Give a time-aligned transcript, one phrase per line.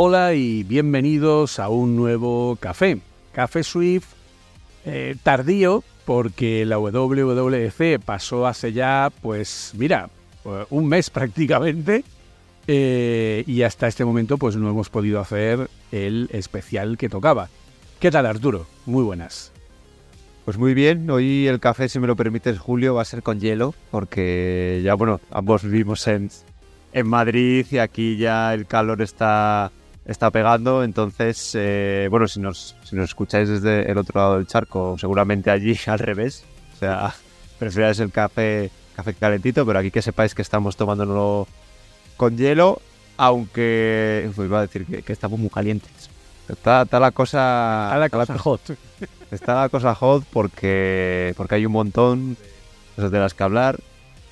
[0.00, 3.00] Hola y bienvenidos a un nuevo café.
[3.32, 4.06] Café Swift
[4.84, 10.08] eh, tardío porque la WWDC pasó hace ya, pues mira,
[10.44, 12.04] eh, un mes prácticamente
[12.68, 17.48] eh, y hasta este momento pues no hemos podido hacer el especial que tocaba.
[17.98, 18.68] ¿Qué tal Arturo?
[18.86, 19.50] Muy buenas.
[20.44, 23.40] Pues muy bien, hoy el café, si me lo permites, Julio, va a ser con
[23.40, 26.30] hielo, porque ya, bueno, ambos vivimos en,
[26.92, 29.72] en Madrid y aquí ya el calor está,
[30.08, 34.46] está pegando, entonces, eh, bueno, si nos, si nos escucháis desde el otro lado del
[34.46, 37.14] charco, seguramente allí al revés, o sea,
[37.58, 41.46] prefierais el café, café calentito, pero aquí que sepáis que estamos tomándonos
[42.16, 42.80] con hielo,
[43.18, 46.10] aunque, pues iba a decir que, que estamos muy calientes.
[46.48, 47.92] Está, está la cosa...
[47.92, 48.60] A la está cosa hot.
[49.30, 52.38] Está la cosa hot porque, porque hay un montón de
[52.96, 53.78] cosas de las que hablar.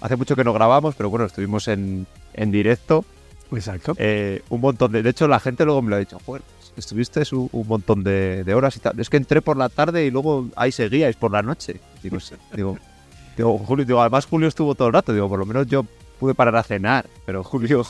[0.00, 3.04] Hace mucho que no grabamos, pero bueno, estuvimos en, en directo.
[3.52, 3.94] Exacto.
[3.98, 5.02] Eh, un montón de...
[5.02, 6.42] De hecho, la gente luego me lo ha dicho, joder,
[6.76, 8.98] estuviste un, un montón de, de horas y tal.
[8.98, 11.80] Es que entré por la tarde y luego ahí seguíais por la noche.
[12.02, 12.18] Digo,
[12.54, 12.78] digo,
[13.36, 15.12] digo, Julio, digo, además Julio estuvo todo el rato.
[15.12, 15.84] Digo, por lo menos yo
[16.18, 17.84] pude parar a cenar, pero Julio...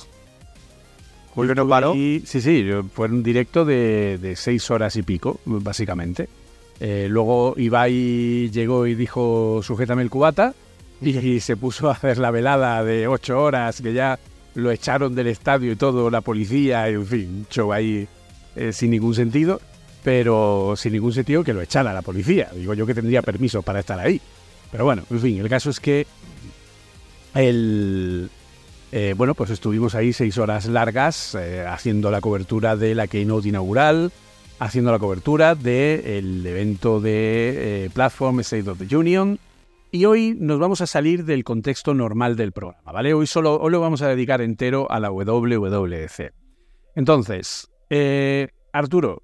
[1.35, 1.95] Julio no paró.
[1.95, 6.31] Y, sí, sí, fue un directo de, de seis horas y pico, básicamente.
[6.81, 10.55] Eh, luego Ibai llegó y dijo, sujétame el cubata,
[11.01, 14.19] y, se puso a hacer la velada de ocho horas, que ya
[14.57, 18.09] lo echaron del estadio y todo, la policía, en fin, show ahí
[18.57, 19.61] eh, sin ningún sentido,
[20.03, 22.51] pero sin ningún sentido que lo echara la policía.
[22.55, 24.21] Digo yo que tendría permiso para estar ahí.
[24.73, 26.07] Pero bueno, en fin, el caso es que
[27.35, 28.31] el,
[28.93, 33.51] eh, bueno, pues estuvimos ahí seis horas largas eh, haciendo la cobertura de la keynote
[33.51, 34.11] inaugural,
[34.59, 39.39] haciendo la cobertura del evento de Platform State of the Union.
[39.91, 43.15] Y hoy nos vamos a salir del contexto normal del programa, ¿vale?
[43.15, 46.33] Hoy solo hoy lo vamos a dedicar entero a la WWDC.
[46.97, 49.23] Entonces, eh, Arturo,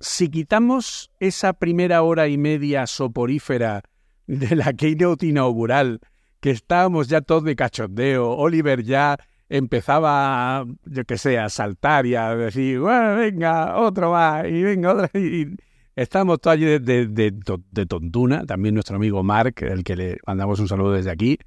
[0.00, 3.82] si quitamos esa primera hora y media soporífera
[4.26, 6.00] de la keynote inaugural,
[6.40, 9.16] que estábamos ya todos de cachondeo, Oliver ya
[9.48, 14.92] empezaba, yo que sé, a saltar y a decir, bueno, venga, otro más, y venga,
[14.92, 15.56] otra, y,
[16.02, 20.18] todos allí de, de, de, to- de tontuna, también nuestro amigo Mark, el que le
[20.26, 21.38] mandamos un saludo desde aquí.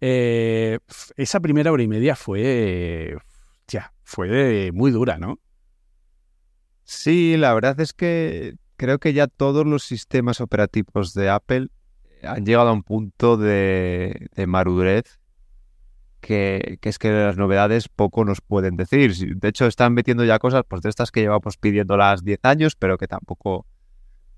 [0.00, 0.78] Eh,
[1.16, 3.16] esa primera hora y media fue,
[3.68, 5.38] ya, fue muy dura, ¿no?
[6.84, 11.68] Sí, la verdad es que creo que ya todos los sistemas operativos de Apple
[12.22, 14.46] han llegado a un punto de, de
[16.20, 19.14] que, que es que las novedades poco nos pueden decir.
[19.36, 22.74] De hecho, están metiendo ya cosas pues, de estas que llevamos pidiendo las 10 años,
[22.76, 23.66] pero que tampoco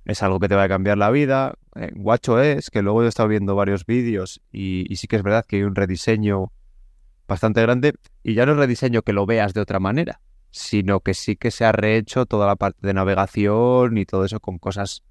[0.09, 1.55] es algo que te va a cambiar la vida.
[1.77, 5.45] En WatchOS, que luego yo he estado viendo varios vídeos y, sí que es verdad
[5.47, 6.51] que hay un rediseño
[7.29, 10.21] bastante grande y ya no es rediseño que lo veas de otra manera
[10.51, 14.41] sino que sí que se ha rehecho toda la parte de navegación y todo eso
[14.41, 15.03] con cosas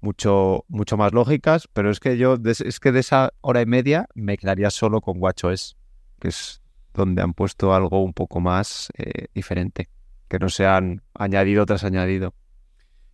[0.00, 4.06] mucho, mucho más lógicas, pero es que yo, es que de esa hora y media
[4.14, 5.76] me quedaría solo con WatchOS,
[6.20, 6.62] que es
[6.94, 9.88] donde han puesto algo un poco más eh, diferente,
[10.28, 12.34] que no se han añadido tras añadido.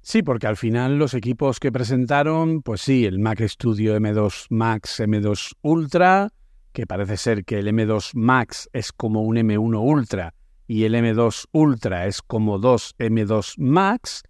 [0.06, 5.00] Sí, porque al final los equipos que presentaron, pues sí, el Mac Studio M2 Max,
[5.00, 6.28] M2 Ultra,
[6.72, 10.32] que parece ser que el M2 Max es como un M1 Ultra
[10.68, 14.22] y el M2 Ultra es como dos M2 Max.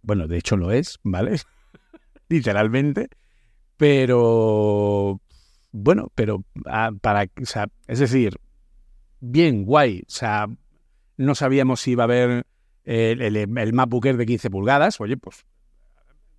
[0.00, 1.38] Bueno, de hecho lo es, ¿vale?
[2.30, 3.10] Literalmente.
[3.76, 5.20] Pero,
[5.72, 8.40] bueno, pero ah, para, o sea, es decir,
[9.20, 10.04] bien, guay.
[10.08, 10.48] O sea,
[11.18, 12.46] no sabíamos si iba a haber
[12.84, 15.00] el, el, el MacBook Air de 15 pulgadas.
[15.00, 15.44] Oye, pues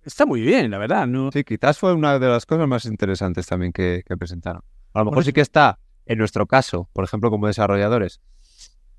[0.04, 1.06] está muy bien, la verdad.
[1.06, 1.30] ¿no?
[1.32, 4.62] Sí, quizás fue una de las cosas más interesantes también que, que presentaron.
[4.92, 8.20] A lo mejor sí que está, en nuestro caso, por ejemplo, como desarrolladores,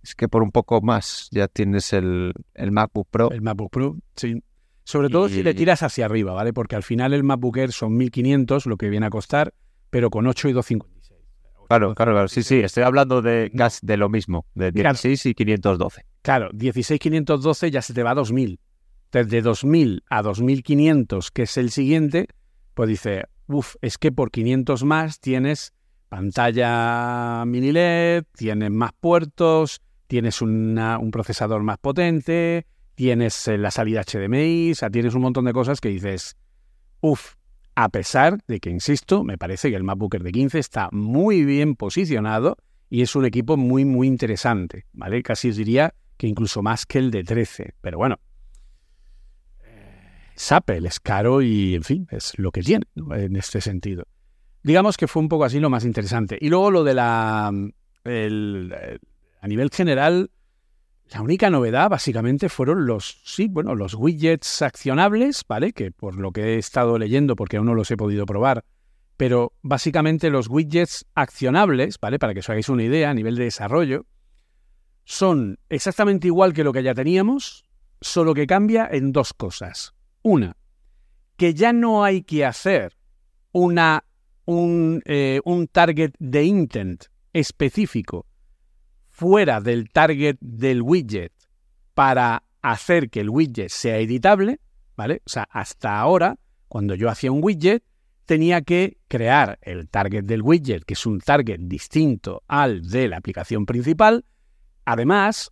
[0.04, 3.32] es que por un poco más ya tienes el, el MacBook Pro.
[3.32, 4.44] El MacBook Pro, sí.
[4.84, 6.54] Sobre todo si le tiras hacia arriba, ¿vale?
[6.54, 9.56] Porque al final el MacBook Air son 1500, lo que viene a costar,
[9.90, 11.20] pero con 8 y 256.
[11.68, 12.28] Claro, claro, claro.
[12.28, 14.92] Sí, sí, estoy hablando de gas de lo mismo, de Claro.
[14.94, 16.06] 16 y 512.
[16.26, 18.60] Claro, 16512 ya se te va a 2000.
[19.12, 22.30] Desde 2000 a 2500, que es el siguiente,
[22.74, 25.72] pues dice, uff, es que por 500 más tienes
[26.10, 33.70] pantalla mini LED, tienes más puertos, tienes una- un procesador más potente, tienes eh, la
[33.70, 36.38] salida HDMI, o sea, tienes un montón de cosas que dices,
[37.02, 37.36] uff,
[37.76, 41.46] a pesar de que, insisto, me parece que el MacBook Air de 15 está muy
[41.46, 42.58] bien posicionado
[42.90, 45.22] y es un equipo muy, muy interesante, ¿vale?
[45.22, 48.20] Casi diría que incluso más que el de 13, pero bueno.
[50.36, 53.16] Es Apple, es caro y, en fin, es lo que tiene ¿no?
[53.16, 54.04] en este sentido.
[54.64, 56.38] Digamos que fue un poco así lo más interesante.
[56.42, 57.52] Y luego lo de la...
[58.04, 58.98] el- eh,
[59.42, 60.32] a nivel general,
[61.12, 65.72] la única novedad básicamente fueron los, sí, bueno, los widgets accionables, ¿vale?
[65.72, 68.66] Que por lo que he estado leyendo, porque aún no los he podido probar,
[69.18, 72.18] pero básicamente los widgets accionables, ¿vale?
[72.18, 74.08] Para que os hagáis una idea a nivel de desarrollo,
[75.06, 77.64] son exactamente igual que lo que ya teníamos,
[78.02, 79.94] solo que cambia en dos cosas.
[80.22, 80.58] Una,
[81.38, 82.98] que ya no hay que hacer
[83.52, 84.04] una,
[84.46, 88.26] un, eh, un target de intent específico
[89.10, 91.32] fuera del target del widget
[91.94, 94.60] para hacer que el widget sea editable,
[94.98, 95.22] ¿vale?
[95.26, 96.38] O sea, hasta ahora,
[96.68, 97.84] cuando yo hacía un widget,
[98.26, 103.18] tenía que crear el target del widget, que es un target distinto al de la
[103.18, 104.26] aplicación principal.
[104.86, 105.52] Además,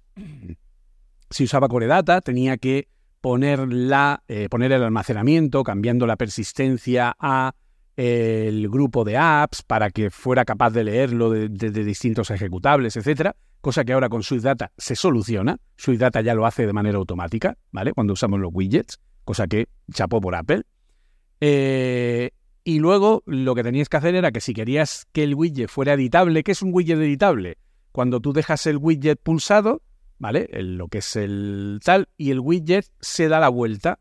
[1.29, 2.87] si usaba Core Data, tenía que
[3.21, 7.55] poner, la, eh, poner el almacenamiento, cambiando la persistencia a
[7.95, 13.35] eh, el grupo de apps para que fuera capaz de leerlo de, distintos ejecutables, etcétera,
[13.61, 15.57] cosa que ahora con Swift Data se soluciona.
[15.77, 17.93] Swift Data ya lo hace de manera automática, ¿vale?
[17.93, 20.63] Cuando usamos los widgets, cosa que chapó por Apple.
[21.39, 22.31] Eh,
[22.63, 25.93] y luego lo que tenías que hacer era que si querías que el widget fuera
[25.93, 27.57] editable, ¿qué es un widget editable?
[27.93, 29.81] Cuando tú dejas el widget pulsado,
[30.19, 30.49] ¿vale?
[30.51, 33.99] El- lo que es el tal, y el widget se da la vuelta,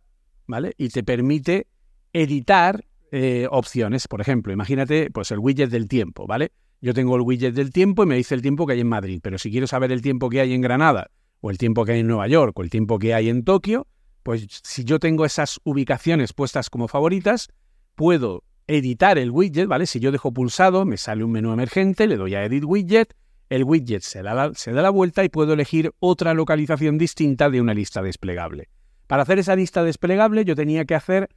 [0.48, 0.74] ¿vale?
[0.78, 1.68] Y te permite
[2.12, 2.84] editar
[3.14, 4.08] eh, opciones.
[4.08, 6.52] Por ejemplo, imagínate pues el widget del tiempo, ¿vale?
[6.80, 9.20] Yo tengo el widget del tiempo y me dice el tiempo que hay en Madrid,
[9.22, 11.10] pero si quiero saber el tiempo que hay en Granada,
[11.42, 13.86] o el tiempo que hay en Nueva York, o el tiempo que hay en Tokio,
[14.22, 17.50] pues si yo tengo esas ubicaciones puestas como favoritas,
[17.94, 19.84] puedo editar el widget, ¿vale?
[19.86, 23.14] Si yo dejo pulsado, me sale un menú emergente, le doy a Edit Widget,
[23.52, 28.00] el widget se da, la, vuelta y puedo elegir otra localización distinta de una lista
[28.00, 28.70] desplegable.
[29.06, 31.28] Para hacer esa lista desplegable yo tenía que hacer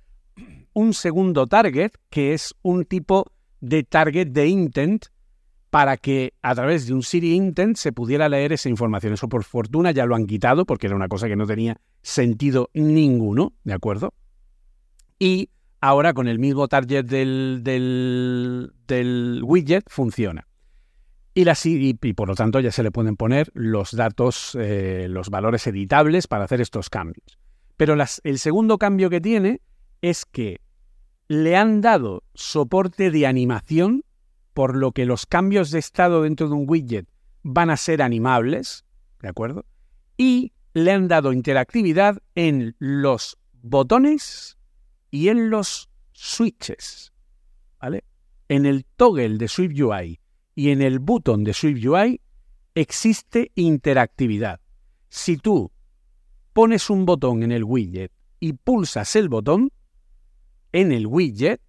[0.72, 5.08] un segundo target, que es un tipo de target de intent,
[5.70, 9.12] para que a través de un Siri Intent se pudiera leer esa información.
[9.12, 12.70] Eso por fortuna ya lo han quitado porque era una cosa que no tenía sentido
[12.74, 14.14] ninguno, ¿de acuerdo?
[15.20, 15.50] Y
[15.82, 20.48] ahora con el mismo target del, del widget funciona.
[21.38, 21.44] Y,
[22.02, 26.28] y por lo tanto ya se le pueden poner los datos, eh, los valores editables
[26.28, 27.38] para hacer estos cambios.
[27.76, 29.62] Pero el segundo cambio que tiene
[30.02, 30.62] es que
[31.28, 34.06] le han dado soporte de animación,
[34.54, 37.06] por lo que los cambios de estado dentro de un widget
[37.44, 38.86] van a ser animables,
[39.22, 39.66] ¿de acuerdo?
[40.16, 44.58] Y le han dado interactividad en los botones
[45.12, 47.12] y en los switches,
[47.82, 48.06] ¿vale?
[48.48, 50.22] En el toggle de Swift UI
[50.56, 52.22] y en el button de Swift UI
[52.74, 54.62] existe interactividad.
[55.10, 55.72] Si tú
[56.54, 59.72] pones un botón en el widget y pulsas el botón
[60.72, 61.62] en el widget,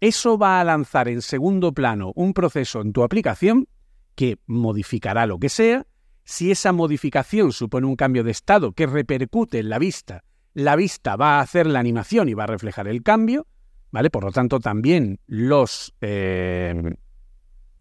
[0.00, 3.66] eso va a lanzar en segundo plano un proceso en tu aplicación
[4.14, 5.86] que modificará lo que sea.
[6.24, 10.24] Si esa modificación supone un cambio de estado que repercute en la vista,
[10.54, 13.46] la vista va a hacer la animación y va a reflejar el cambio,
[13.90, 14.10] ¿vale?
[14.10, 16.96] Por lo tanto, también los, eh,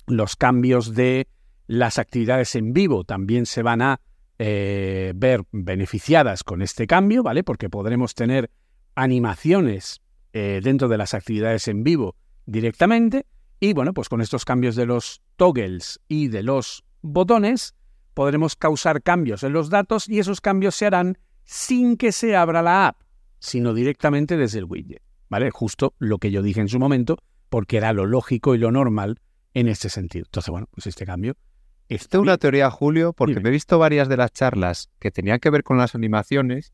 [0.08, 1.28] los cambios de
[1.68, 4.02] las actividades en vivo también se van a
[4.38, 7.44] eh, ver beneficiadas con este cambio, ¿vale?
[7.44, 8.52] Porque podremos tener
[8.94, 10.02] animaciones
[10.34, 13.26] eh, dentro de las actividades en vivo directamente.
[13.60, 17.76] Y bueno, pues con estos cambios de los toggles y de los botones,
[18.14, 22.62] podremos causar cambios en los datos y esos cambios se harán sin que se abra
[22.62, 23.02] la app,
[23.40, 25.02] sino directamente desde el widget.
[25.30, 25.50] ¿Vale?
[25.50, 27.18] Justo lo que yo dije en su momento,
[27.50, 29.20] porque era lo lógico y lo normal
[29.56, 30.26] en este sentido.
[30.28, 31.36] Entonces, bueno, pues este cambio
[31.90, 33.44] está Tengo una teoría, Julio, porque Dime.
[33.44, 36.74] me he visto varias de las charlas que tenían que ver con las animaciones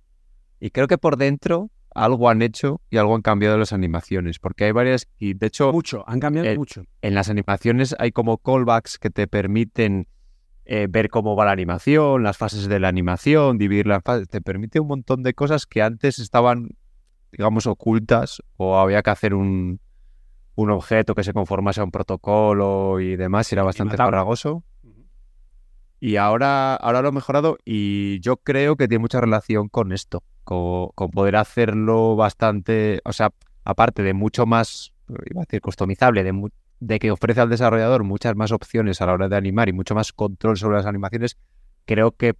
[0.59, 4.65] y creo que por dentro algo han hecho y algo han cambiado las animaciones, porque
[4.65, 6.83] hay varias y de hecho mucho, han cambiado eh, mucho.
[7.01, 10.07] En las animaciones hay como callbacks que te permiten
[10.65, 14.41] eh, ver cómo va la animación, las fases de la animación, dividir las fases, te
[14.41, 16.69] permite un montón de cosas que antes estaban,
[17.31, 19.81] digamos, ocultas o había que hacer un,
[20.61, 24.63] un objeto que se conformase a un protocolo y demás, era bastante farragoso.
[25.99, 30.23] Y ahora, ahora lo he mejorado y yo creo que tiene mucha relación con esto,
[30.43, 33.31] con, poder hacerlo bastante, o sea,
[33.63, 34.93] aparte de mucho más,
[35.29, 36.49] iba a decir, customizable, de,
[36.79, 39.93] de que ofrece al desarrollador muchas más opciones a la hora de animar y mucho
[39.93, 41.37] más control sobre las animaciones,
[41.85, 42.33] creo que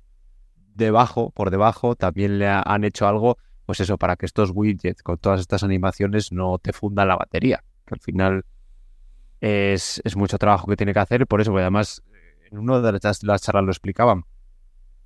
[0.73, 3.37] debajo, por debajo, también le han hecho algo,
[3.67, 7.63] pues eso, para que estos widgets con todas estas animaciones no te fundan la batería,
[7.93, 8.45] al final
[9.39, 12.03] es, es mucho trabajo que tiene que hacer, por eso, porque además
[12.51, 14.25] en una de las, charlas lo explicaban,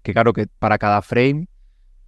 [0.01, 1.47] que claro que para cada frame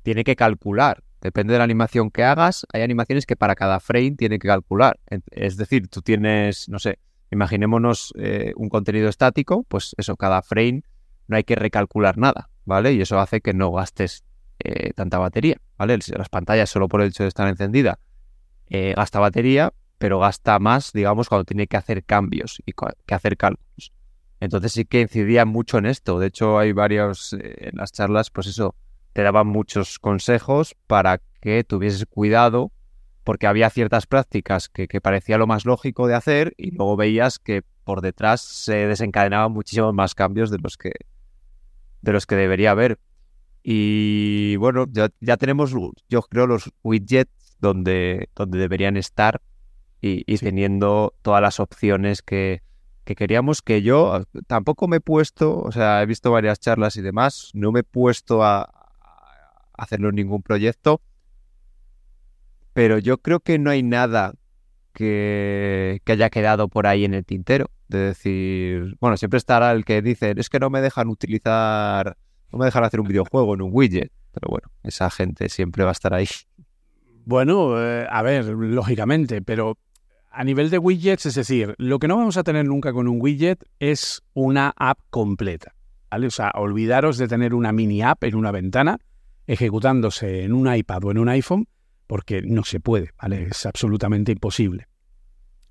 [0.04, 1.04] tiene que calcular.
[1.22, 5.00] Depende de la animación que hagas, hay animaciones que para cada frame tiene que calcular.
[5.32, 7.00] Es decir, tú tienes, no sé,
[7.32, 10.84] imaginémonos eh, un contenido estático, pues eso, cada frame
[11.28, 12.94] no hay que recalcular nada, ¿vale?
[12.94, 14.24] Y eso hace que no gastes
[14.60, 15.98] eh, tanta batería, ¿vale?
[16.16, 18.00] Las pantallas solo por el hecho de estar encendida
[18.70, 23.38] eh, gasta batería, pero gasta más, digamos, cuando tiene que hacer cambios y que hacer
[23.38, 23.92] cálculos.
[24.40, 26.20] Entonces sí que incidía mucho en esto.
[26.20, 28.76] De hecho, hay varios eh, en las charlas, pues eso,
[29.14, 32.72] te daban muchos consejos para que tuvieses cuidado,
[33.24, 37.64] porque había ciertas prácticas que, parecía lo más lógico de hacer y luego veías que
[37.84, 40.92] por detrás se desencadenaban muchísimos más cambios de los que,
[42.02, 43.00] de los que debería haber.
[43.64, 45.74] Y bueno, ya, ya tenemos,
[46.08, 49.42] yo creo, los widgets donde, donde deberían estar
[50.26, 52.62] y, teniendo todas las opciones que,
[53.04, 57.02] que queríamos que yo tampoco me he puesto, o sea, he visto varias charlas y
[57.02, 58.70] demás, no me he puesto a,
[59.74, 61.02] hacerlo en ningún proyecto,
[62.74, 64.34] pero yo creo que no hay nada
[64.94, 67.70] que, que, haya quedado por ahí en el tintero.
[67.88, 72.18] De decir, bueno, siempre estará el que dice, es que no me dejan utilizar,
[72.52, 74.12] no me dejan hacer un videojuego en un widget.
[74.32, 76.28] Pero bueno, esa gente siempre va a estar ahí.
[77.26, 79.78] Bueno, eh, a ver, lógicamente, pero
[80.38, 83.20] a nivel de widgets, es decir, lo que no vamos a tener nunca con un
[83.20, 85.74] widget es una app completa.
[86.12, 86.28] ¿vale?
[86.28, 89.00] O sea, olvidaros de tener una mini app en una ventana
[89.48, 91.68] ejecutándose en un iPad o en un iPhone,
[92.06, 93.48] porque no se puede, ¿vale?
[93.50, 94.88] Es absolutamente imposible.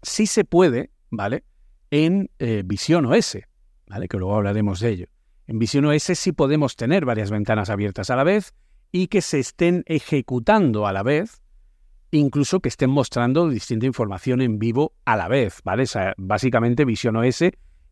[0.03, 1.45] Sí se puede, ¿vale?
[1.93, 3.39] En eh, Vision OS,
[3.87, 4.09] ¿vale?
[4.09, 5.07] Que luego hablaremos de ello.
[5.47, 8.53] En Vision OS sí podemos tener varias ventanas abiertas a la vez
[8.91, 11.41] y que se estén ejecutando a la vez
[12.11, 15.85] incluso que estén mostrando distinta información en vivo a la vez, ¿vale?
[15.85, 17.43] O sea, básicamente Vision OS,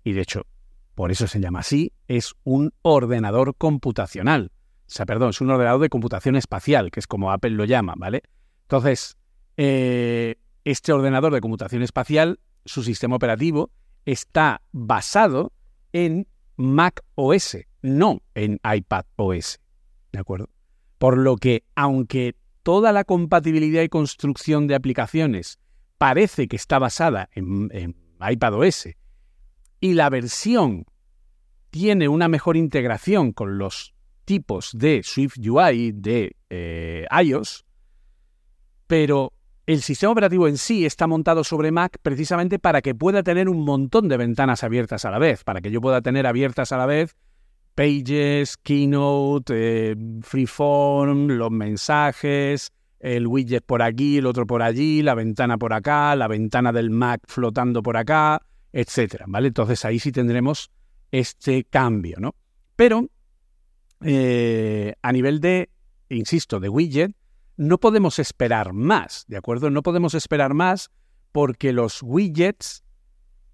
[0.04, 0.46] y de hecho,
[0.94, 4.52] por eso se llama así, es un ordenador computacional.
[4.86, 7.94] O sea, perdón, es un ordenador de computación espacial, que es como Apple lo llama,
[7.96, 8.22] ¿vale?
[8.62, 9.16] Entonces,
[9.56, 13.70] eh, este ordenador de computación espacial, su sistema operativo,
[14.04, 15.52] está basado
[15.92, 19.60] en Mac OS, no en iPad OS.
[20.12, 20.48] ¿De acuerdo?
[20.98, 25.60] Por lo que, aunque toda la compatibilidad y construcción de aplicaciones.
[25.98, 28.88] Parece que está basada en, iPadOS.
[29.78, 30.86] Y la versión
[31.70, 33.94] tiene una mejor integración con los
[34.24, 37.66] tipos de Swift UI de eh, iOS,
[38.86, 39.32] pero
[39.66, 43.64] el sistema operativo en sí está montado sobre Mac precisamente para que pueda tener un
[43.64, 46.86] montón de ventanas abiertas a la vez, para que yo pueda tener abiertas a la
[46.86, 47.14] vez
[47.74, 55.14] Pages, Keynote, eh, Freeform, los mensajes, el widget por aquí, el otro por allí, la
[55.14, 58.40] ventana por acá, la ventana del Mac flotando por acá,
[58.72, 59.48] etcétera, ¿vale?
[59.48, 60.70] Entonces ahí sí tendremos
[61.10, 62.34] este cambio, ¿no?
[62.76, 63.08] Pero
[64.02, 65.70] eh, a nivel de,
[66.08, 67.12] insisto, de widget,
[67.56, 69.70] no podemos esperar más, ¿de acuerdo?
[69.70, 70.90] No podemos esperar más
[71.32, 72.83] porque los widgets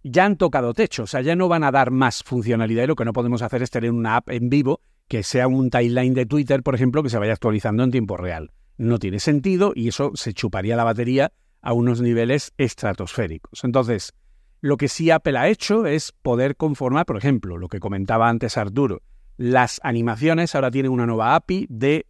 [0.03, 2.97] ya han tocado techo, o sea, ya no van a dar más funcionalidad y lo
[2.97, 6.27] que no podemos hacer es tener una app en vivo que sea un timeline de
[6.27, 8.53] Twitter, por ejemplo, que se vaya actualizando en tiempo real.
[8.79, 13.65] No tiene sentido y eso se chuparía la batería a unos niveles estratosféricos.
[13.65, 14.15] Entonces,
[14.61, 18.57] lo que sí Apple ha hecho es poder conformar, por ejemplo, lo que comentaba antes
[18.57, 19.03] Arturo,
[19.37, 22.07] las animaciones ahora tienen una nueva API de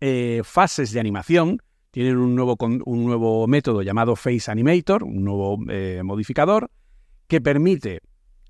[0.00, 5.58] eh, fases de animación, tienen un nuevo, un nuevo método llamado Face Animator, un nuevo
[5.68, 6.70] eh, modificador,
[7.28, 8.00] que permite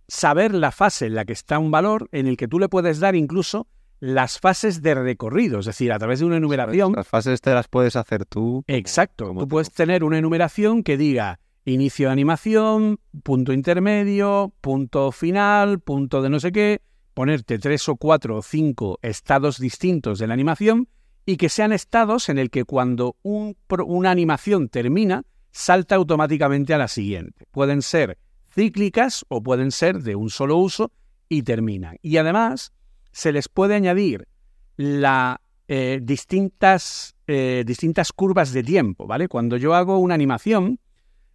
[0.07, 2.99] saber la fase en la que está un valor, en el que tú le puedes
[2.99, 3.67] dar incluso
[4.01, 6.93] las fases de recorrido, es decir, a través de una enumeración.
[6.95, 8.65] Las fases te las puedes hacer tú.
[8.69, 9.35] Exacto.
[9.37, 16.23] tú puedes tener una enumeración que diga inicio de animación, punto intermedio, punto final, punto
[16.23, 16.81] de no sé qué,
[17.13, 20.89] ponerte tres o cuatro o cinco estados distintos de la animación
[21.27, 26.89] y que sean estados en el que cuando una animación termina, salta automáticamente a la
[26.89, 27.45] siguiente.
[27.51, 28.19] Pueden ser
[28.51, 30.91] cíclicas o pueden ser de un solo uso
[31.29, 31.97] y terminan.
[32.03, 32.73] Y además
[33.13, 34.29] se les puede añadir
[34.77, 35.41] la,
[35.71, 39.29] eh, distintas, eh, distintas curvas de tiempo, ¿vale?
[39.29, 40.81] Cuando yo hago una animación,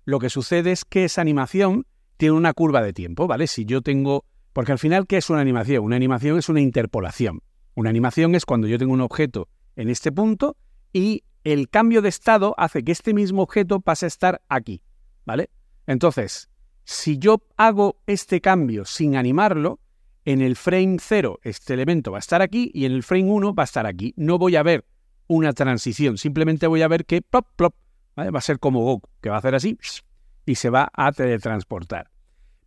[0.05, 1.86] lo que sucede es que esa animación
[2.17, 3.46] tiene una curva de tiempo, ¿vale?
[3.48, 4.25] Si yo tengo...
[4.53, 5.84] Porque al final, ¿qué es una animación?
[5.84, 7.41] Una animación es una interpolación.
[7.75, 10.58] Una animación es cuando yo tengo un objeto en este punto
[10.91, 14.82] y el cambio de estado hace que este mismo objeto pase a estar aquí,
[15.25, 15.50] ¿vale?
[15.86, 16.50] Entonces,
[16.85, 19.79] si yo hago este cambio sin animarlo,
[20.25, 23.53] en el frame 0 este elemento va a estar aquí y en el frame 1
[23.53, 24.13] va a estar aquí.
[24.15, 24.85] No voy a ver
[25.27, 27.75] una transición, simplemente voy a ver que plop, plop,
[28.17, 29.77] va a ser como Goku, que va a hacer así
[30.45, 32.09] y se va a teletransportar.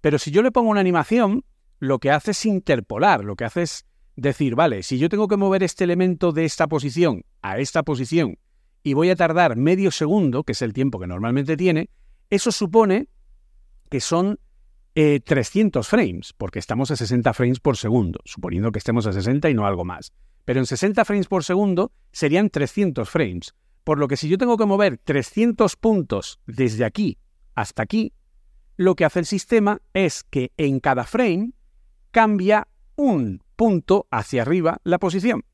[0.00, 1.44] Pero si yo le pongo una animación,
[1.78, 5.36] lo que hace es interpolar, lo que hace es decir, vale, si yo tengo que
[5.36, 8.38] mover este elemento de esta posición a esta posición
[8.82, 11.90] y voy a tardar medio segundo, que es el tiempo que normalmente tiene,
[12.30, 13.08] eso supone
[13.88, 14.38] que son
[14.94, 19.50] 300 eh, frames, porque estamos a 60 frames por segundo, suponiendo que estemos a 60
[19.50, 20.12] y no algo más.
[20.44, 24.56] Pero en 60 frames por segundo serían 300 frames, por lo que si yo tengo
[24.56, 27.18] que mover 300 puntos desde aquí
[27.54, 28.12] hasta aquí,
[28.76, 31.52] lo que hace el sistema es que en cada frame
[32.10, 35.44] cambia un punto hacia arriba la posición,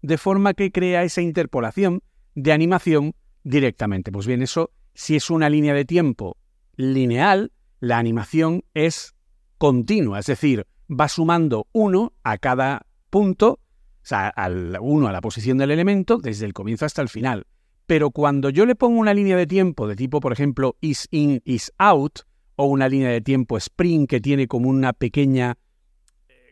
[0.00, 2.02] de forma que crea esa interpolación
[2.34, 3.14] de animación
[3.44, 4.10] directamente.
[4.10, 6.36] Pues bien, eso si es una línea de tiempo
[6.76, 7.52] lineal,
[7.82, 9.16] la animación es
[9.58, 15.20] continua, es decir, va sumando uno a cada punto, o sea, al uno a la
[15.20, 17.48] posición del elemento desde el comienzo hasta el final.
[17.88, 21.42] Pero cuando yo le pongo una línea de tiempo de tipo, por ejemplo, is in,
[21.44, 22.20] is out,
[22.54, 25.58] o una línea de tiempo sprint que tiene como una pequeña,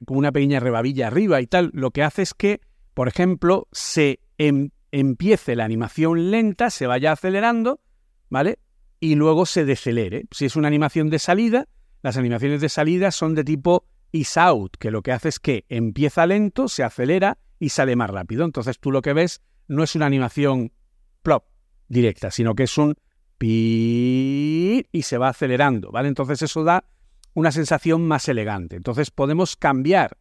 [0.04, 2.60] como una pequeña rebabilla arriba y tal, lo que hace es que,
[2.92, 7.80] por ejemplo, se em, empiece la animación lenta, se vaya acelerando,
[8.30, 8.58] ¿vale?
[9.00, 10.26] Y luego se decelere.
[10.30, 11.66] Si es una animación de salida,
[12.02, 15.64] las animaciones de salida son de tipo is out, que lo que hace es que
[15.68, 18.44] empieza lento, se acelera y sale más rápido.
[18.44, 20.72] Entonces tú lo que ves no es una animación
[21.22, 21.44] plop
[21.88, 22.94] directa, sino que es un
[23.38, 26.08] pi y se va acelerando, ¿vale?
[26.08, 26.84] Entonces eso da
[27.34, 28.76] una sensación más elegante.
[28.76, 30.18] Entonces podemos cambiar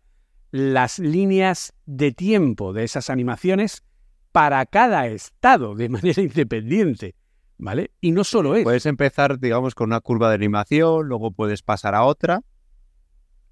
[0.52, 3.84] las líneas de tiempo de esas animaciones
[4.32, 7.16] para cada estado de manera independiente.
[7.60, 7.92] ¿Vale?
[8.00, 8.64] Y no solo es.
[8.64, 12.42] Puedes empezar, digamos, con una curva de animación, luego puedes pasar a otra.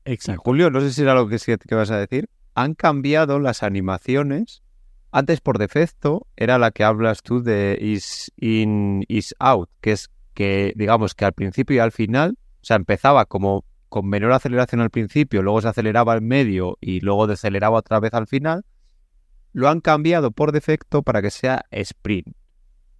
[0.05, 0.41] Exacto.
[0.45, 2.29] Julio, no sé si era lo que, que vas a decir.
[2.55, 4.63] Han cambiado las animaciones.
[5.11, 10.09] Antes, por defecto, era la que hablas tú de is in, is out, que es
[10.33, 14.79] que, digamos, que al principio y al final, o sea, empezaba como con menor aceleración
[14.79, 18.63] al principio, luego se aceleraba al medio y luego deceleraba otra vez al final.
[19.51, 22.36] Lo han cambiado por defecto para que sea sprint.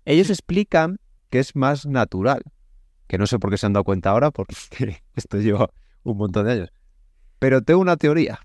[0.08, 2.42] Ellos explican que es más natural,
[3.08, 4.56] que no sé por qué se han dado cuenta ahora, porque
[5.16, 5.70] esto lleva
[6.04, 6.70] un montón de años.
[7.40, 8.40] Pero tengo una teoría,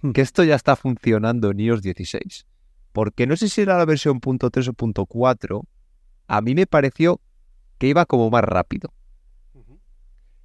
[0.00, 0.12] hmm.
[0.12, 2.46] que esto ya está funcionando en iOS 16.
[2.92, 5.62] Porque no sé si era la versión .3 o .4,
[6.28, 7.20] a mí me pareció
[7.76, 8.90] que iba como más rápido.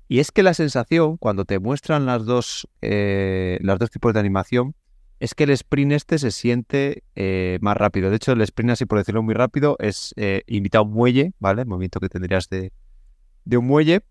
[0.10, 4.20] Y es que la sensación, cuando te muestran las dos, eh, los dos tipos de
[4.20, 4.76] animación,
[5.20, 8.10] es que el sprint este se siente eh, más rápido.
[8.10, 11.64] De hecho, el sprint, así por decirlo muy rápido, es eh, un muelle, ¿vale?
[11.64, 12.72] El movimiento que tendrías de,
[13.46, 14.02] de un muelle.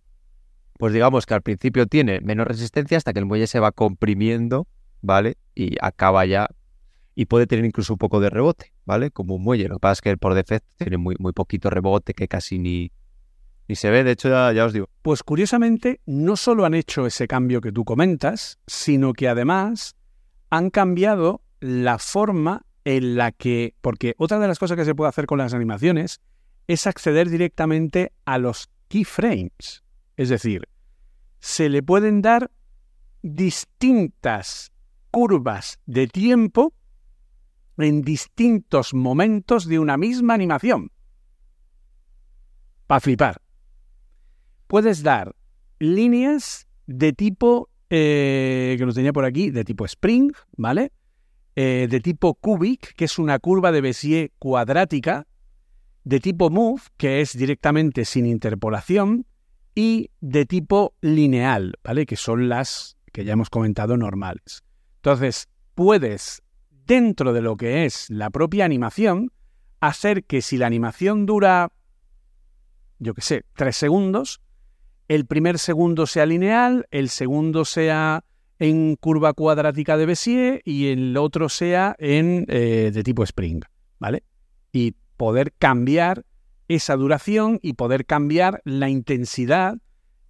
[0.79, 4.67] Pues digamos que al principio tiene menos resistencia hasta que el muelle se va comprimiendo,
[5.01, 5.37] ¿vale?
[5.55, 6.49] Y acaba ya.
[7.15, 9.11] Y puede tener incluso un poco de rebote, ¿vale?
[9.11, 9.69] Como un muelle.
[9.69, 12.93] Lo que pasa es que por defecto tiene muy, muy poquito rebote que casi ni,
[13.69, 14.05] ni se ve.
[14.05, 14.91] De hecho, ya, ya os digo.
[15.01, 19.97] Pues curiosamente, no solo han hecho ese cambio que tú comentas, sino que además
[20.51, 25.09] han cambiado la forma en la que, porque otra de las cosas que se puede
[25.09, 26.21] hacer con las animaciones
[26.69, 29.85] es acceder directamente a los keyframes.
[30.17, 30.69] Es decir,
[31.41, 32.51] se le pueden dar
[33.23, 34.73] distintas
[35.11, 36.73] curvas de tiempo
[37.79, 40.91] en distintos momentos de una misma animación.
[42.87, 43.43] Para flipar.
[44.67, 45.35] Puedes dar
[45.79, 50.93] líneas de tipo eh, que lo tenía por aquí, de tipo Spring, ¿vale?
[51.55, 55.27] Eh, de tipo Cubic, que es una curva de Bézier cuadrática,
[56.05, 59.27] de tipo Move, que es directamente sin interpolación,
[59.75, 62.07] y de tipo lineal, ¿vale?
[62.07, 64.65] Que son las que ya hemos comentado normales.
[64.97, 66.43] Entonces, puedes,
[66.87, 69.31] dentro de lo que es la propia animación,
[69.81, 71.73] hacer que si la animación dura,
[72.99, 74.41] yo qué sé, tres segundos,
[75.09, 78.25] el primer segundo sea lineal, el segundo sea
[78.59, 83.63] en curva cuadrática de Bézier y el otro sea en eh, de tipo Spring.
[83.99, 84.25] ¿vale?
[84.73, 86.25] Y poder cambiar
[86.69, 89.79] esa duración y poder cambiar la intensidad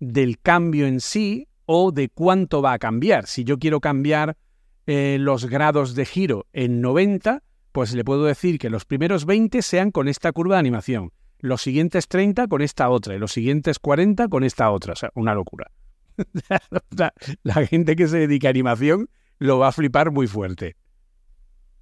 [0.00, 3.26] del cambio en sí o de cuánto va a cambiar.
[3.26, 4.36] Si yo quiero cambiar
[4.86, 9.62] eh, los grados de giro en 90, pues le puedo decir que los primeros 20
[9.62, 13.78] sean con esta curva de animación, los siguientes 30 con esta otra y los siguientes
[13.78, 14.92] 40 con esta otra.
[14.92, 15.70] O sea, una locura.
[17.42, 20.76] la gente que se dedica a animación lo va a flipar muy fuerte.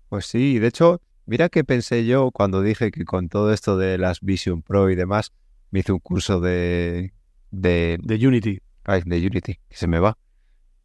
[0.08, 3.98] Pues sí, de hecho, mira que pensé yo cuando dije que con todo esto de
[3.98, 5.32] las Vision Pro y demás,
[5.70, 7.12] me hice un curso de...
[7.50, 8.60] De, de Unity.
[8.84, 10.18] Ay, de Unity, que se me va.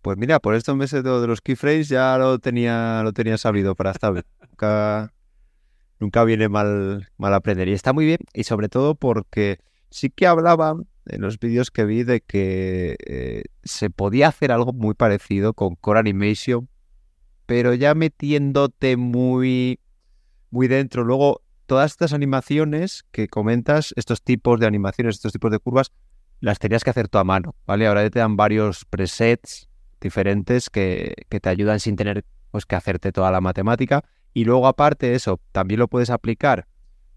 [0.02, 3.92] Pues mira, por estos meses de, los keyframes ya lo tenía, lo tenía sabido para
[3.92, 4.24] estar.
[4.50, 5.14] nunca,
[6.00, 7.68] nunca viene mal, mal aprender.
[7.68, 9.60] Y está muy bien, y sobre todo porque
[9.90, 14.74] sí que hablaban en los vídeos que vi de que eh, se podía hacer algo
[14.74, 16.70] muy parecido con Core Animation,
[17.46, 19.80] pero ya metiéndote muy,
[20.52, 21.04] muy dentro.
[21.04, 25.92] Luego, todas estas animaciones que comentas, estos tipos de animaciones, estos tipos de curvas,
[26.42, 27.88] las tenías que hacer tú a mano, ¿vale?
[27.88, 29.68] Ahora te dan varios presets
[30.00, 34.04] diferentes que, que te ayudan sin tener pues, que hacerte toda la matemática.
[34.34, 36.68] Y luego, aparte de eso, también lo puedes aplicar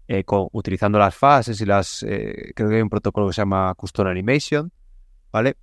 [0.07, 2.03] eh, utilizando las fases y las...
[2.03, 4.71] Eh, creo que hay un protocolo que se llama Custom Animation,
[5.31, 5.55] ¿vale?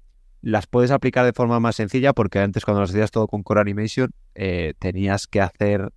[0.42, 3.60] Las puedes aplicar de forma más sencilla porque antes cuando las hacías todo con Core
[3.60, 5.92] Animation eh, tenías que hacer,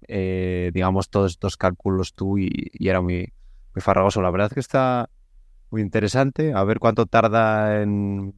[0.74, 3.32] digamos, todos estos cálculos tú y, era muy,
[3.74, 4.22] muy farragoso.
[4.22, 5.10] La verdad es que está
[5.70, 6.54] muy interesante.
[6.54, 8.36] A ver cuánto tarda en,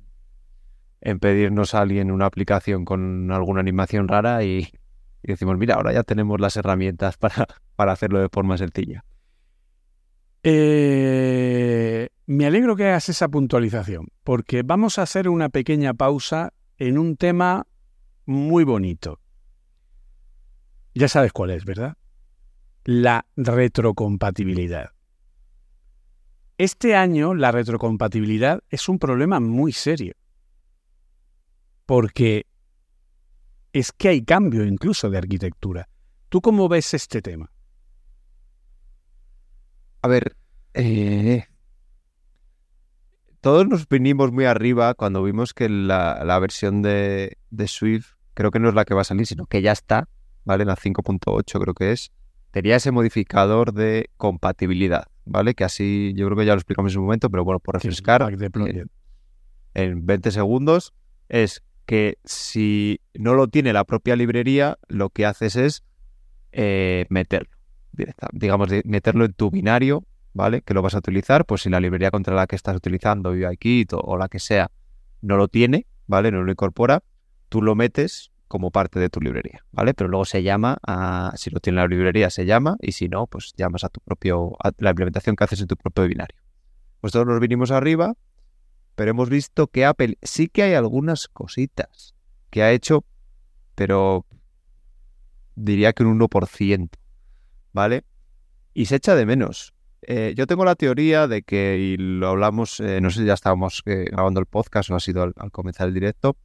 [1.02, 4.70] en pedirnos a alguien una aplicación con alguna animación rara y,
[5.26, 9.04] y decimos, mira, ahora ya tenemos las herramientas para, para hacerlo de forma sencilla.
[10.44, 17.00] Eh, me alegro que hagas esa puntualización, porque vamos a hacer una pequeña pausa en
[17.00, 17.66] un tema
[18.26, 19.20] muy bonito.
[20.94, 21.98] Ya sabes cuál es, ¿verdad?
[22.84, 24.92] La retrocompatibilidad.
[26.60, 30.14] Este año la retrocompatibilidad es un problema muy serio,
[31.88, 32.46] porque
[33.80, 35.90] es que hay cambio incluso de arquitectura.
[36.30, 37.52] ¿Tú cómo ves este tema?
[40.02, 40.38] A ver,
[40.74, 41.44] eh,
[43.42, 48.70] todos nos vinimos muy arriba cuando vimos que la, versión de, Swift, creo que no
[48.70, 50.08] es la que va a salir, sino que ya está,
[50.46, 50.64] ¿vale?
[50.64, 52.14] La 5.8 creo que es,
[52.52, 55.54] tenía ese modificador de compatibilidad, ¿vale?
[55.54, 58.22] Que así, yo creo que ya lo explicamos en un momento, pero bueno, por refrescar,
[58.22, 58.90] en,
[59.74, 60.94] en 20 segundos,
[61.28, 65.84] es que si no lo tiene la propia librería, lo que haces es
[66.52, 67.56] eh, meterlo
[68.34, 70.62] digamos, meterlo en tu binario, ¿vale?
[70.62, 73.94] Que lo vas a utilizar, pues si la librería contra la que estás utilizando, UIKit
[73.94, 74.72] o, o la que sea,
[75.22, 76.32] no lo tiene, ¿vale?
[76.32, 77.04] No lo incorpora,
[77.50, 79.94] tú lo metes como parte de tu librería, ¿vale?
[79.94, 83.28] Pero luego se llama a, si lo tiene la librería se llama y si no,
[83.28, 86.38] pues llamas a tu propio, la implementación que haces en tu propio binario.
[87.02, 88.14] Pues todos nos vinimos arriba,
[88.96, 92.16] pero hemos visto que Apple sí que hay algunas cositas
[92.50, 93.04] que ha hecho,
[93.76, 94.26] pero
[95.56, 96.90] diría que un 1%,
[97.74, 98.06] ¿vale?
[98.74, 99.74] Y se echa de menos.
[100.02, 103.34] Eh, yo tengo la teoría de que, y lo hablamos, eh, no sé si ya
[103.34, 106.38] estábamos eh, grabando el podcast o ha sido al, comenzar el directo,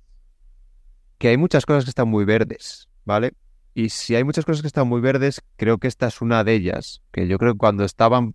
[1.18, 3.34] que hay muchas cosas que están muy verdes, ¿vale?
[3.74, 6.54] Y si hay muchas cosas que están muy verdes, creo que esta es una de
[6.54, 8.34] ellas, que yo creo que cuando estaban,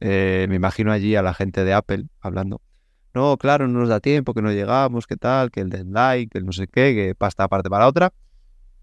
[0.00, 2.60] me imagino allí a la gente de Apple hablando,
[3.18, 6.38] no, claro, no nos da tiempo, que no llegamos, que tal, que el deadline, que
[6.38, 8.12] el no sé qué, que pasta aparte para otra,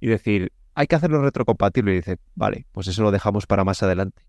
[0.02, 1.93] y decir, hay que hacerlo retrocompatible.
[1.93, 4.24] Y dice, vale, pues eso lo dejamos para más adelante.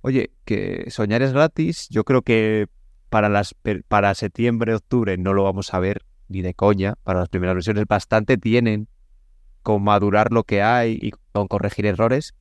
[0.00, 1.88] Oye, que soñar es gratis.
[1.90, 2.68] Yo creo que
[3.08, 6.94] para, septiembre, octubre no lo vamos a ver ni de coña.
[7.02, 8.88] Para las primeras versiones bastante tienen
[9.62, 12.34] con madurar lo que hay y con corregir errores.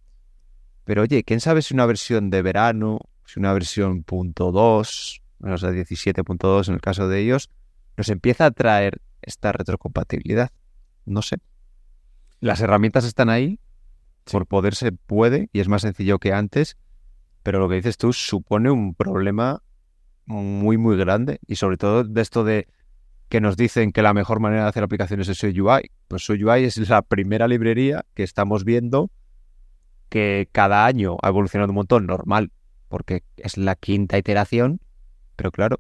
[0.86, 5.58] Pero oye, ¿quién sabe si una versión de verano, si una versión punto .2, o
[5.58, 7.50] sea, 17.2 en el caso de ellos,
[7.98, 10.52] nos empieza a traer esta retrocompatibilidad?
[11.06, 11.38] No sé.
[12.40, 13.60] Las herramientas están ahí,
[14.32, 16.78] por poder se puede y es más sencillo que antes,
[17.44, 19.62] pero lo que dices tú supone un problema
[20.26, 22.68] muy, muy grande y sobre todo de esto de
[23.30, 25.92] que nos dicen que la mejor manera de hacer aplicaciones es UI.
[26.08, 29.10] Pues UI es la primera librería que estamos viendo
[30.10, 32.52] que cada año ha evolucionado un montón, normal,
[32.90, 34.82] porque es la quinta iteración,
[35.42, 35.80] pero claro,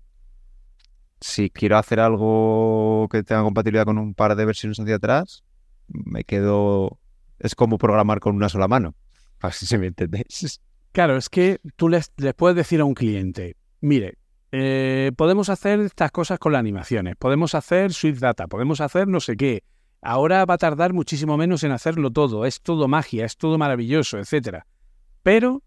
[1.19, 5.43] si quiero hacer algo que tenga compatibilidad con un par de versiones hacia atrás,
[5.87, 6.97] me quedo...
[7.37, 8.95] Es como programar con una sola mano.
[9.39, 10.59] Así se me entendéis.
[10.93, 14.17] Claro, es que tú les, puedes decir a un cliente, mire,
[14.51, 19.19] eh, podemos hacer estas cosas con las animaciones, podemos hacer Swift Data, podemos hacer no
[19.19, 19.63] sé qué.
[20.01, 24.17] Ahora va a tardar muchísimo menos en hacerlo todo, es todo magia, es todo maravilloso,
[24.17, 24.65] etcétera.
[25.21, 25.61] Pero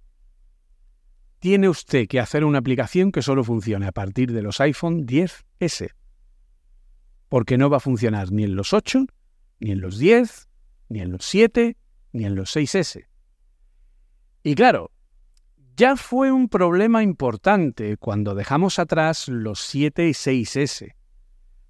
[1.45, 5.91] tiene usted que hacer una aplicación que solo funcione a partir de los iPhone 10S.
[7.29, 9.05] Porque no va a funcionar ni en los 8,
[9.61, 10.49] ni en los 10,
[10.89, 11.77] ni en los 7,
[12.13, 13.05] ni en los 6S.
[14.43, 14.91] Y claro,
[15.77, 20.95] ya fue un problema importante cuando dejamos atrás los 7 y 6S,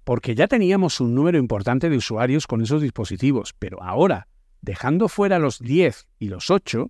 [0.05, 4.29] porque ya teníamos un número importante de usuarios con esos dispositivos, pero ahora,
[4.61, 6.89] dejando fuera los 10 y los 8,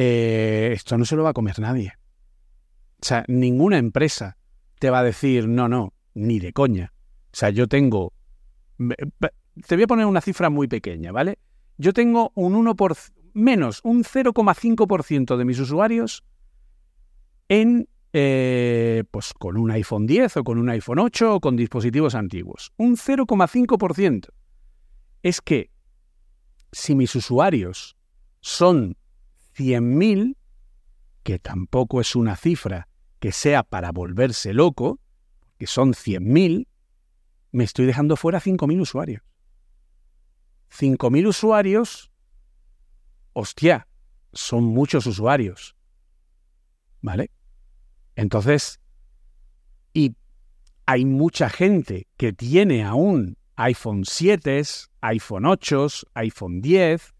[0.00, 1.92] eh, esto no se lo va a comer nadie.
[3.02, 4.36] O sea, ninguna empresa
[4.78, 6.92] te va a decir, no, no, ni de coña.
[7.32, 8.12] O sea, yo tengo...
[8.78, 11.40] Te voy a poner una cifra muy pequeña, ¿vale?
[11.78, 12.94] Yo tengo un 1 por
[13.34, 16.22] menos, un 0,5% de mis usuarios
[17.48, 22.14] en, eh, pues con un iPhone 10 o con un iPhone 8 o con dispositivos
[22.14, 22.72] antiguos.
[22.76, 24.28] Un 0,5%.
[25.24, 25.72] Es que
[26.70, 27.96] si mis usuarios
[28.40, 28.96] son
[29.58, 30.36] 100.000,
[31.22, 35.00] que tampoco es una cifra que sea para volverse loco,
[35.58, 36.68] que son 100.000,
[37.50, 39.22] me estoy dejando fuera 5.000 usuarios.
[40.70, 42.12] 5.000 usuarios,
[43.32, 43.88] hostia,
[44.32, 45.74] son muchos usuarios.
[47.00, 47.30] ¿Vale?
[48.14, 48.80] Entonces,
[49.92, 50.14] y
[50.86, 54.62] hay mucha gente que tiene aún iPhone 7,
[55.00, 57.14] iPhone 8, iPhone 10,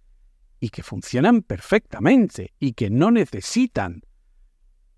[0.60, 4.02] y que funcionan perfectamente y que no necesitan,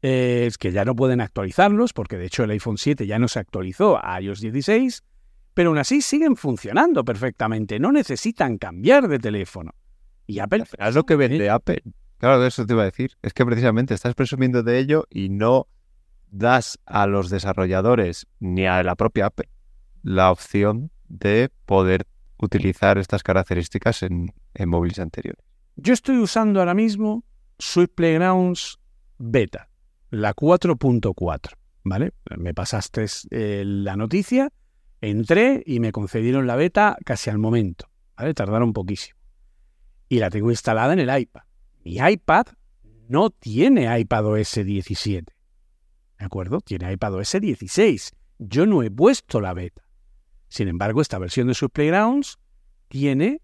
[0.02, 3.28] eh, es que ya no pueden actualizarlos, porque de hecho el iPhone 7 ya no
[3.28, 5.02] se actualizó a iOS 16,
[5.54, 9.74] pero aún así siguen funcionando perfectamente, no necesitan cambiar de teléfono.
[10.26, 10.64] Y Apple...
[10.78, 11.82] Es lo que vende Apple.
[12.18, 13.16] Claro, eso te iba a decir.
[13.22, 15.66] Es que precisamente estás presumiendo de ello y no
[16.30, 19.48] das a los desarrolladores ni a la propia Apple
[20.02, 22.06] la opción de poder
[22.38, 25.44] utilizar estas características en, en móviles anteriores.
[25.82, 27.24] Yo estoy usando ahora mismo
[27.58, 28.78] Swift Playgrounds
[29.16, 29.70] Beta,
[30.10, 32.12] la 4.4, ¿vale?
[32.36, 34.52] Me pasaste eh, la noticia,
[35.00, 38.34] entré y me concedieron la beta casi al momento, ¿vale?
[38.34, 39.18] Tardaron poquísimo.
[40.10, 41.44] Y la tengo instalada en el iPad.
[41.82, 42.48] Mi iPad
[43.08, 45.32] no tiene iPadOS 17,
[46.18, 46.60] ¿de acuerdo?
[46.60, 48.12] Tiene iPadOS 16.
[48.38, 49.82] Yo no he puesto la beta.
[50.48, 52.38] Sin embargo, esta versión de Swift Playgrounds
[52.88, 53.40] tiene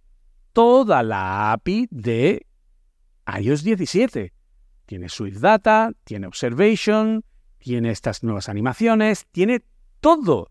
[0.57, 2.47] toda la API de
[3.27, 4.33] iOS 17.
[4.87, 7.27] Tiene Swift Data, tiene Observation,
[7.59, 9.65] tiene estas nuevas animaciones, tiene
[10.01, 10.51] todo.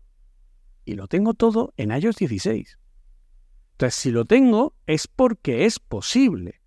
[0.84, 2.78] Y lo tengo todo en iOS 16.
[3.72, 6.60] Entonces, si lo tengo es porque es posible.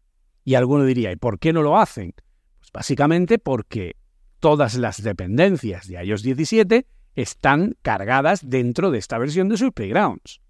[0.43, 2.13] Y alguno diría, ¿y por qué no lo hacen?
[2.58, 3.95] Pues básicamente porque
[4.39, 10.41] todas las dependencias de iOS 17 están cargadas dentro de esta versión de Swift Playgrounds.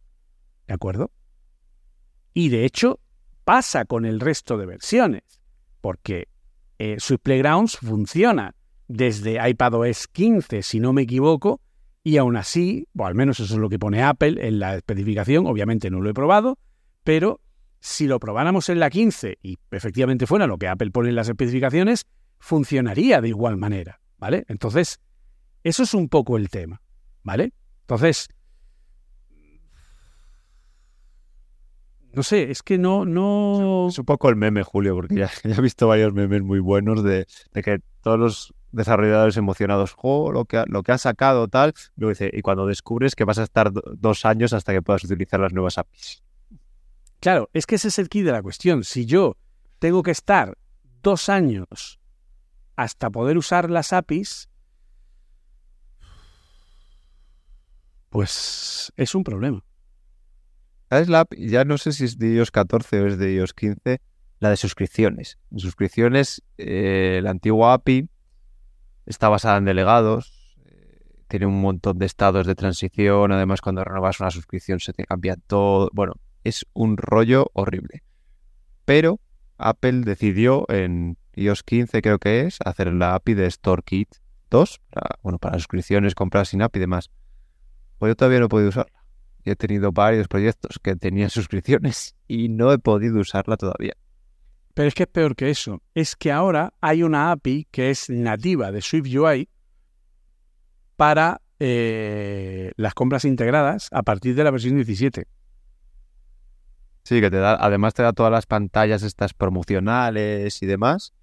[0.66, 1.12] ¿De acuerdo?
[2.40, 3.02] Y de hecho
[3.44, 5.42] pasa con el resto de versiones,
[5.82, 6.30] porque
[6.78, 8.56] eh, Swift Playgrounds funciona
[8.88, 11.60] desde iPadOS 15, si no me equivoco,
[12.02, 15.48] y aún así, o al menos eso es lo que pone Apple en la especificación,
[15.48, 16.58] obviamente no lo he probado,
[17.04, 17.42] pero
[17.82, 21.28] si lo probáramos en la 15 y efectivamente fuera lo que Apple pone en las
[21.28, 22.06] especificaciones,
[22.38, 24.46] funcionaría de igual manera, ¿vale?
[24.48, 25.02] Entonces,
[25.66, 26.82] eso es un poco el tema,
[27.22, 27.52] ¿vale?
[27.82, 28.30] Entonces,
[32.14, 33.88] no sé, es que no, no.
[33.90, 37.28] Es un poco el meme, Julio, porque ya, he visto varios memes muy buenos de,
[37.54, 42.10] que todos los desarrolladores emocionados, jo, lo que, ha, lo que ha sacado, tal, luego
[42.10, 45.54] dice, y cuando descubres que vas a estar dos años hasta que puedas utilizar las
[45.54, 46.24] nuevas APIs.
[47.20, 48.84] Claro, es que ese es el key de la cuestión.
[48.84, 49.38] Si yo
[49.80, 50.58] tengo que estar
[51.02, 52.00] dos años
[52.76, 54.50] hasta poder usar las APIs,
[58.10, 59.64] pues es un problema.
[60.90, 64.02] ¿Sabes la Ya no sé si es de iOS 14 o es de iOS 15,
[64.40, 65.38] la de suscripciones.
[65.52, 68.10] En suscripciones, eh, la antigua API
[69.06, 74.20] está basada en delegados, eh, tiene un montón de estados de transición, además cuando renovas
[74.20, 75.92] una suscripción se te cambia todo.
[75.94, 78.02] Bueno, es un rollo horrible.
[78.86, 79.20] Pero
[79.60, 84.16] Apple decidió en iOS 15 creo que es, hacer la API de StoreKit
[84.50, 84.82] 2,
[85.22, 87.12] bueno, para suscripciones, compras sin API y demás.
[88.00, 88.99] Pues yo todavía no he podido usarla
[89.52, 93.94] he tenido varios proyectos que tenían suscripciones y no he podido usarla todavía.
[94.74, 95.82] Pero es que es peor que eso.
[95.94, 99.50] Es que ahora hay una API que es nativa de Swift UI
[100.96, 105.28] para eh, las compras integradas a partir de la versión 17.
[107.04, 111.14] Sí, que te da, además te da todas las pantallas estas promocionales y demás.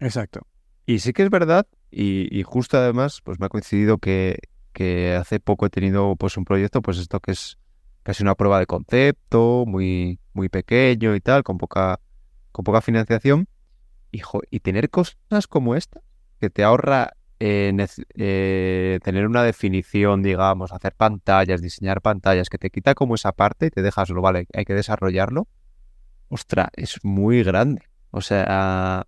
[0.00, 0.46] Exacto.
[0.84, 4.38] Y sí que es verdad, y, y justo además, pues me ha coincidido que,
[4.72, 7.57] que hace poco he tenido pues un proyecto, pues esto que es
[8.08, 12.00] casi una prueba de concepto, muy, muy pequeño y tal, con poca,
[12.52, 13.48] con poca financiación.
[14.10, 16.00] Y, y tener cosas como esta,
[16.40, 17.70] que te ahorra eh,
[18.14, 23.66] eh, tener una definición, digamos, hacer pantallas, diseñar pantallas, que te quita como esa parte
[23.66, 25.46] y te dejas, lo vale, hay que desarrollarlo.
[26.30, 27.82] Ostras, es muy grande.
[28.10, 29.06] O sea,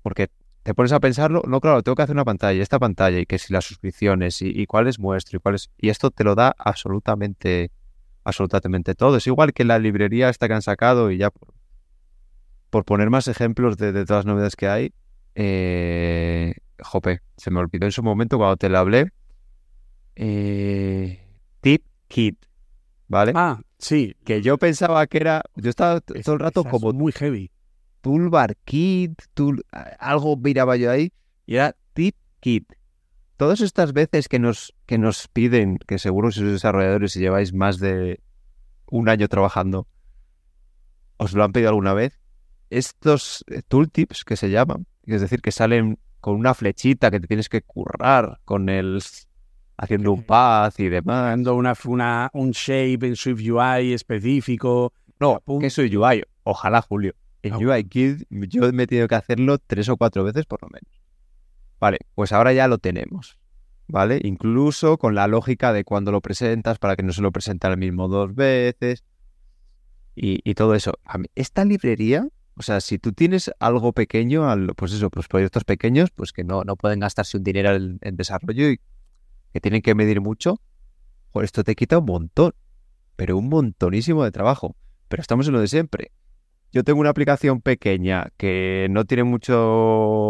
[0.00, 0.30] porque
[0.62, 3.38] te pones a pensarlo, no, claro, tengo que hacer una pantalla, esta pantalla, y que
[3.38, 5.70] si las suscripciones, y, y cuáles muestro, y cuáles.
[5.78, 7.70] Y esto te lo da absolutamente,
[8.24, 9.16] absolutamente todo.
[9.16, 11.54] Es igual que la librería esta que han sacado, y ya por,
[12.70, 14.92] por poner más ejemplos de, de todas las novedades que hay,
[15.34, 19.10] eh, jope, se me olvidó en su momento cuando te la hablé.
[20.16, 21.26] Eh,
[21.60, 22.36] Tip Kit,
[23.08, 23.32] ¿vale?
[23.34, 24.14] Ah, sí.
[24.24, 25.42] Que yo pensaba que era.
[25.56, 27.50] Yo estaba Es- todo el rato como muy heavy.
[28.00, 29.64] Toolbar Kit, tool-
[29.98, 31.12] algo miraba yo ahí,
[31.46, 32.72] y era Tip Kit.
[33.36, 37.52] Todas estas veces que nos, que nos piden, que seguro si sois desarrolladores y lleváis
[37.54, 38.20] más de
[38.90, 39.86] un año trabajando,
[41.16, 42.18] os lo han pedido alguna vez,
[42.70, 47.26] estos eh, tooltips que se llaman, es decir, que salen con una flechita que te
[47.26, 49.02] tienes que currar con el
[49.78, 51.38] haciendo un path y demás.
[51.46, 54.92] Una, una, un shape en Swift UI específico.
[55.18, 56.22] No, que soy UI.
[56.42, 57.14] Ojalá, Julio.
[57.42, 60.68] En UI Kit yo me he tenido que hacerlo tres o cuatro veces por lo
[60.68, 61.00] menos.
[61.80, 63.38] Vale, pues ahora ya lo tenemos.
[63.88, 64.20] ¿Vale?
[64.22, 67.76] Incluso con la lógica de cuando lo presentas para que no se lo presente al
[67.76, 69.02] mismo dos veces.
[70.14, 70.92] Y, y todo eso.
[71.04, 75.28] A mí- esta librería, o sea, si tú tienes algo pequeño, al- pues eso, pues
[75.28, 78.80] proyectos pequeños, pues que no, no pueden gastarse un dinero en, en desarrollo y
[79.52, 80.60] que tienen que medir mucho,
[81.32, 82.52] pues esto te quita un montón,
[83.16, 84.76] pero un montonísimo de trabajo.
[85.08, 86.12] Pero estamos en lo de siempre.
[86.72, 89.56] Yo tengo una aplicación pequeña que no tiene mucho,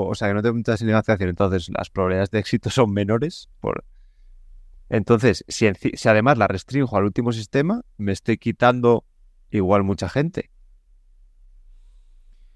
[0.07, 3.49] o sea, que no tiene mucha significación, entonces las probabilidades de éxito son menores.
[3.61, 3.85] Por...
[4.89, 5.67] Entonces, si
[6.09, 9.05] además la restringo al último sistema, me estoy quitando
[9.51, 10.51] igual mucha gente.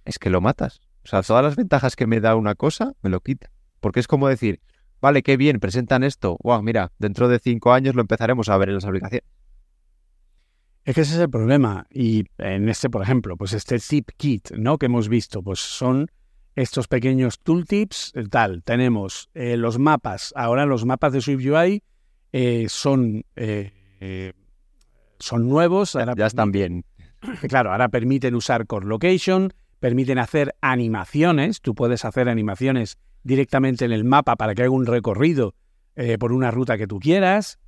[0.04, 0.80] Es que lo matas.
[1.04, 3.50] O sea, todas las ventajas que me da una cosa, me lo quita.
[3.80, 4.60] Porque es como decir,
[5.00, 6.38] vale, qué bien, presentan esto.
[6.42, 9.24] Wow, mira, dentro de cinco años lo empezaremos a ver en las aplicaciones.
[10.84, 11.86] Es que ese es el problema.
[11.90, 14.76] Y en este, por ejemplo, pues este tip kit, ¿no?
[14.76, 16.10] Que hemos visto, pues son
[16.56, 18.62] estos pequeños tooltips, eh, tal.
[18.62, 20.32] Tenemos eh, los mapas.
[20.36, 21.82] Ahora los mapas de SwiftUI
[22.32, 24.32] eh, son, eh,
[25.18, 25.96] son nuevos.
[25.96, 26.84] Ahora Ya están bien.
[27.48, 31.62] Claro, ahora permiten usar core location, permiten hacer animaciones.
[31.62, 35.54] Tú puedes hacer animaciones directamente en el mapa para que haga un recorrido
[36.18, 37.58] por una ruta que tú quieras.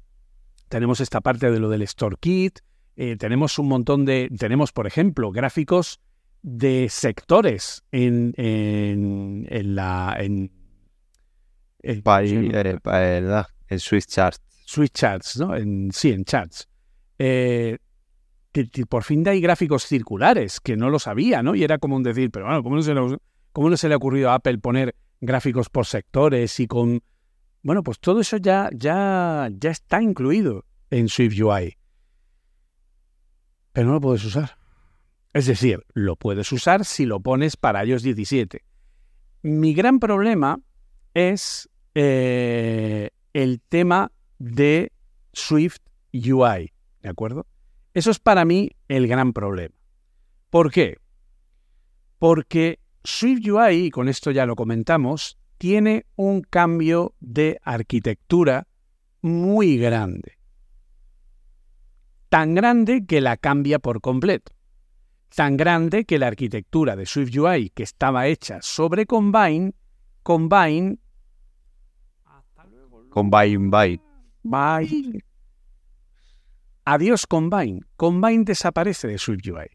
[0.69, 2.59] Tenemos esta parte de lo del Store Kit.
[2.97, 4.31] Eh, tenemos un montón de.
[4.39, 6.01] Tenemos, por ejemplo, gráficos
[6.43, 10.17] de sectores en, en, en la.
[10.19, 10.51] En,
[11.83, 12.03] en-
[12.67, 13.47] eh, pa- ¿verdad?
[13.69, 14.37] En Swiss Chart.
[14.65, 15.55] Switch Charts, ¿no?
[15.57, 16.69] En, sí, en Charts.
[17.19, 17.79] Eh,
[18.53, 21.55] que, que por fin hay gráficos circulares, que no lo sabía, ¿no?
[21.55, 23.01] Y era como un decir, pero bueno, ¿cómo no se le,
[23.53, 27.03] cómo no se le ha ocurrido a Apple poner gráficos por sectores y con...
[27.63, 31.77] Bueno, pues todo eso ya, ya, ya está incluido en Swift UI.
[33.77, 34.57] Pero no lo puedes usar.
[35.35, 38.65] Es decir, lo puedes usar si lo pones para iOS 17.
[39.43, 40.59] Mi gran problema
[41.13, 44.93] es eh, el tema de
[45.35, 47.47] Swift UI, ¿de acuerdo?
[47.93, 49.75] Eso es para mí el gran problema.
[50.49, 50.97] ¿Por qué?
[52.19, 58.69] Porque Swift UI, y con esto ya lo comentamos, tiene un cambio de arquitectura
[59.21, 60.39] muy grande.
[62.29, 64.53] Tan grande que la cambia por completo.
[65.35, 69.75] Tan grande que la arquitectura de Swift UI, que estaba hecha sobre Combine,
[70.23, 70.99] Combine
[73.17, 73.99] Combine by.
[74.43, 75.25] Bye.
[76.85, 77.81] Adiós Combine.
[77.97, 79.71] Combine desaparece de SwiftUI.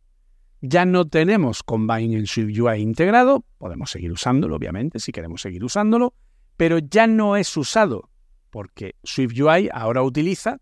[0.61, 3.43] Ya no tenemos Combine en SwiftUI integrado.
[3.57, 6.13] Podemos seguir usándolo, obviamente, si queremos seguir usándolo,
[6.55, 8.11] pero ya no es usado
[8.51, 10.59] porque SwiftUI ahora utiliza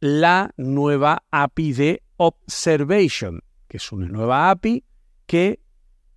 [0.00, 4.84] la nueva API de Observation, que es una nueva API
[5.26, 5.60] que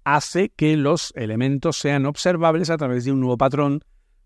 [0.05, 3.83] hace que los elementos sean observables a través de un nuevo patrón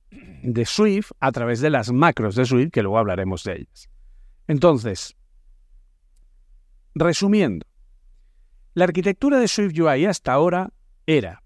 [0.09, 3.89] de Swift a través de las macros de Swift, que luego hablaremos de ellas.
[4.47, 5.15] Entonces,
[6.95, 7.65] resumiendo,
[8.73, 10.71] la arquitectura de Swift UI hasta ahora
[11.05, 11.43] era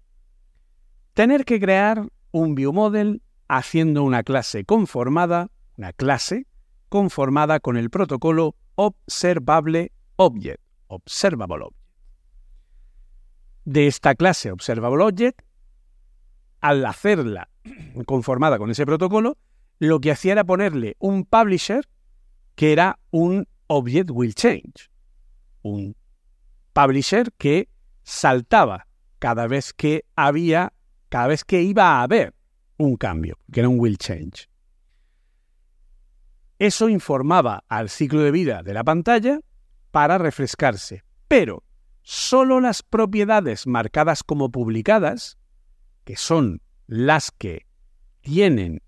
[1.14, 6.46] tener que crear un viewModel haciendo una clase conformada, una clase
[6.92, 11.86] conformada con el protocolo Observable Object, Observable Object.
[13.64, 15.40] De esta clase Observable Object,
[16.60, 17.48] al hacerla
[18.04, 19.38] conformada con ese protocolo,
[19.78, 21.88] lo que hacía era ponerle un publisher
[22.56, 24.90] que era un object will change.
[25.62, 25.96] Un
[26.74, 27.70] publisher que
[28.02, 28.86] saltaba
[29.18, 30.74] cada vez que había
[31.08, 32.34] cada vez que iba a haber
[32.76, 34.51] un cambio, que era un will change.
[36.62, 39.40] Eso informaba al ciclo de vida de la pantalla
[39.90, 41.64] para refrescarse, pero
[42.02, 45.38] solo las propiedades marcadas como publicadas,
[46.04, 47.66] que son las que
[48.20, 48.80] tienen,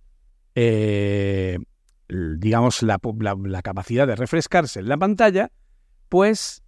[0.55, 1.59] eh,
[2.09, 3.01] digamos, la,
[3.65, 5.51] capacidad de refrescarse en la pantalla,
[6.09, 6.63] pues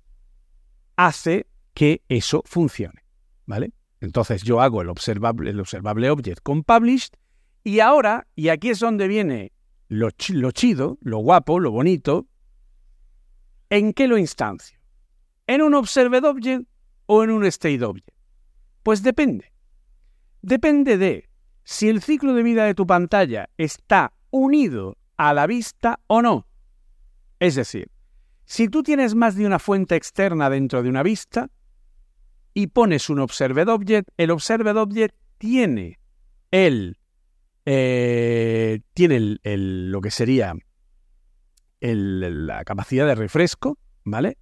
[0.96, 3.04] hace que eso funcione,
[3.44, 3.70] ¿vale?
[4.00, 7.10] Entonces yo hago el observable, el observable object con published
[7.62, 9.52] y ahora, y aquí es donde viene
[9.88, 12.26] lo, chido, lo guapo, lo bonito,
[13.70, 14.78] ¿en qué lo instancio?
[15.46, 16.66] ¿En un observed object
[17.06, 18.10] o en un state object?
[18.82, 19.52] Pues depende.
[20.42, 21.28] Depende de
[21.64, 26.46] si el ciclo de vida de tu pantalla está unido a la vista o no.
[27.38, 27.90] Es decir,
[28.44, 31.50] si tú tienes más de una fuente externa dentro de una vista
[32.54, 35.98] y pones un observed object, el observed object tiene
[36.50, 36.98] el
[37.66, 40.54] eh, tiene el, lo que sería
[41.80, 44.38] la capacidad de refresco, ¿vale?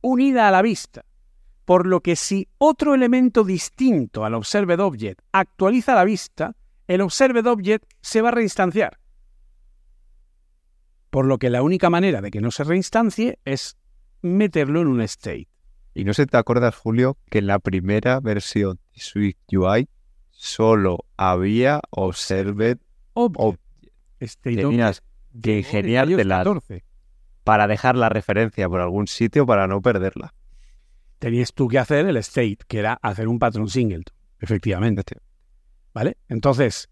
[0.00, 1.04] Unida a la vista.
[1.64, 6.56] Por lo que si otro elemento distinto al observed object actualiza la vista,
[6.86, 8.98] el observed object se va a reinstanciar.
[11.10, 13.76] Por lo que la única manera de que no se reinstancie es
[14.22, 15.48] meterlo en un state.
[15.94, 19.88] Y no sé, ¿te acuerdas, Julio, que en la primera versión de Swift UI
[20.42, 22.78] solo había Observed
[23.12, 23.60] Object?
[24.42, 25.04] Tenías
[25.40, 26.44] que ingeniarte la
[27.44, 30.34] para dejar la referencia por algún sitio para no perderla.
[31.20, 35.16] Tenías tú que hacer el state, que era hacer un patrón singleton, efectivamente.
[35.94, 36.16] ¿Vale?
[36.28, 36.90] Entonces,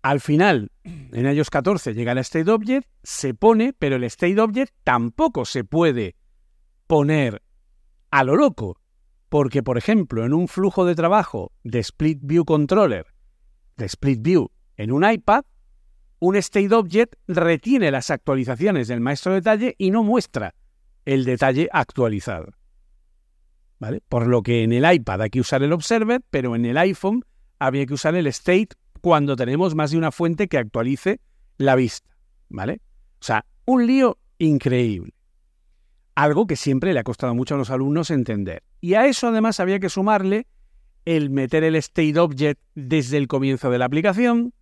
[0.00, 4.74] al final, en iOS 14 llega el state object, se pone, pero el state object
[4.82, 6.16] tampoco se puede
[6.86, 7.42] poner
[8.10, 8.80] a lo loco.
[9.34, 13.04] Porque, por ejemplo, en un flujo de trabajo de Split View Controller,
[13.76, 15.42] de Split View en un iPad,
[16.20, 20.54] un state object retiene las actualizaciones del maestro detalle y no muestra
[21.04, 22.52] el detalle actualizado.
[23.80, 24.02] ¿Vale?
[24.08, 27.24] Por lo que en el iPad hay que usar el observer, pero en el iPhone
[27.58, 28.68] había que usar el state
[29.00, 31.20] cuando tenemos más de una fuente que actualice
[31.56, 32.16] la vista,
[32.50, 32.82] ¿vale?
[33.20, 35.13] O sea, un lío increíble.
[36.14, 38.62] Algo que siempre le ha costado mucho a los alumnos entender.
[38.80, 40.46] Y a eso además había que sumarle
[41.04, 44.54] el meter el state object desde el comienzo de la aplicación,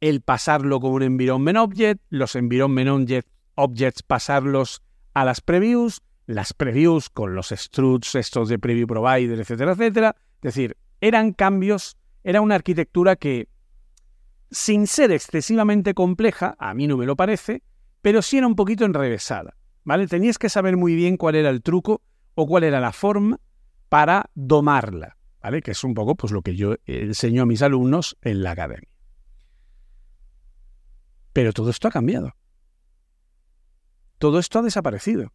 [0.00, 3.10] el pasarlo con un environment object, los environment
[3.54, 4.82] objects pasarlos
[5.14, 10.16] a las previews, las previews con los struts estos de preview provider, etcétera, etcétera.
[10.36, 13.48] Es decir, eran cambios, era una arquitectura que
[14.50, 17.62] sin ser excesivamente compleja, a mí no me lo parece,
[18.02, 20.06] pero sí era un poquito enrevesada, ¿vale?
[20.06, 22.02] Tenías que saber muy bien cuál era el truco
[22.34, 23.40] o cuál era la forma
[23.88, 25.16] para domarla.
[25.62, 28.88] Que es un poco pues lo que yo enseño a mis alumnos en la academia.
[31.34, 32.34] Pero todo esto ha cambiado.
[34.18, 35.32] Todo esto ha desaparecido.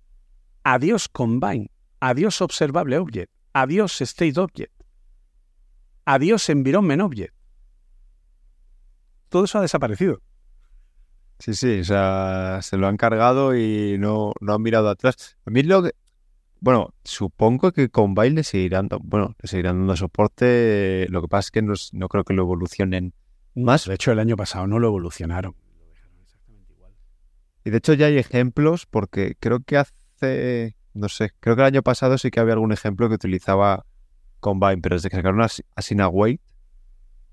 [0.64, 1.70] Adiós Combine,
[2.00, 4.74] adiós Observable Object, adiós State Object,
[6.06, 7.40] adiós Environment Object
[9.30, 10.22] todo eso ha desaparecido.
[11.40, 15.38] Sí, sí, o sea, se lo han cargado y no, no han mirado atrás.
[15.46, 15.92] A mí lo que...
[16.60, 21.08] Bueno, supongo que con baile seguirán, bueno, seguirán dando soporte.
[21.10, 23.14] Lo que pasa es que no, no creo que lo evolucionen
[23.56, 23.86] más.
[23.86, 25.56] De hecho, el año pasado no lo evolucionaron.
[27.64, 31.68] Y de hecho ya hay ejemplos porque creo que hace, no sé, creo que el
[31.68, 33.86] año pasado sí que había algún ejemplo que utilizaba
[34.42, 36.42] Combine, pero desde que sacaron a Asina Wait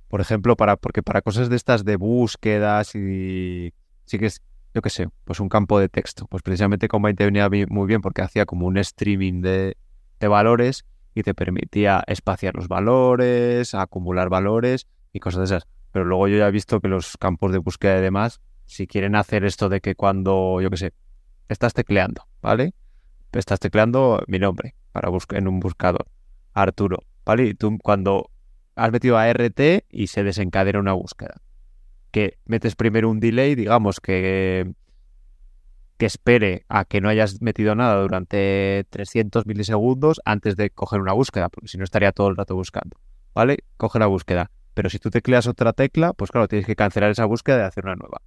[0.08, 3.74] por ejemplo, para, porque para cosas de estas de búsquedas y
[4.06, 4.42] sí que es,
[4.74, 6.26] yo qué sé, pues un campo de texto.
[6.26, 9.76] Pues precisamente Combine te venía muy bien porque hacía como un streaming de,
[10.20, 10.84] valores
[11.14, 15.68] y te permitía espaciar los valores, acumular valores y cosas de esas.
[15.92, 19.14] Pero luego yo ya he visto que los campos de búsqueda y demás, si quieren
[19.14, 20.92] hacer esto de que cuando, yo qué sé,
[21.48, 22.74] estás tecleando, ¿vale?
[23.32, 26.06] Estás tecleando mi nombre para buscar en un buscador,
[26.52, 27.44] Arturo, ¿vale?
[27.44, 28.30] Y tú cuando
[28.74, 31.40] has metido a RT y se desencadena una búsqueda.
[32.16, 34.72] Que metes primero un delay, digamos, que,
[35.98, 41.12] que espere a que no hayas metido nada durante 300 milisegundos antes de coger una
[41.12, 42.96] búsqueda, porque si no estaría todo el rato buscando.
[43.34, 43.58] ¿Vale?
[43.76, 44.50] Coge la búsqueda.
[44.72, 47.84] Pero si tú tecleas otra tecla, pues claro, tienes que cancelar esa búsqueda y hacer
[47.84, 48.22] una nueva.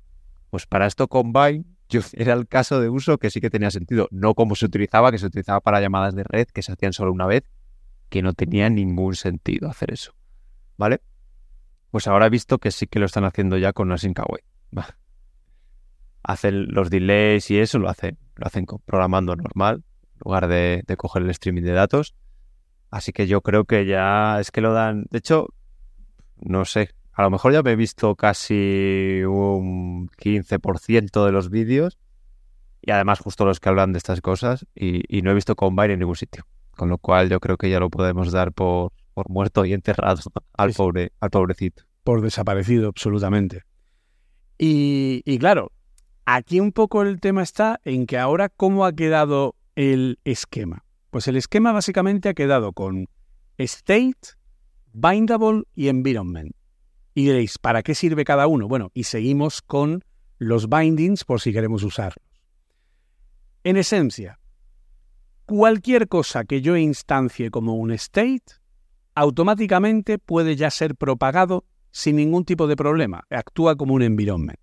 [0.52, 4.08] Pues para esto Combine yo, era el caso de uso que sí que tenía sentido.
[4.12, 7.12] No como se utilizaba, que se utilizaba para llamadas de red que se hacían solo
[7.12, 7.50] una vez,
[8.10, 10.14] que no tenía ningún sentido hacer eso.
[10.78, 11.02] ¿vale?
[11.92, 14.46] Pues ahora he visto que sí que lo están haciendo ya con Async Await.
[16.22, 19.84] Hacen los delays y eso, lo hacen, lo hacen programando normal,
[20.14, 22.16] en lugar de, coger el streaming de datos.
[22.92, 25.06] Así que yo creo que ya es que lo dan.
[25.10, 25.48] De hecho,
[26.38, 31.98] no sé, a lo mejor ya me he visto casi un 15% de los vídeos
[32.82, 36.00] y además justo los que hablan de estas cosas y, no he visto Combine en
[36.00, 36.46] ningún sitio.
[36.72, 40.22] Con lo cual yo creo que ya lo podemos dar por, por muerto y enterrado
[40.54, 41.84] al, pobre, al pobrecito.
[42.06, 43.64] Por desaparecido, absolutamente.
[44.58, 45.74] Y, y claro,
[46.26, 50.86] aquí un poco el tema está en que ahora cómo ha quedado el esquema.
[51.10, 53.08] Pues el esquema básicamente ha quedado con
[53.58, 54.38] state,
[54.94, 56.56] bindable y environment.
[57.14, 58.70] Y diréis, ¿para qué sirve cada uno?
[58.70, 60.06] Bueno, y seguimos con
[60.38, 62.26] los bindings por si queremos usarlos.
[63.66, 64.40] En esencia,
[65.46, 68.59] cualquier cosa que yo instancie como un state,
[69.20, 73.26] automáticamente puede ya ser propagado sin ningún tipo de problema.
[73.30, 74.60] Actúa como un environment.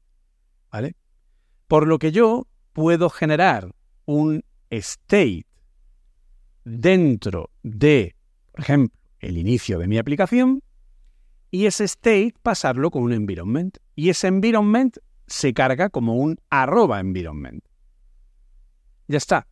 [0.73, 0.97] ¿Vale?
[1.69, 3.75] Por lo que yo puedo generar
[4.07, 5.45] un state
[6.65, 8.17] dentro de,
[8.53, 10.63] por ejemplo, el inicio de mi aplicación
[11.51, 13.77] y ese state pasarlo con un environment.
[13.95, 14.97] Y ese environment
[15.27, 17.63] se carga como un arroba environment.
[19.07, 19.47] Ya está.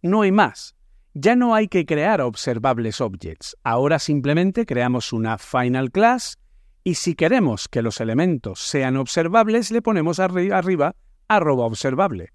[0.00, 0.74] No hay más.
[1.14, 3.56] Ya no hay que crear observables objects.
[3.64, 6.38] Ahora simplemente creamos una final class
[6.84, 10.94] y si queremos que los elementos sean observables, le ponemos arriba
[11.28, 12.32] arroba observable,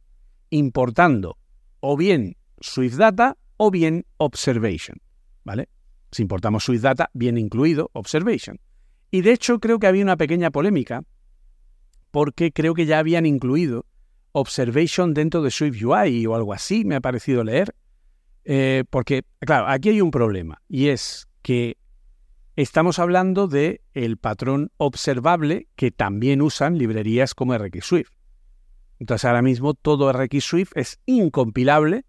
[0.49, 1.38] importando
[1.80, 5.01] o bien SwiftData o bien Observation.
[5.43, 5.69] ¿Vale?
[6.11, 8.59] Si importamos SwiftData, bien incluido Observation.
[9.09, 11.03] Y de hecho creo que había una pequeña polémica
[12.11, 13.86] porque creo que ya habían incluido
[14.34, 17.73] Observation dentro de SwiftUI o algo así, me ha parecido leer.
[18.46, 21.78] Eh, porque, claro, aquí hay un problema y es que
[22.56, 28.12] estamos hablando de el patrón observable que también usan librerías como RxSwift.
[29.00, 32.06] Entonces ahora mismo todo RxSwift es incompilable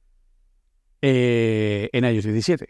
[1.01, 2.69] eh, en iOS 17.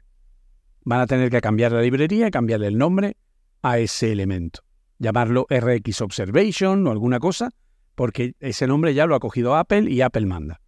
[0.85, 3.17] Van a tener que cambiar la librería cambiarle el nombre
[3.62, 4.61] a ese elemento.
[4.99, 7.51] Llamarlo RX Observation o alguna cosa,
[7.97, 10.61] porque ese nombre ya lo ha cogido Apple y Apple manda.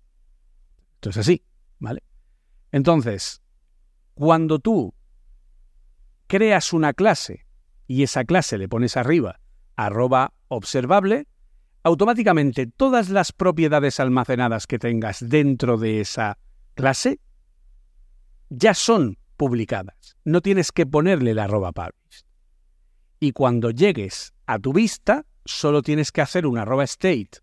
[0.96, 1.42] Entonces así,
[1.78, 2.02] ¿vale?
[2.72, 3.42] Entonces,
[4.14, 4.94] cuando tú
[6.26, 7.46] creas una clase
[7.86, 9.40] y esa clase le pones arriba
[9.76, 11.26] arroba observable,
[11.82, 16.38] automáticamente todas las propiedades almacenadas que tengas dentro de esa
[16.74, 17.20] clase
[18.50, 20.16] ya son publicadas.
[20.24, 22.26] No tienes que ponerle la arroba published.
[23.20, 27.38] Y cuando llegues a tu vista, solo tienes que hacer una arroba state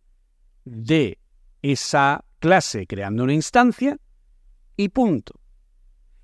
[0.66, 1.20] de
[1.62, 3.98] esa clase creando una instancia
[4.78, 5.40] y punto.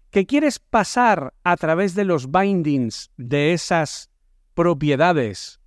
[0.09, 4.09] ¿Que quieres pasar a través de los bindings de esas
[4.53, 5.61] propiedades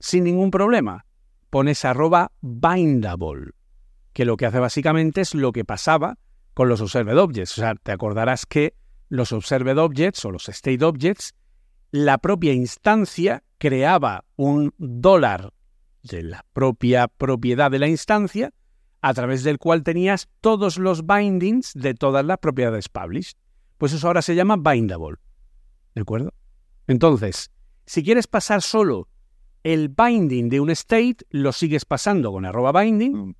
[0.00, 1.04] sin ningún problema?
[1.50, 3.52] Pones arroba bindable,
[4.12, 6.18] que lo que hace básicamente es lo que pasaba
[6.54, 7.58] con los Observed Objects.
[7.58, 8.74] O sea, te acordarás que
[9.08, 11.34] los Observed Objects o los State Objects,
[11.90, 15.52] la propia instancia creaba un dólar
[16.02, 18.52] de la propia propiedad de la instancia
[19.00, 23.36] a través del cual tenías todos los bindings de todas las propiedades published.
[23.76, 25.18] Pues eso ahora se llama bindable.
[25.94, 26.32] ¿De acuerdo?
[26.86, 27.50] Entonces,
[27.86, 29.08] si quieres pasar solo
[29.62, 33.34] el binding de un state, lo sigues pasando con arroba binding, mm.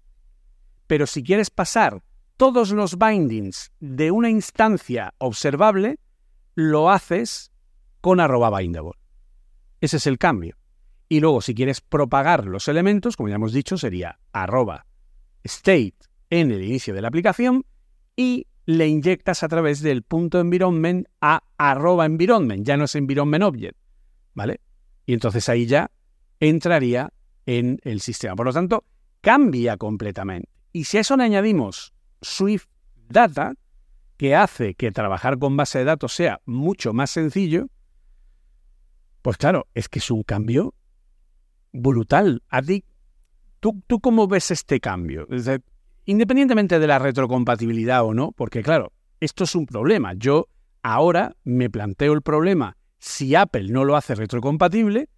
[0.86, 2.02] pero si quieres pasar
[2.36, 5.98] todos los bindings de una instancia observable,
[6.54, 7.52] lo haces
[8.00, 8.92] con arroba bindable.
[9.80, 10.56] Ese es el cambio.
[11.08, 14.87] Y luego, si quieres propagar los elementos, como ya hemos dicho, sería arroba
[15.48, 15.94] state
[16.30, 17.64] en el inicio de la aplicación
[18.16, 23.42] y le inyectas a través del punto environment a arroba environment, ya no es environment
[23.42, 23.78] object,
[24.34, 24.60] ¿vale?
[25.06, 25.90] Y entonces ahí ya
[26.38, 27.12] entraría
[27.46, 28.36] en el sistema.
[28.36, 28.84] Por lo tanto,
[29.22, 30.50] cambia completamente.
[30.72, 32.66] Y si a eso le añadimos Swift
[33.08, 33.54] Data,
[34.18, 37.68] que hace que trabajar con base de datos sea mucho más sencillo,
[39.22, 40.74] pues claro, es que es un cambio
[41.72, 42.42] brutal.
[43.60, 45.26] ¿Tú, ¿tú cómo ves este cambio?
[46.04, 50.14] independientemente de la retrocompatibilidad o no, porque claro, esto es un problema.
[50.14, 50.48] Yo
[50.82, 55.10] ahora me planteo el problema, si Apple no lo hace retrocompatible,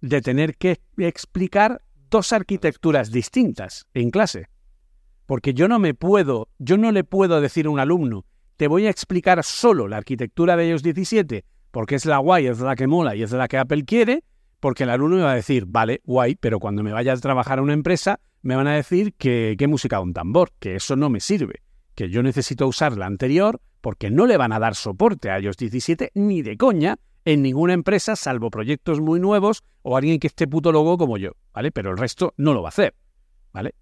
[0.00, 4.46] de tener que explicar dos arquitecturas distintas en clase.
[5.26, 8.24] Porque yo no me puedo, yo no le puedo decir a un alumno,
[8.56, 12.60] te voy a explicar solo la arquitectura de iOS 17, porque es la guay, es
[12.60, 14.24] la que mola y es la que Apple quiere,
[14.60, 17.58] porque el alumno me va a decir, vale, guay, pero cuando me vaya a trabajar
[17.58, 21.10] a una empresa, me van a decir que qué música un tambor, que eso no
[21.10, 21.62] me sirve,
[21.94, 25.56] que yo necesito usar la anterior porque no le van a dar soporte a iOS
[25.56, 30.46] 17 ni de coña en ninguna empresa, salvo proyectos muy nuevos o alguien que esté
[30.46, 31.70] puto logo como yo, ¿vale?
[31.70, 32.94] Pero el resto no lo va a hacer,
[33.52, 33.74] ¿vale?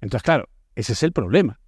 [0.00, 1.60] Entonces, claro, ese es el problema.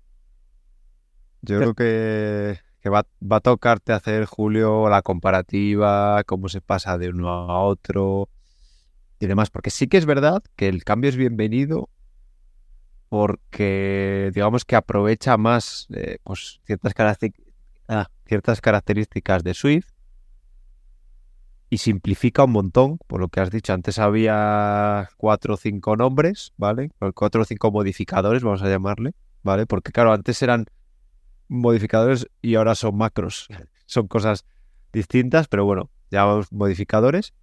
[1.42, 2.58] Yo creo que,
[2.90, 8.28] va, va a tocarte hacer, Julio, la comparativa, cómo se pasa de uno a otro
[9.20, 11.90] y demás, porque sí que es verdad que el cambio es bienvenido
[13.10, 16.94] porque digamos que aprovecha más eh, pues, ciertas,
[17.88, 19.88] ah, ciertas características de Swift
[21.68, 23.72] y simplifica un montón, por lo que has dicho.
[23.72, 26.90] Antes había cuatro o cinco nombres, ¿vale?
[27.14, 29.12] Cuatro o cinco modificadores, vamos a llamarle,
[29.42, 29.66] ¿vale?
[29.66, 30.66] Porque claro, antes eran
[31.48, 33.48] modificadores y ahora son macros.
[33.86, 34.44] Son cosas
[34.92, 37.34] distintas, pero bueno, llamamos modificadores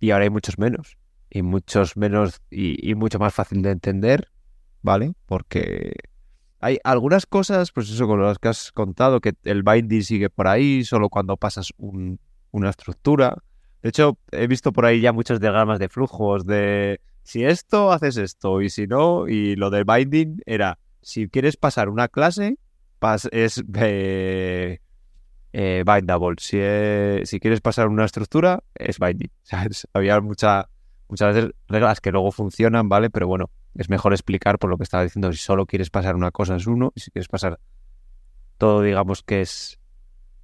[0.00, 0.96] y ahora hay muchos menos.
[1.30, 4.32] Y muchos menos y, mucho más fácil de entender,
[4.82, 5.12] ¿vale?
[5.26, 5.94] Porque
[6.58, 10.48] hay algunas cosas, pues eso, con las que has contado, que el binding sigue por
[10.48, 12.18] ahí, solo cuando pasas un,
[12.50, 13.36] una estructura.
[13.82, 18.16] De hecho, he visto por ahí ya muchos diagramas de flujos de si esto, haces
[18.16, 22.58] esto, y si no, y lo de binding era, si quieres pasar una clase,
[23.30, 24.80] es eh,
[25.52, 26.36] eh, bindable.
[26.38, 26.58] Si,
[27.26, 29.30] si quieres pasar una estructura, es binding.
[29.92, 30.68] Había mucha,
[31.08, 33.10] muchas veces reglas que luego funcionan, ¿vale?
[33.10, 35.32] Pero bueno, es mejor explicar por lo que estaba diciendo.
[35.32, 37.58] Si solo quieres pasar una cosa es uno, y si quieres pasar
[38.58, 39.78] todo, digamos que es,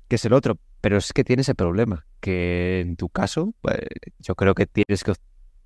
[0.09, 0.59] que es el otro.
[0.81, 3.81] Pero es que tiene ese problema, que en tu caso, pues,
[4.19, 5.05] yo creo que tienes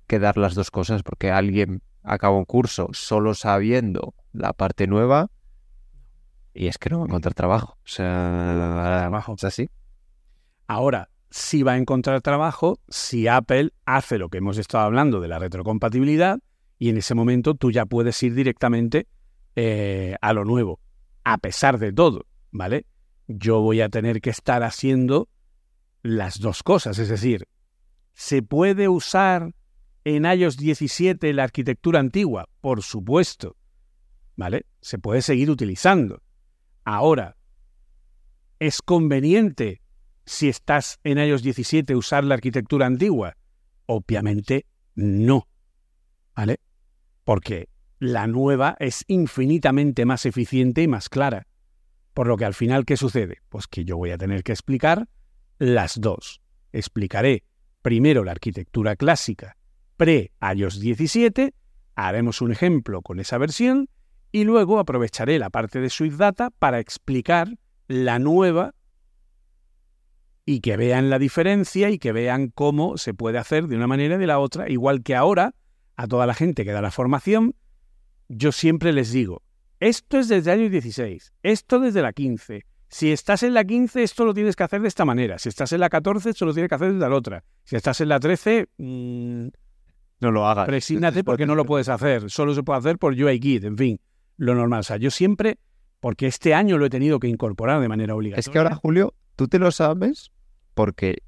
[0.07, 5.29] que, dar las dos cosas, porque alguien acaba un curso solo sabiendo la parte nueva
[6.53, 7.77] y es que no va a encontrar trabajo.
[7.83, 8.53] O sea,
[9.01, 9.35] trabajo.
[9.35, 9.69] es así.
[10.67, 15.27] Ahora, si va a encontrar trabajo si Apple hace lo que hemos estado hablando de
[15.27, 16.39] la retrocompatibilidad
[16.77, 19.07] y en ese momento tú ya puedes ir directamente
[19.55, 20.79] eh, a lo nuevo,
[21.23, 22.85] a pesar de todo, ¿vale?
[23.37, 25.29] yo voy a tener que estar haciendo
[26.01, 26.97] las dos cosas.
[26.99, 27.47] Es decir,
[28.13, 29.53] ¿se puede usar
[30.03, 32.49] en iOS 17 la arquitectura antigua?
[32.61, 33.55] Por supuesto.
[34.35, 34.65] ¿Vale?
[34.81, 36.21] Se puede seguir utilizando.
[36.83, 37.37] Ahora,
[38.59, 39.81] ¿es conveniente
[40.25, 43.35] si estás en iOS 17 usar la arquitectura antigua?
[43.85, 44.65] Obviamente
[44.95, 45.47] no.
[46.35, 46.59] ¿Vale?
[47.23, 47.69] Porque
[47.99, 51.47] la nueva es infinitamente más eficiente y más clara.
[52.13, 53.41] Por lo que al final, ¿qué sucede?
[53.49, 55.07] Pues que yo voy a tener que explicar
[55.59, 56.41] las dos.
[56.71, 57.43] Explicaré
[57.81, 59.57] primero la arquitectura clásica
[60.01, 61.53] pre-iOS 17,
[61.93, 63.87] haremos un ejemplo con esa versión
[64.31, 67.57] y luego aprovecharé la parte de Swift Data para explicar
[67.87, 68.73] la nueva
[70.45, 74.15] y que vean la diferencia y que vean cómo se puede hacer de una manera
[74.15, 75.53] y de la otra, igual que ahora
[75.95, 77.55] a toda la gente que da la formación,
[78.27, 79.43] yo siempre les digo,
[79.79, 82.65] esto es desde el año 16, esto desde la 15.
[82.89, 85.39] Si estás en la 15, esto lo tienes que hacer de esta manera.
[85.39, 87.43] Si estás en la 14, esto lo tienes que hacer de la otra.
[87.63, 89.47] Si estás en la 13, mmm,
[90.19, 90.65] no lo hagas.
[90.65, 92.29] Presígnate porque no lo puedes hacer.
[92.29, 93.99] Solo se puede hacer por UIKit, en fin,
[94.41, 94.79] lo normal.
[94.79, 95.59] O sea, yo siempre,
[95.99, 98.39] porque este año lo he tenido que incorporar de manera obligatoria.
[98.39, 100.31] Es que ahora, Julio, tú te lo sabes
[100.73, 101.21] porque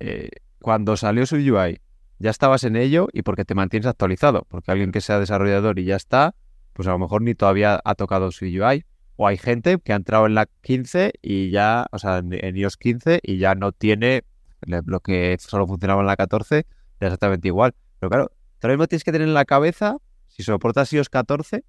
[0.00, 1.80] eh, cuando salió su UI
[2.18, 4.46] ya estabas en ello y porque te mantienes actualizado.
[4.48, 6.34] Porque alguien que sea desarrollador y ya está,
[6.72, 8.84] pues a lo mejor ni todavía ha tocado su UI.
[9.14, 12.76] O hay gente que ha entrado en la 15 y ya, o sea, en, iOS
[12.76, 14.24] 15 y ya no tiene
[14.66, 16.66] lo que solo funcionaba en la 14,
[16.98, 17.74] exactamente igual.
[18.00, 21.64] Pero claro, tú mismo tienes que tener en la cabeza, si soportas iOS 14,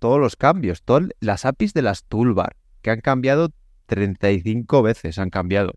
[0.00, 3.50] todos los cambios, todas las APIs de las toolbar, que han cambiado
[3.86, 5.74] 35 veces, han cambiado.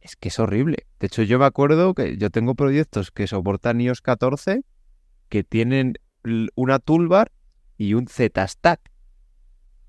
[0.00, 0.86] Es que es horrible.
[0.98, 4.64] De hecho, yo me acuerdo que yo tengo proyectos que soportan iOS 14
[5.28, 5.94] que tienen
[6.54, 7.30] una toolbar
[7.76, 8.80] y un Z-Stack.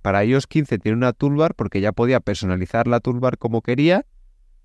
[0.02, 4.06] Para iOS 15 tiene una toolbar porque ya podía personalizar la toolbar como quería,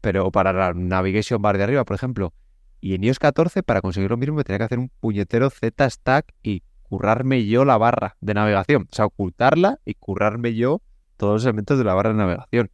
[0.00, 2.34] pero para la navigation bar de arriba, por ejemplo.
[2.80, 6.34] Y en iOS 14, para conseguir lo mismo, me tenía que hacer un puñetero Z-Stack
[6.42, 8.88] y currarme yo la barra de navegación.
[8.90, 10.82] O sea, ocultarla y currarme yo
[11.16, 12.70] todos los elementos de la barra de navegación.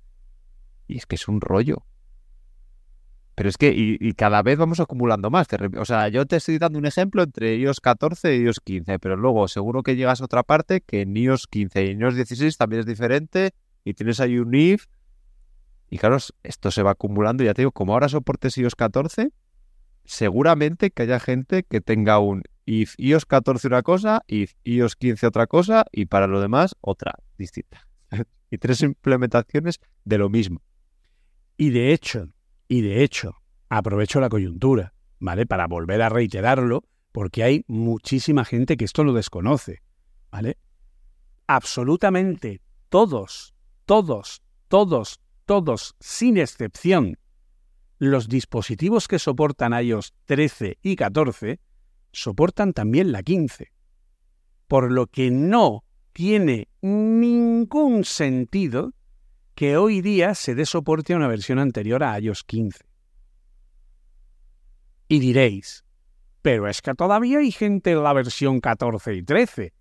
[0.87, 1.85] Y es que es un rollo.
[3.35, 5.47] Pero es que, y, cada vez vamos acumulando más.
[5.79, 9.17] O sea, yo te estoy dando un ejemplo entre iOS 14 y iOS 15, pero
[9.17, 12.81] luego seguro que llegas a otra parte que en iOS 15 y iOS 16 también
[12.81, 13.53] es diferente
[13.85, 14.87] y tienes ahí un if.
[15.89, 17.43] Y claro, esto se va acumulando.
[17.43, 19.33] Ya te digo, como ahora soportes iOS 14,
[20.05, 25.27] seguramente que haya gente que tenga un if iOS 14 una cosa, if iOS 15
[25.27, 27.87] otra cosa y para lo demás otra distinta.
[28.51, 30.63] y tres implementaciones de lo mismo.
[31.57, 32.29] Y de hecho,
[32.69, 33.37] y de hecho,
[33.69, 35.47] aprovecho la coyuntura, ¿vale?
[35.47, 39.83] Para volver a reiterarlo, porque hay muchísima gente que esto lo desconoce,
[40.31, 40.59] ¿vale?
[41.47, 43.55] Absolutamente todos,
[43.85, 47.19] todos, todos, todos, sin excepción,
[47.99, 51.61] los dispositivos que soportan iOS 13 y 14
[52.13, 53.73] soportan también la 15.
[54.69, 58.93] Por lo que no tiene ningún sentido
[59.55, 62.85] que hoy día se dé soporte a una versión anterior a iOS 15.
[65.09, 65.85] Y diréis,
[66.41, 69.73] pero es que todavía hay gente en la versión 14 y 13.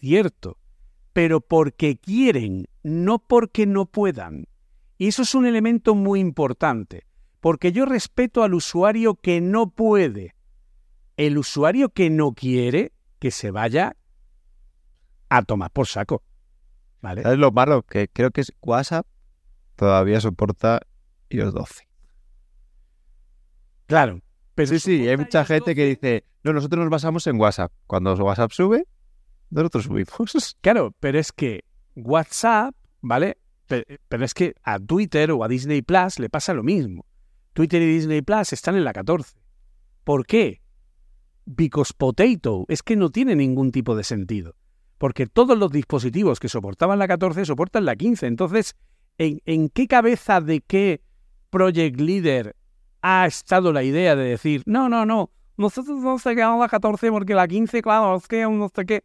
[0.00, 0.58] Cierto,
[1.12, 4.46] pero porque quieren, no porque no puedan.
[4.98, 7.06] Y eso es un elemento muy importante,
[7.40, 10.34] porque yo respeto al usuario que no puede.
[11.26, 13.96] El usuario que no quiere, que se vaya
[15.28, 16.22] a tomar por saco.
[17.00, 17.22] ¿Vale?
[17.22, 17.82] ¿Sabes lo malo?
[17.82, 19.06] Que creo que es WhatsApp
[19.76, 20.80] todavía soporta
[21.30, 21.88] iOS 12.
[23.86, 24.20] Claro.
[24.54, 27.72] Pero Sí, sí, hay mucha gente que dice, no, nosotros nos basamos en WhatsApp.
[27.86, 28.86] Cuando WhatsApp sube,
[29.50, 30.56] nosotros subimos.
[30.60, 31.64] Claro, pero es que
[31.94, 33.38] WhatsApp, ¿vale?
[33.66, 37.06] Pe- Pero es que a Twitter o a Disney Plus le pasa lo mismo.
[37.52, 39.38] Twitter y Disney Plus están en la 14.
[40.04, 40.61] ¿Por qué?
[41.44, 44.54] Because Potato es que no tiene ningún tipo de sentido.
[44.98, 48.26] Porque todos los dispositivos que soportaban la 14 soportan la 15.
[48.26, 48.76] Entonces,
[49.18, 51.02] ¿en, en qué cabeza de qué
[51.50, 52.56] Project Leader
[53.02, 57.10] ha estado la idea de decir, no, no, no, nosotros no se quedamos la 14
[57.10, 59.04] porque la 15, claro, es que no sé qué.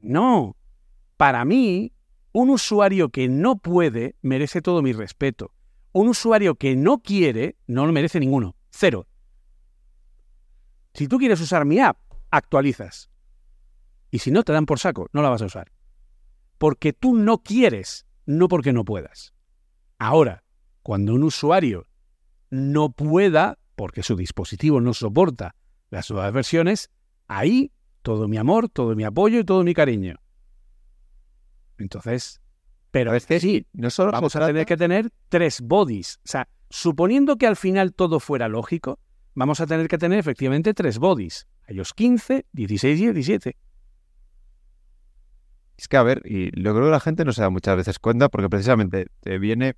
[0.00, 0.56] No.
[1.16, 1.92] Para mí,
[2.32, 5.52] un usuario que no puede merece todo mi respeto.
[5.92, 8.54] Un usuario que no quiere no lo merece ninguno.
[8.70, 9.06] Cero.
[10.98, 11.96] Si tú quieres usar mi app,
[12.28, 13.08] actualizas.
[14.10, 15.70] Y si no, te dan por saco, no la vas a usar.
[16.58, 19.32] Porque tú no quieres, no porque no puedas.
[20.00, 20.42] Ahora,
[20.82, 21.86] cuando un usuario
[22.50, 25.54] no pueda, porque su dispositivo no soporta
[25.88, 26.90] las nuevas versiones,
[27.28, 27.70] ahí
[28.02, 30.16] todo mi amor, todo mi apoyo y todo mi cariño.
[31.78, 32.40] Entonces,
[32.90, 36.18] pero A veces sí, no solo vamos a tener que tener tres bodies.
[36.24, 38.98] O sea, suponiendo que al final todo fuera lógico,
[39.38, 41.46] vamos a tener que tener efectivamente tres bodies.
[41.68, 43.56] iOS 15, 16 y 17.
[45.76, 48.00] Es que, a ver, y lo creo que la gente no se da muchas veces
[48.00, 49.76] cuenta porque precisamente te viene,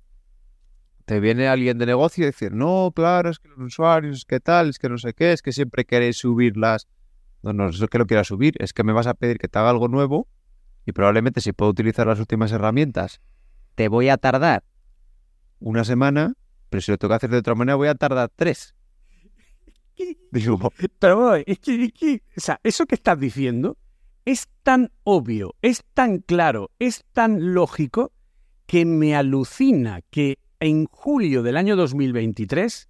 [1.05, 4.69] te viene alguien de negocio y decir, no, claro, es que los usuarios, ¿qué tal?
[4.69, 6.87] Es que no sé qué, es que siempre queréis subirlas.
[7.43, 9.59] No, no, es que lo quiera subir, es que me vas a pedir que te
[9.59, 10.27] haga algo nuevo
[10.87, 13.21] y probablemente si puedo utilizar las últimas herramientas,
[13.75, 14.63] te voy a tardar
[15.59, 16.33] una semana,
[16.71, 18.73] pero si lo tengo que hacer de otra manera voy a tardar tres.
[20.31, 23.77] Digo, Pero es que, es que- o sea, eso que estás diciendo
[24.25, 28.11] es tan obvio, es tan claro, es tan lógico
[28.67, 32.87] que me alucina que en julio del año 2023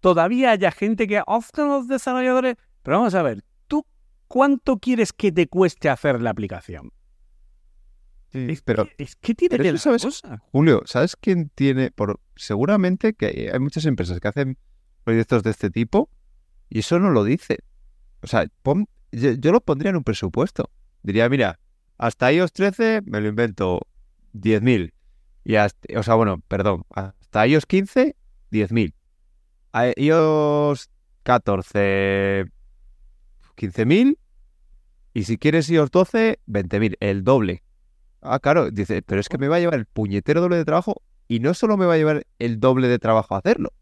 [0.00, 2.56] todavía haya gente que ofrecen los desarrolladores.
[2.82, 3.86] Pero vamos a ver, ¿tú
[4.28, 6.90] cuánto quieres que te cueste hacer la aplicación?
[8.32, 10.42] Es pero que- es que tiene pero sabes- cosa.
[10.50, 11.92] Julio, ¿sabes quién tiene?
[11.92, 14.58] Por, seguramente que hay muchas empresas que hacen
[15.04, 16.10] proyectos de este tipo
[16.74, 17.60] y eso no lo dice.
[18.20, 20.70] O sea, pon- yo, yo lo pondría en un presupuesto.
[21.04, 21.60] Diría, mira,
[21.98, 23.86] hasta iOS 13 me lo invento
[24.32, 24.92] 10.000.
[25.44, 28.16] Y hasta, o sea, bueno, perdón, hasta iOS 15,
[28.50, 28.92] 10.000.
[29.72, 30.90] A iOS
[31.22, 32.46] 14,
[33.56, 34.18] 15.000.
[35.12, 37.62] Y si quieres iOS 12, 20.000, el doble.
[38.20, 41.02] Ah, claro, dice, pero es que me va a llevar el puñetero doble de trabajo
[41.28, 43.72] y no solo me va a llevar el doble de trabajo hacerlo,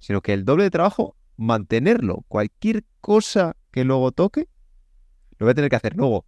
[0.00, 2.24] sino que el doble de trabajo mantenerlo.
[2.28, 4.48] Cualquier cosa que luego toque,
[5.38, 6.24] lo voy a tener que hacer luego.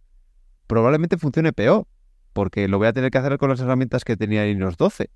[0.67, 1.87] Probablemente funcione peor,
[2.33, 5.09] porque lo voy a tener que hacer con las herramientas que tenía en los 12,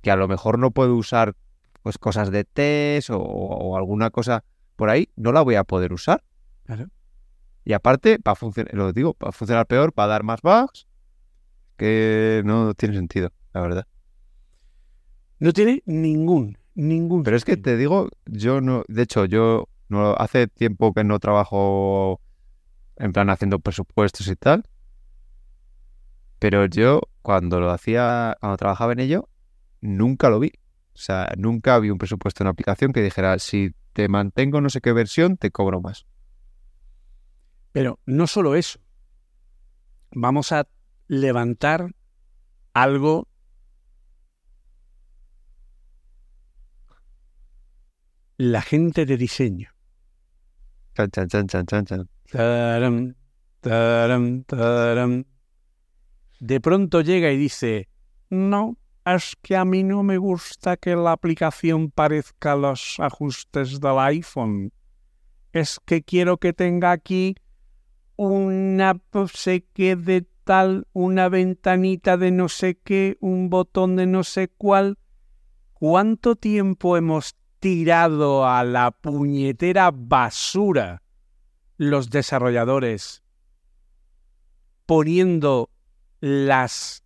[0.00, 1.34] que a lo mejor no puedo usar
[1.82, 4.44] pues cosas de test o, o alguna cosa
[4.76, 6.22] por ahí, no la voy a poder usar.
[6.64, 6.88] Claro.
[7.64, 10.42] Y aparte, va a funcionar, lo digo, va a funcionar peor, va a dar más
[10.42, 10.86] bugs,
[11.76, 13.86] que no tiene sentido, la verdad.
[15.38, 17.22] No tiene ningún, ningún.
[17.22, 21.18] Pero es que te digo, yo no, de hecho, yo no hace tiempo que no
[21.18, 22.20] trabajo
[22.96, 24.64] en plan haciendo presupuestos y tal.
[26.38, 29.28] Pero yo cuando lo hacía, cuando trabajaba en ello,
[29.80, 30.52] nunca lo vi.
[30.94, 34.70] O sea, nunca vi un presupuesto en una aplicación que dijera, si te mantengo no
[34.70, 36.06] sé qué versión, te cobro más.
[37.72, 38.78] Pero no solo eso.
[40.10, 40.68] Vamos a
[41.08, 41.94] levantar
[42.74, 43.28] algo
[48.42, 49.70] la gente de diseño.
[52.28, 53.14] Taram,
[53.60, 55.24] taram, taram.
[56.40, 57.88] De pronto llega y dice,
[58.30, 63.98] no, es que a mí no me gusta que la aplicación parezca los ajustes del
[64.00, 64.72] iPhone.
[65.52, 67.36] Es que quiero que tenga aquí
[68.16, 69.00] una
[69.32, 74.48] sé qué de tal, una ventanita de no sé qué, un botón de no sé
[74.48, 74.98] cuál.
[75.74, 81.00] ¿Cuánto tiempo hemos tirado a la puñetera basura
[81.76, 83.22] los desarrolladores
[84.84, 85.70] poniendo
[86.18, 87.04] las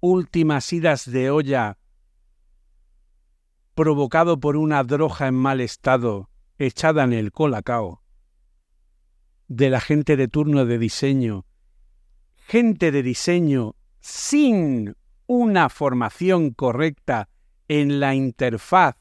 [0.00, 1.78] últimas idas de olla
[3.74, 6.28] provocado por una droga en mal estado
[6.58, 8.02] echada en el colacao,
[9.48, 11.46] de la gente de turno de diseño,
[12.46, 14.94] gente de diseño sin
[15.26, 17.30] una formación correcta
[17.66, 18.96] en la interfaz,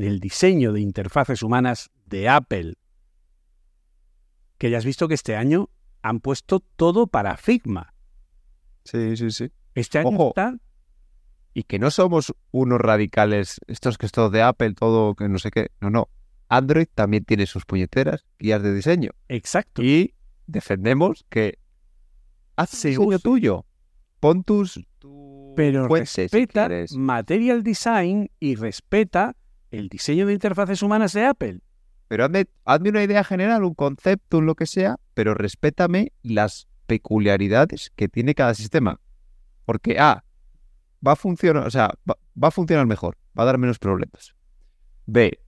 [0.00, 2.74] en el diseño de interfaces humanas de Apple,
[4.56, 5.68] que ya has visto que este año
[6.00, 7.92] han puesto todo para Figma.
[8.84, 9.52] Sí, sí, sí.
[9.74, 10.28] Este año Ojo.
[10.28, 10.56] está
[11.52, 15.38] Y que no somos unos radicales, estos que es todo de Apple, todo que no
[15.38, 15.70] sé qué.
[15.80, 16.08] No, no.
[16.48, 19.10] Android también tiene sus puñeteras guías de diseño.
[19.28, 19.82] exacto.
[19.82, 20.14] Y
[20.46, 21.58] defendemos que
[22.56, 23.18] haz diseño use.
[23.18, 23.66] tuyo.
[24.18, 24.80] Pon tus,
[25.56, 26.68] pero fuentes, respeta.
[26.94, 29.36] Material Design y respeta
[29.70, 31.60] el diseño de interfaces humanas de Apple.
[32.08, 36.68] Pero hazme, hazme una idea general, un concepto, un lo que sea, pero respétame las
[36.86, 39.00] peculiaridades que tiene cada sistema.
[39.64, 40.24] Porque A,
[41.06, 44.34] va a funcionar, o sea, va a funcionar mejor, va a dar menos problemas.
[45.06, 45.38] B,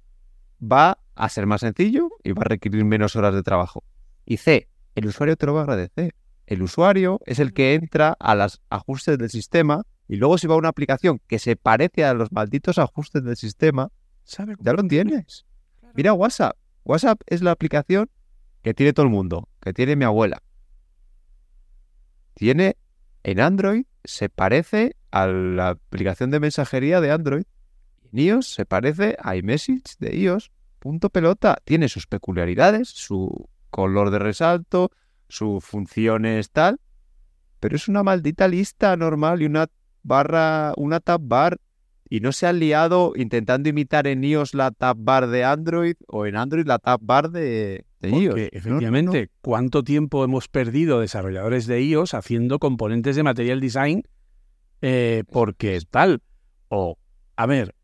[0.63, 3.83] va a ser más sencillo y va a requerir menos horas de trabajo.
[4.25, 6.15] Y C, el usuario te lo va a agradecer.
[6.47, 10.55] El usuario es el que entra a los ajustes del sistema y luego si va
[10.55, 13.91] a una aplicación que se parece a los malditos ajustes del sistema,
[14.25, 15.47] ¿Sabe ya lo tienes.
[15.95, 16.57] Mira WhatsApp.
[16.85, 18.11] WhatsApp es la aplicación
[18.63, 20.43] que tiene todo el mundo, que tiene mi abuela.
[22.35, 22.77] Tiene
[23.25, 27.45] en Android, se parece a la aplicación de mensajería de Android.
[28.11, 30.51] En iOS se parece a iMessage de iOS.
[30.79, 31.59] Punto pelota.
[31.65, 34.91] Tiene sus peculiaridades, su color de resalto,
[35.29, 36.81] sus funciones tal.
[37.61, 39.69] Pero es una maldita lista normal y una
[40.03, 41.59] barra, una tab bar
[42.13, 46.27] y no se han liado intentando imitar en iOS la tab bar de Android o
[46.27, 48.35] en Android la tab bar de, de iOS.
[48.35, 53.61] Porque, No, no, efectivamente, ¿cuánto tiempo hemos perdido desarrolladores de iOS haciendo componentes de Material
[53.61, 54.03] Design?
[54.83, 56.21] Eh, porque tal.
[56.69, 56.99] O,
[57.35, 57.75] a ver,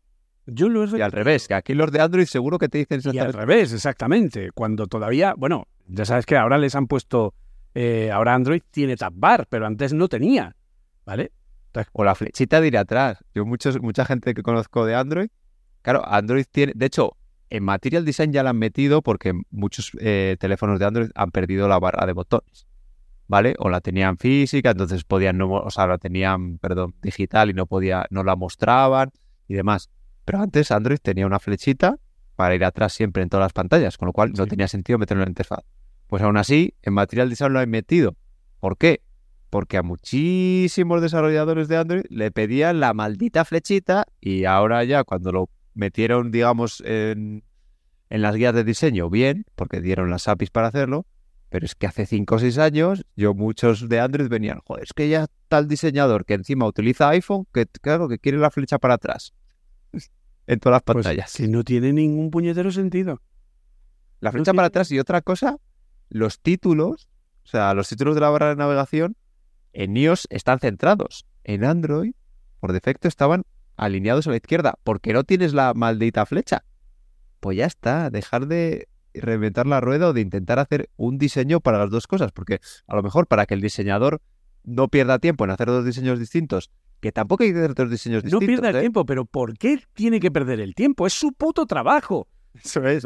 [0.45, 0.95] yo lo he.
[0.95, 3.73] Y al revés, que aquí los de Android seguro que te dicen Y al revés,
[3.73, 4.51] exactamente.
[4.53, 7.33] Cuando todavía, bueno, ya sabes que ahora les han puesto,
[7.73, 10.55] eh, ahora Android tiene Tab Bar, pero antes no tenía,
[11.03, 11.31] ¿vale?
[11.91, 13.23] O la flechita de ir atrás.
[13.33, 15.29] Yo muchos, mucha gente que conozco de Android,
[15.81, 17.15] claro, Android tiene, de hecho,
[17.49, 21.67] en Material Design ya la han metido porque muchos eh, teléfonos de Android han perdido
[21.67, 22.67] la barra de botones,
[23.27, 23.55] ¿vale?
[23.59, 27.65] O la tenían física, entonces podían no, o sea, la tenían, perdón, digital y no
[27.65, 29.11] podía, no la mostraban
[29.47, 29.89] y demás.
[30.25, 31.97] Pero antes Android tenía una flechita
[32.35, 35.23] para ir atrás siempre en todas las pantallas, con lo cual no tenía sentido meterlo
[35.23, 35.63] en la interfaz.
[36.07, 38.15] Pues aún así, en Material Design lo han metido.
[38.59, 39.01] ¿Por qué?
[39.49, 45.31] Porque a muchísimos desarrolladores de Android le pedían la maldita flechita y ahora ya cuando
[45.31, 47.43] lo metieron, digamos, en,
[48.09, 51.05] en las guías de diseño, bien, porque dieron las APIs para hacerlo,
[51.49, 54.93] pero es que hace 5 o 6 años yo muchos de Android venían, joder, es
[54.93, 58.95] que ya el diseñador que encima utiliza iPhone, que claro, que quiere la flecha para
[58.95, 59.33] atrás.
[60.47, 61.33] En todas las Pues pantallas.
[61.35, 63.21] que no tiene ningún puñetero sentido.
[64.19, 65.57] La No flecha tiene- para atrás y otra cosa,
[66.09, 67.07] los títulos,
[67.43, 69.15] o sea, los títulos de la barra de navegación
[69.73, 71.25] en iOS están centrados.
[71.43, 72.13] En Android,
[72.59, 73.43] por defecto, estaban
[73.77, 76.63] alineados a la izquierda, porque no tienes la maldita flecha.
[77.39, 81.77] Pues ya está, dejar de reinventar la rueda o de intentar hacer un diseño para
[81.79, 84.21] las dos cosas, porque a lo mejor para que el diseñador
[84.63, 88.23] no pierda tiempo en hacer dos diseños distintos, que tampoco hay que hacer dos diseños
[88.23, 88.47] No distintos.
[88.47, 88.79] pierda el ¿eh?
[88.81, 91.07] tiempo, pero ¿por qué tiene que perder el tiempo?
[91.07, 92.27] Es su puto trabajo.
[92.53, 93.03] Eso es.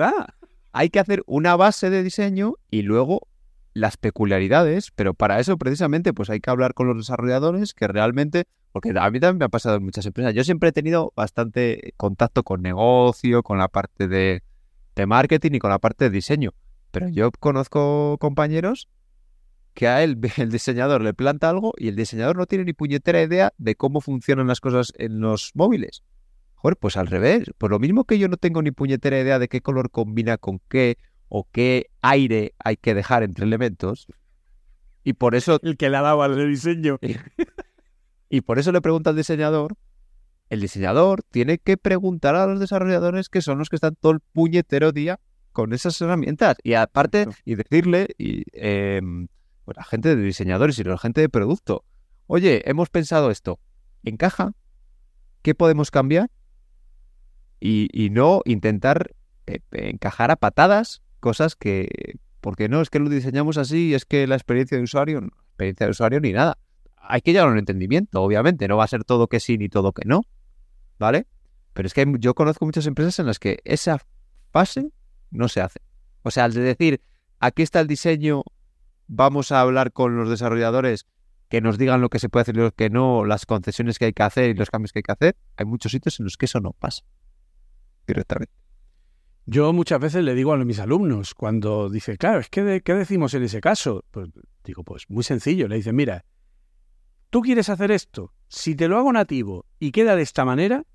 [0.71, 3.27] hay que hacer una base de diseño y luego
[3.73, 8.45] las peculiaridades, pero para eso precisamente pues hay que hablar con los desarrolladores que realmente,
[8.71, 11.93] porque a mí también me ha pasado en muchas empresas, yo siempre he tenido bastante
[11.97, 14.43] contacto con negocio, con la parte de,
[15.07, 16.53] marketing y con la parte de diseño,
[16.91, 18.87] pero yo conozco compañeros
[19.73, 23.21] que a él el diseñador le planta algo y el diseñador no tiene ni puñetera
[23.21, 26.03] idea de cómo funcionan las cosas en los móviles.
[26.55, 27.51] Joder, pues al revés.
[27.57, 30.61] Pues lo mismo que yo no tengo ni puñetera idea de qué color combina con
[30.69, 30.97] qué
[31.29, 34.07] o qué aire hay que dejar entre elementos.
[35.03, 36.99] Y por eso, El que le dado al rediseño.
[38.29, 39.75] y por eso le pregunta al diseñador.
[40.49, 44.19] El diseñador tiene que preguntar a los desarrolladores que son los que están todo el
[44.19, 45.19] puñetero día
[45.51, 46.57] con esas herramientas.
[46.63, 49.01] Y aparte, y decirle, y eh,
[49.65, 51.85] pues la gente de diseñadores y la gente de producto,
[52.27, 53.59] oye, hemos pensado esto,
[54.03, 54.53] ¿encaja?
[55.41, 56.29] ¿Qué podemos cambiar?
[57.59, 59.15] Y, y no intentar
[59.45, 64.27] eh, encajar a patadas cosas que, porque no, es que lo diseñamos así, es que
[64.27, 66.57] la experiencia de usuario, experiencia de usuario ni nada.
[66.97, 69.69] Hay que llegar a un entendimiento, obviamente, no va a ser todo que sí ni
[69.69, 70.23] todo que no,
[70.99, 71.25] ¿vale?
[71.71, 73.99] Pero es que yo conozco muchas empresas en las que esa
[74.51, 74.89] fase
[75.31, 75.79] no se hace.
[76.23, 77.01] O sea, al de decir,
[77.39, 78.43] aquí está el diseño,
[79.07, 81.05] vamos a hablar con los desarrolladores
[81.47, 84.05] que nos digan lo que se puede hacer y lo que no, las concesiones que
[84.05, 86.35] hay que hacer y los cambios que hay que hacer, hay muchos sitios en los
[86.35, 87.03] que eso no pasa.
[88.05, 88.62] directamente.
[89.45, 93.33] Yo muchas veces le digo a mis alumnos, cuando dice, claro, es que, ¿qué decimos
[93.33, 94.05] en ese caso?
[94.11, 94.29] Pues
[94.63, 96.23] digo, pues muy sencillo, le dicen, mira,
[97.29, 100.85] tú quieres hacer esto, si te lo hago nativo y queda de esta manera,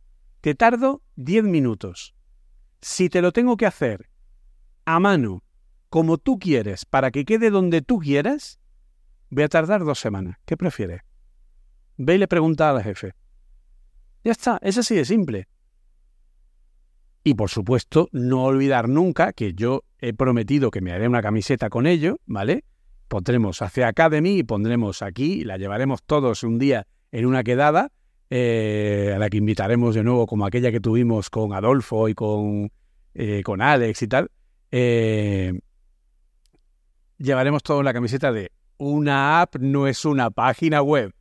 [0.40, 2.14] te tardo 10 minutos.
[2.80, 4.08] Si te lo tengo que hacer
[4.86, 5.42] a mano,
[5.90, 8.60] como tú quieres, para que quede donde tú quieras,
[9.28, 10.38] voy a tardar dos semanas.
[10.46, 11.02] ¿Qué prefieres?
[11.96, 13.14] Ve y le pregunta al jefe.
[14.24, 15.48] Ya está, es así de simple.
[17.28, 21.68] Y por supuesto, no olvidar nunca que yo he prometido que me haré una camiseta
[21.68, 22.64] con ello, ¿vale?
[23.06, 27.92] Pondremos hacia Academy y pondremos aquí, la llevaremos todos un día en una quedada,
[28.30, 32.72] eh, a la que invitaremos de nuevo como aquella que tuvimos con Adolfo y con,
[33.12, 34.30] eh, con Alex y tal.
[34.70, 35.52] Eh,
[37.18, 41.12] llevaremos todo en la camiseta de una app no es una página web.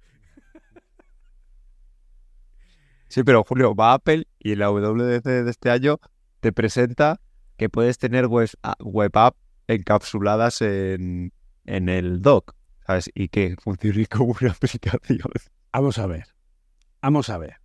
[3.08, 6.00] Sí, pero Julio, va Apple y la WDC de este año
[6.40, 7.22] te presenta
[7.58, 8.50] que puedes tener web,
[8.80, 9.36] web app
[9.68, 11.34] encapsuladas en,
[11.66, 12.56] en el dock,
[12.86, 13.10] ¿sabes?
[13.14, 15.32] Y que funcione como una aplicación.
[15.72, 16.26] Vamos a ver.
[17.02, 17.56] Vamos a ver.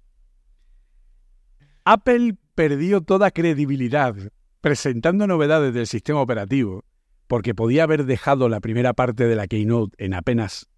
[1.85, 4.15] Apple perdió toda credibilidad
[4.61, 6.85] presentando novedades del sistema operativo
[7.27, 10.69] porque podía haber dejado la primera parte de la Keynote en apenas,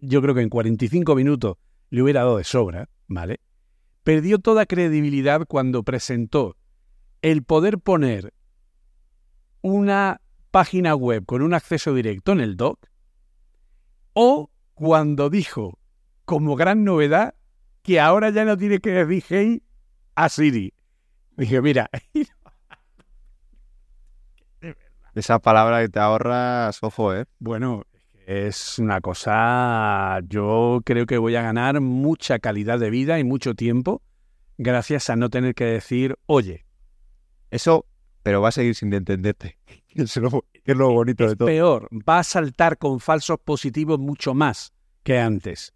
[0.00, 1.58] yo creo que en 45 minutos
[1.90, 3.40] le hubiera dado de sobra, ¿vale?
[4.02, 6.56] Perdió toda credibilidad cuando presentó
[7.22, 8.34] el poder poner
[9.60, 12.78] una página web con un acceso directo en el doc
[14.12, 15.78] o cuando dijo
[16.24, 17.34] como gran novedad
[17.82, 19.62] que ahora ya no tiene que decir hey
[20.14, 20.74] a Siri.
[21.36, 21.88] Dije, mira.
[25.14, 27.26] Esa palabra que te ahorra ojo, ¿eh?
[27.38, 27.84] Bueno,
[28.26, 33.54] es una cosa, yo creo que voy a ganar mucha calidad de vida y mucho
[33.54, 34.02] tiempo
[34.58, 36.66] gracias a no tener que decir, oye.
[37.50, 37.86] Eso,
[38.22, 39.58] pero va a seguir sin entenderte.
[39.94, 41.46] es lo, es lo bonito de todo.
[41.46, 45.74] Peor, va a saltar con falsos positivos mucho más que antes.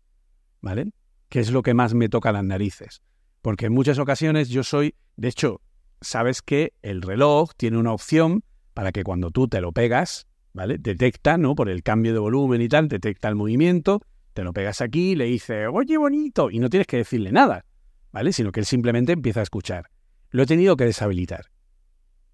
[0.60, 0.92] ¿Vale?
[1.28, 3.02] Que es lo que más me toca las narices.
[3.42, 5.60] Porque en muchas ocasiones yo soy, de hecho,
[6.00, 8.42] sabes que el reloj tiene una opción
[8.74, 10.26] para que cuando tú te lo pegas,
[10.56, 10.78] ¿vale?
[10.78, 11.54] Detecta, ¿no?
[11.54, 14.00] Por el cambio de volumen y tal, detecta el movimiento,
[14.32, 17.66] te lo pegas aquí, le dice, oye, bonito, y no tienes que decirle nada,
[18.10, 18.32] ¿vale?
[18.32, 19.90] Sino que él simplemente empieza a escuchar.
[20.30, 21.44] Lo he tenido que deshabilitar.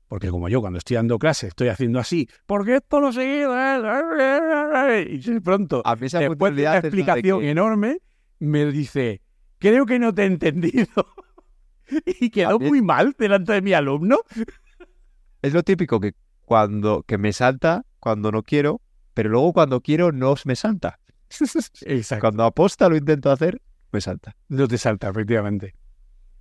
[0.07, 5.19] Porque como yo cuando estoy dando clase estoy haciendo así, porque esto lo seguido, y
[5.19, 7.99] de pronto, a esa después de una explicación enorme,
[8.39, 9.21] me dice,
[9.59, 10.87] creo que no te he entendido.
[12.21, 14.19] y quedó muy mal delante de mi alumno.
[15.41, 16.15] Es lo típico que
[16.45, 18.81] cuando que me salta cuando no quiero,
[19.15, 20.99] pero luego cuando quiero no me salta.
[21.83, 22.21] Exacto.
[22.21, 24.35] Cuando aposta lo intento hacer, me salta.
[24.49, 25.77] No te salta, efectivamente.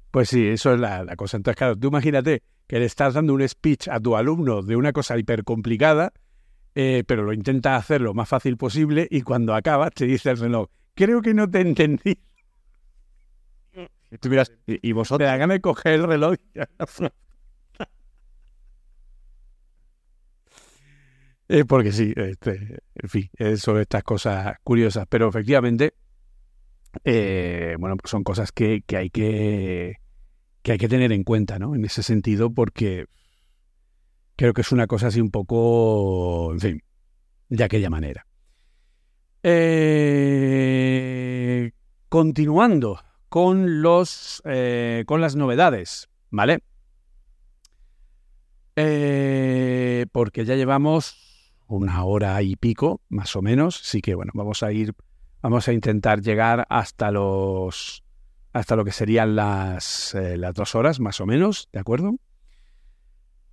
[0.10, 1.38] Pues sí, eso es la, cosa.
[1.38, 4.92] Entonces, claro, tú imagínate que le estás dando un speech a tu alumno de una
[4.92, 6.14] cosa hiper complicada,
[6.74, 10.38] eh, pero lo intenta hacer lo más fácil posible y cuando acabas te dice el
[10.38, 12.18] reloj, creo que no te entendí.
[14.10, 15.20] Y tú miras, y, vosotros...
[15.20, 16.38] Te da ganas de coger el reloj
[21.54, 25.96] Eh, porque sí, este, en fin, son estas cosas curiosas, pero efectivamente,
[27.04, 29.98] eh, bueno, pues son cosas que, hay que,
[30.62, 31.76] que hay que tener en cuenta, ¿no?
[31.76, 33.08] En ese sentido, porque
[34.38, 36.82] creo que es una cosa así un poco, en fin,
[37.50, 38.26] de aquella manera.
[39.44, 39.74] Eh,
[42.08, 42.98] continuando
[43.28, 44.42] con los
[45.06, 46.64] con las novedades, ¿vale?
[50.14, 51.31] porque ya llevamos
[51.76, 53.82] una hora y pico, más o menos.
[53.82, 54.94] Así que bueno, vamos a ir,
[55.42, 58.04] vamos a intentar llegar hasta los,
[58.54, 62.16] hasta lo que serían las, eh, las dos horas, más o menos, ¿de acuerdo?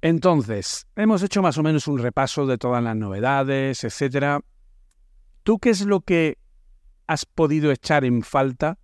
[0.01, 4.41] Entonces, hemos hecho más o menos un repaso de todas las novedades, etcétera.
[5.43, 6.39] ¿Tú qué es lo que
[7.07, 8.79] has podido echar en falta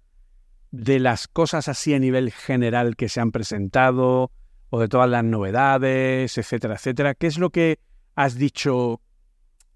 [0.73, 4.33] de las cosas así a nivel general que se han presentado
[4.71, 7.15] o de todas las novedades, etcétera, etcétera?
[7.15, 7.79] ¿Qué es lo que
[8.17, 9.01] has dicho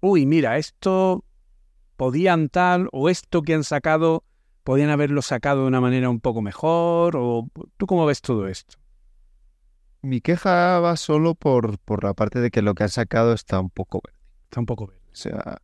[0.01, 1.23] uy, mira, esto
[1.95, 4.23] podían tal o esto que han sacado
[4.63, 8.77] podían haberlo sacado de una manera un poco mejor o tú cómo ves todo esto?
[10.01, 13.59] Mi queja va solo por, por la parte de que lo que han sacado está
[13.59, 14.19] un poco verde.
[14.43, 15.01] Está un poco verde.
[15.11, 15.61] O sea,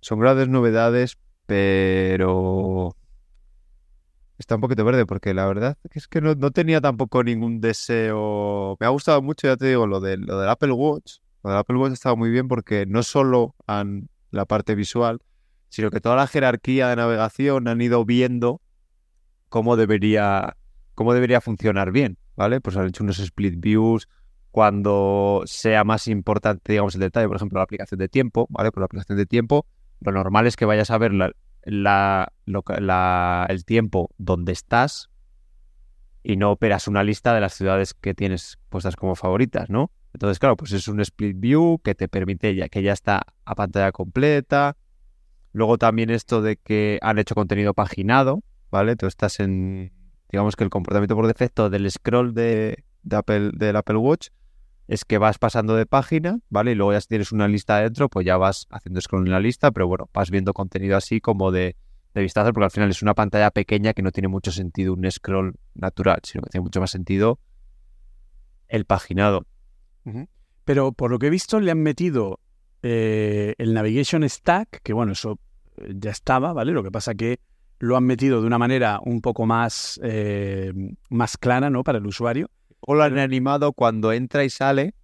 [0.00, 1.16] son grandes novedades,
[1.46, 2.94] pero
[4.38, 8.76] está un poquito verde porque la verdad es que no, no, tenía tampoco ningún deseo.
[8.78, 11.14] Me ha gustado mucho, ya te digo, lo, de, lo del Apple Watch,
[11.52, 15.20] lo Apple Watch ha estado muy bien porque no solo han la parte visual,
[15.68, 18.60] sino que toda la jerarquía de navegación han ido viendo
[19.48, 20.56] cómo debería,
[20.94, 22.18] cómo debería funcionar bien.
[22.36, 22.60] ¿vale?
[22.60, 24.08] Pues han hecho unos split views
[24.50, 28.70] cuando sea más importante, digamos, el detalle, por ejemplo, la aplicación de tiempo, ¿vale?
[28.70, 29.66] Por la aplicación de tiempo,
[30.00, 31.32] lo normal es que vayas a ver la,
[31.64, 35.10] la, el tiempo donde estás
[36.22, 39.90] y no operas una lista de las ciudades que tienes puestas como favoritas, ¿no?
[40.14, 43.54] Entonces, claro, pues es un split view que te permite ya que ya está a
[43.56, 44.76] pantalla completa.
[45.52, 48.94] Luego también esto de que han hecho contenido paginado, ¿vale?
[48.94, 49.92] Tú estás en,
[50.30, 54.28] digamos que el comportamiento por defecto del scroll de, Apple, del Apple Watch
[54.86, 56.72] es que vas pasando de página, ¿vale?
[56.72, 59.40] Y luego ya si tienes una lista dentro, pues ya vas haciendo scroll en la
[59.40, 61.74] lista, pero bueno, vas viendo contenido así como de,
[62.14, 65.10] de vistazo, porque al final es una pantalla pequeña que no tiene mucho sentido un
[65.10, 67.40] scroll natural, sino que tiene mucho más sentido
[68.68, 69.46] el paginado.
[70.64, 72.40] Pero por lo que he visto, le han metido
[72.82, 75.38] eh, el Navigation Stack, que bueno, eso
[75.78, 76.72] eh, ya estaba, ¿vale?
[76.72, 77.40] Lo que pasa que
[77.78, 80.72] lo han metido de una manera un poco más, eh,
[81.10, 81.84] más clara, ¿no?
[81.84, 82.50] Para el usuario
[82.86, 84.94] o lo han animado cuando entra y sale,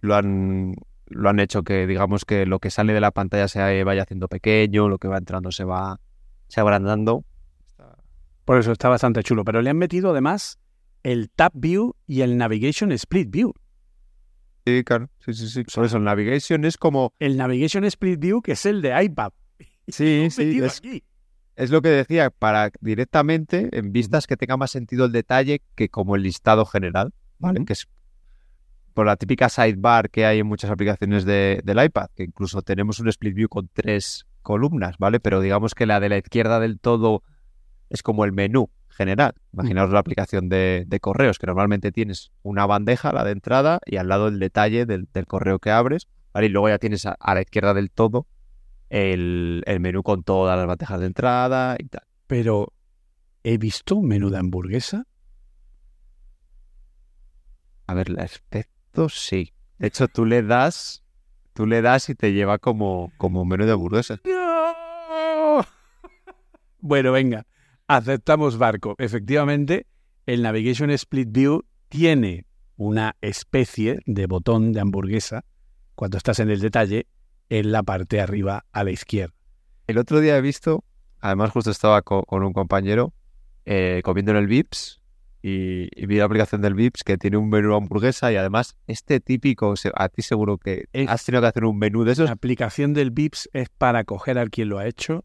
[0.00, 0.74] lo han,
[1.06, 4.28] lo han hecho que digamos que lo que sale de la pantalla se vaya haciendo
[4.28, 6.00] pequeño, lo que va entrando se va,
[6.48, 7.24] se agrandando.
[8.44, 9.44] Por eso está bastante chulo.
[9.44, 10.58] Pero le han metido además
[11.02, 13.52] el Tab View y el Navigation Split View.
[14.68, 15.08] Sí, claro.
[15.24, 15.64] Sí, sí, sí.
[15.64, 17.14] Por eso el Navigation es como...
[17.18, 19.32] El Navigation Split View que es el de iPad.
[19.86, 20.60] Sí, sí.
[20.62, 20.82] Es,
[21.56, 25.88] es lo que decía, para directamente en vistas que tenga más sentido el detalle que
[25.88, 27.64] como el listado general, ¿vale?
[27.64, 27.88] Que es
[28.92, 33.00] por la típica sidebar que hay en muchas aplicaciones de, del iPad, que incluso tenemos
[33.00, 35.18] un split view con tres columnas, ¿vale?
[35.18, 37.22] Pero digamos que la de la izquierda del todo
[37.88, 39.34] es como el menú general.
[39.52, 44.08] Imaginaos la aplicación de, correos, que normalmente tienes una bandeja, la de entrada, y al
[44.08, 46.48] lado el detalle del, correo que abres, ¿vale?
[46.48, 48.26] Y luego ya tienes a la izquierda del todo
[48.90, 52.02] el, menú con todas las bandejas de entrada y tal.
[52.26, 52.72] Pero,
[53.42, 55.06] ¿he visto un menú de hamburguesa?
[57.86, 59.54] A ver, el aspecto sí.
[59.78, 61.04] De hecho, tú le das,
[61.54, 64.20] tú le das y te lleva como, como menú de hamburguesa.
[66.80, 67.46] bueno, venga,
[67.88, 68.94] aceptamos barco.
[68.98, 69.86] Efectivamente,
[70.26, 72.44] el Navigation Split View tiene
[72.76, 75.44] una especie de botón de hamburguesa
[75.94, 77.06] cuando estás en el detalle
[77.48, 79.34] en la parte arriba a la izquierda.
[79.86, 80.84] El otro día he visto,
[81.18, 83.14] además justo estaba con, un compañero
[83.64, 85.00] eh, comiendo en el Vips
[85.40, 89.74] y, vi la aplicación del Vips que tiene un menú hamburguesa y además este típico,
[89.94, 92.26] a ti seguro que has tenido que hacer un menú de esos.
[92.26, 95.24] La aplicación del Vips es para coger a quien lo ha hecho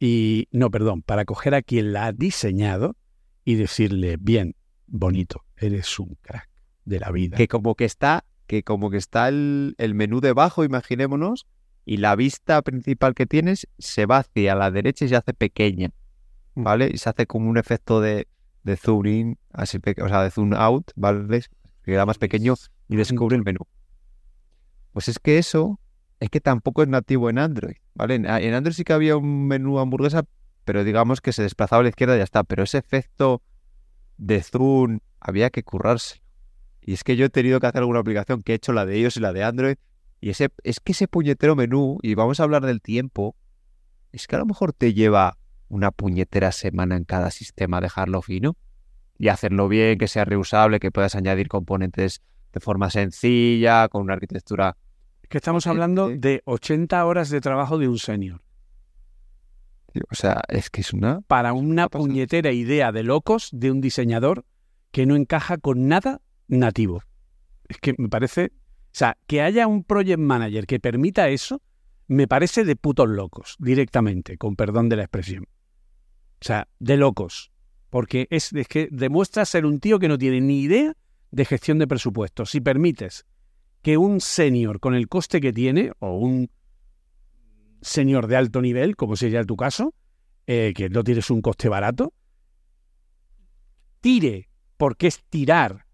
[0.00, 2.96] y, no, perdón, para coger a quien la ha diseñado
[3.44, 6.48] y decirle, bien, bonito, eres un crack
[6.86, 7.36] de la vida.
[7.36, 11.46] Que como que está que como que está el, menú debajo, imaginémonos,
[11.84, 15.90] y la vista principal que tienes se va hacia la derecha y se hace pequeña,
[16.56, 16.64] mm.
[16.64, 16.90] ¿vale?
[16.92, 18.26] Y se hace como un efecto de,
[18.64, 21.42] de zoom in, así o sea, de zoom out, ¿vale?
[21.84, 22.54] Que queda más pequeño
[22.88, 23.60] y descubre el menú.
[24.92, 25.78] Pues es que eso
[26.20, 28.14] es que tampoco es nativo en Android, ¿vale?
[28.14, 30.24] En, Android sí que había un menú hamburguesa,
[30.66, 32.44] pero digamos que se desplazaba a la izquierda y ya está.
[32.44, 33.42] Pero ese efecto
[34.18, 36.22] de zoom había que currarse.
[36.82, 38.96] Y es que yo he tenido que hacer alguna aplicación que he hecho la de
[38.96, 39.76] ellos y la de Android.
[40.20, 43.34] Y ese, es que ese puñetero menú, y vamos a hablar del tiempo,
[44.12, 45.38] es que a lo mejor te lleva
[45.68, 48.56] una puñetera semana en cada sistema dejarlo fino
[49.16, 52.20] y hacerlo bien, que sea reusable, que puedas añadir componentes
[52.52, 54.76] de forma sencilla, con una arquitectura.
[55.30, 58.42] Que estamos hablando de 80 horas de trabajo de un senior.
[60.10, 61.20] O sea, es que es una.
[61.20, 64.44] Para una puñetera idea de locos de un diseñador
[64.90, 67.04] que no encaja con nada nativo.
[67.68, 71.62] Es que me parece, o sea, que haya un project manager que permita eso,
[72.08, 75.44] me parece de putos locos, directamente, con perdón de la expresión.
[75.44, 77.52] O sea, de locos.
[77.88, 80.92] Porque es, es que demuestra ser un tío que no tiene ni idea
[81.30, 82.50] de gestión de presupuestos.
[82.50, 83.26] Si permites
[83.82, 86.50] que un senior con el coste que tiene, o un
[87.80, 89.94] senior de alto nivel, como sería tu caso,
[90.46, 92.12] eh, que no tienes un coste barato,
[94.00, 95.86] tire, porque es tirar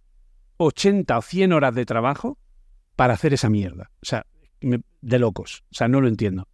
[0.56, 2.38] 80 o 100 horas de trabajo
[2.96, 3.90] para hacer esa mierda.
[4.02, 4.26] O sea,
[4.60, 5.64] de locos.
[5.70, 6.48] O sea, no lo entiendo.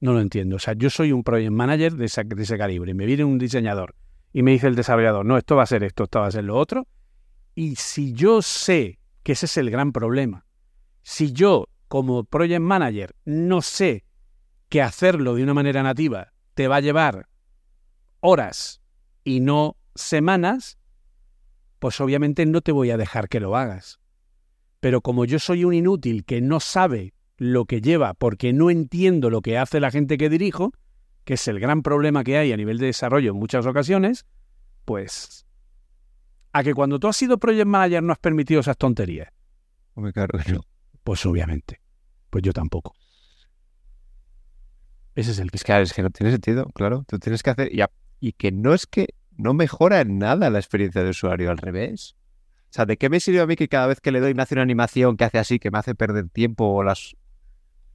[0.00, 0.56] No lo entiendo.
[0.56, 2.94] O sea, yo soy un project manager de, de ese calibre.
[2.94, 3.94] Me viene un diseñador
[4.32, 6.44] y me dice el desarrollador, no, esto va a ser esto, esto va a ser
[6.44, 6.86] lo otro.
[7.54, 10.43] Y si yo sé que ese es el gran problema,
[11.04, 14.04] si yo como project manager no sé
[14.68, 17.28] que hacerlo de una manera nativa te va a llevar
[18.20, 18.80] horas
[19.22, 20.78] y no semanas,
[21.78, 24.00] pues obviamente no te voy a dejar que lo hagas.
[24.80, 29.30] Pero como yo soy un inútil que no sabe lo que lleva porque no entiendo
[29.30, 30.72] lo que hace la gente que dirijo,
[31.24, 34.26] que es el gran problema que hay a nivel de desarrollo en muchas ocasiones,
[34.84, 35.46] pues
[36.52, 39.28] A que cuando tú has sido project manager no has permitido esas tonterías.
[39.94, 40.73] Hombre, claro no.
[41.04, 41.80] Pues obviamente.
[42.30, 42.94] Pues yo tampoco.
[45.14, 47.04] Ese es el que Es que, es que no tiene sentido, claro.
[47.06, 47.72] Tú tienes que hacer.
[47.72, 47.90] Y, a-
[48.20, 52.16] y que no es que no mejora en nada la experiencia de usuario, al revés.
[52.70, 54.42] O sea, ¿de qué me sirve a mí que cada vez que le doy me
[54.42, 57.14] hace una animación que hace así, que me hace perder tiempo o las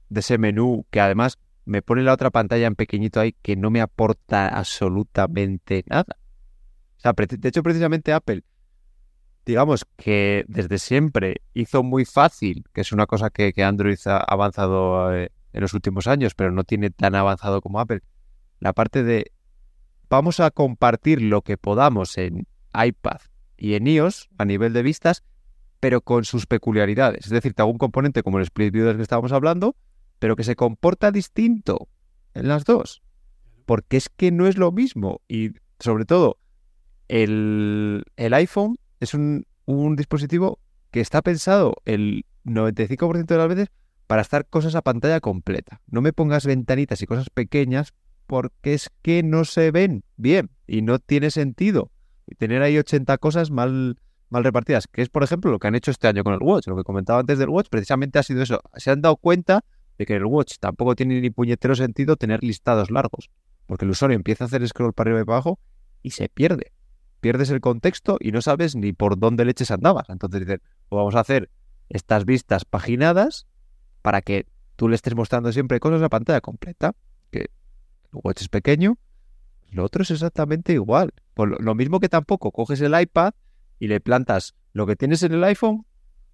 [0.08, 3.70] de ese menú, que además me pone la otra pantalla en pequeñito ahí, que no
[3.70, 6.16] me aporta absolutamente nada?
[6.98, 8.44] O sea, de hecho, precisamente Apple,
[9.46, 14.18] digamos que desde siempre hizo muy fácil, que es una cosa que, que Android ha
[14.18, 18.02] avanzado eh, en los últimos años, pero no tiene tan avanzado como Apple,
[18.60, 19.32] la parte de
[20.08, 23.20] vamos a compartir lo que podamos en iPad
[23.56, 25.22] y en iOS a nivel de vistas,
[25.78, 27.26] pero con sus peculiaridades.
[27.26, 29.76] Es decir, te hago un componente como el Split View del que estábamos hablando,
[30.18, 31.88] pero que se comporta distinto
[32.34, 33.02] en las dos.
[33.64, 35.22] Porque es que no es lo mismo.
[35.28, 36.38] Y sobre todo,
[37.08, 40.58] el, el iPhone es un, un dispositivo
[40.90, 43.68] que está pensado el 95% de las veces
[44.06, 45.80] para estar cosas a pantalla completa.
[45.86, 47.92] No me pongas ventanitas y cosas pequeñas
[48.26, 51.90] porque es que no se ven bien y no tiene sentido.
[52.38, 53.98] Tener ahí 80 cosas mal,
[54.28, 56.68] mal repartidas, que es por ejemplo lo que han hecho este año con el Watch.
[56.68, 58.60] Lo que comentaba antes del Watch precisamente ha sido eso.
[58.76, 59.64] Se han dado cuenta
[59.98, 63.30] de que el Watch tampoco tiene ni puñetero sentido tener listados largos,
[63.66, 65.58] porque el usuario empieza a hacer scroll para arriba y para abajo
[66.02, 66.72] y se pierde.
[67.20, 70.08] Pierdes el contexto y no sabes ni por dónde leches andabas.
[70.08, 71.50] Entonces dicen, pues vamos a hacer
[71.88, 73.46] estas vistas paginadas
[74.02, 76.94] para que tú le estés mostrando siempre cosas a pantalla completa.
[77.30, 78.96] Que el watch es pequeño,
[79.70, 81.12] lo otro es exactamente igual.
[81.36, 83.32] Lo, lo mismo que tampoco coges el iPad
[83.78, 85.84] y le plantas lo que tienes en el iPhone,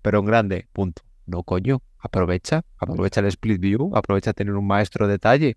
[0.03, 1.03] pero en grande, punto.
[1.27, 5.57] No, coño, aprovecha, aprovecha el split view, aprovecha tener un maestro detalle,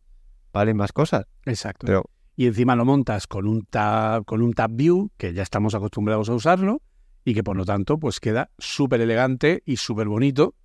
[0.51, 1.26] vale más cosas.
[1.45, 1.85] Exacto.
[1.85, 2.10] Pero
[2.40, 6.30] y encima lo montas con un tab, con un tab view, que ya estamos acostumbrados
[6.30, 6.82] a usarlo,
[7.26, 10.56] y que por lo tanto pues queda súper elegante y súper bonito,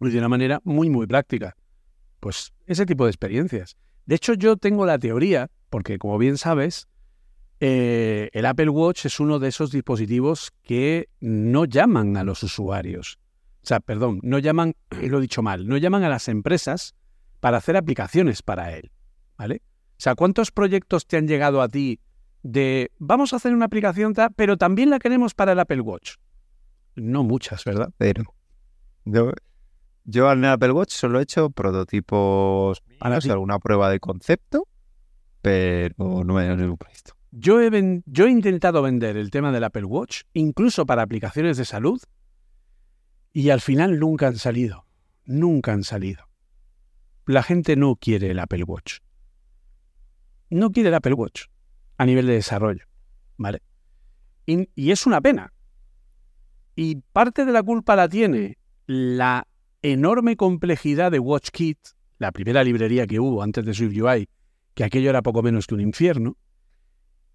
[0.00, 1.54] y de una manera muy, muy práctica.
[2.20, 3.76] Pues ese tipo de experiencias.
[4.06, 6.88] De hecho, yo tengo la teoría, porque como bien sabes,
[7.60, 13.18] eh, el Apple Watch es uno de esos dispositivos que no llaman a los usuarios.
[13.62, 16.94] O sea, perdón, no llaman, lo he dicho mal, no llaman a las empresas
[17.40, 18.90] para hacer aplicaciones para él.
[19.36, 19.60] ¿Vale?
[19.98, 21.98] O sea, ¿cuántos proyectos te han llegado a ti
[22.42, 26.14] de vamos a hacer una aplicación, pero también la queremos para el Apple Watch?
[26.94, 27.90] No muchas, ¿verdad?
[27.98, 28.22] Pero
[29.04, 29.32] yo,
[30.04, 32.80] yo en el Apple Watch solo he hecho prototipos
[33.32, 34.68] alguna prueba de concepto,
[35.42, 35.94] pero
[36.24, 37.14] no me he dado ningún proyecto.
[37.32, 41.56] Yo he, ven- yo he intentado vender el tema del Apple Watch, incluso para aplicaciones
[41.56, 42.00] de salud,
[43.32, 44.86] y al final nunca han salido.
[45.26, 46.24] Nunca han salido.
[47.26, 48.98] La gente no quiere el Apple Watch.
[50.50, 51.46] No quiere el Apple Watch
[51.96, 52.84] a nivel de desarrollo.
[53.36, 53.62] ¿Vale?
[54.46, 55.52] Y, y es una pena.
[56.74, 59.46] Y parte de la culpa la tiene la
[59.82, 61.78] enorme complejidad de WatchKit,
[62.18, 64.28] la primera librería que hubo antes de SwiftUI,
[64.74, 66.36] que aquello era poco menos que un infierno.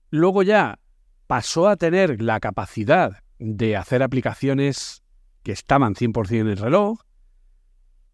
[0.10, 0.80] Luego ya
[1.28, 5.04] pasó a tener la capacidad de hacer aplicaciones
[5.44, 7.02] que estaban 100% en el reloj,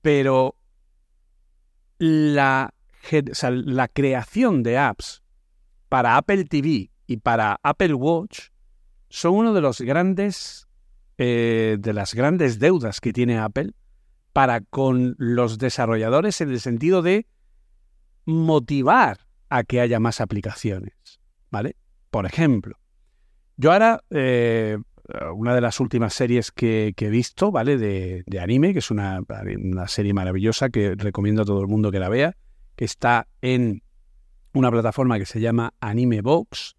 [0.02, 0.56] pero
[2.00, 2.74] la,
[3.12, 5.24] la creación de apps
[5.90, 8.50] para Apple TV y para Apple Watch
[9.10, 10.68] son uno de los grandes
[11.18, 13.72] eh, de las grandes deudas que tiene Apple
[14.32, 17.28] para con los desarrolladores en el sentido de
[18.26, 19.18] motivar
[19.50, 21.20] a que haya más aplicaciones,
[21.50, 21.76] ¿vale?
[22.12, 22.78] Por ejemplo,
[23.58, 24.78] yo ahora, eh,
[25.36, 27.78] una de las últimas series que, que he visto, ¿vale?
[27.78, 29.20] De, de anime, que es una,
[29.58, 32.38] una serie maravillosa que recomiendo a todo el mundo que la vea,
[32.80, 33.84] que está en
[34.54, 36.78] una plataforma que se llama Anime Box,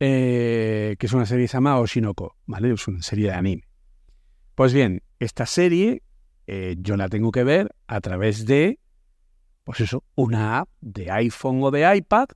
[0.00, 2.74] eh, que es una serie que se llama Oshinoko, ¿vale?
[2.74, 3.62] Es una serie de anime.
[4.54, 6.02] Pues bien, esta serie
[6.46, 8.80] eh, yo la tengo que ver a través de,
[9.64, 12.26] pues eso, una app de iPhone o de iPad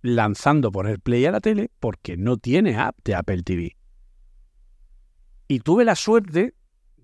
[0.00, 3.76] lanzando por el Play a la tele porque no tiene app de Apple TV.
[5.48, 6.54] Y tuve la suerte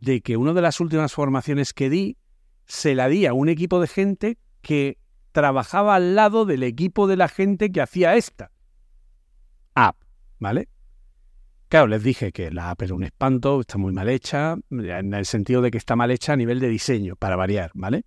[0.01, 2.19] de que una de las últimas formaciones que di
[2.67, 4.99] se la di a un equipo de gente que
[5.33, 8.51] trabajaba al lado del equipo de la gente que hacía esta
[9.75, 9.97] app,
[10.39, 10.69] ¿vale?
[11.69, 15.25] Claro, les dije que la app era un espanto, está muy mal hecha, en el
[15.25, 18.05] sentido de que está mal hecha a nivel de diseño, para variar, ¿vale?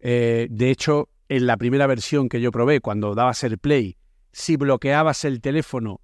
[0.00, 3.98] Eh, de hecho, en la primera versión que yo probé, cuando dabas el play,
[4.32, 6.00] si bloqueabas el teléfono,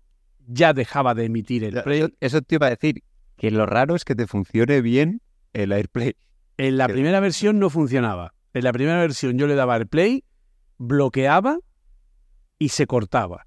[0.47, 2.01] ya dejaba de emitir el play.
[2.01, 3.03] Eso, eso te iba a decir,
[3.37, 5.23] que lo raro es que te funcione bien
[5.55, 6.17] el AirPlay.
[6.59, 8.35] En la primera versión no funcionaba.
[8.53, 10.25] En la primera versión yo le daba el play,
[10.79, 11.59] bloqueaba
[12.59, 13.47] y se cortaba.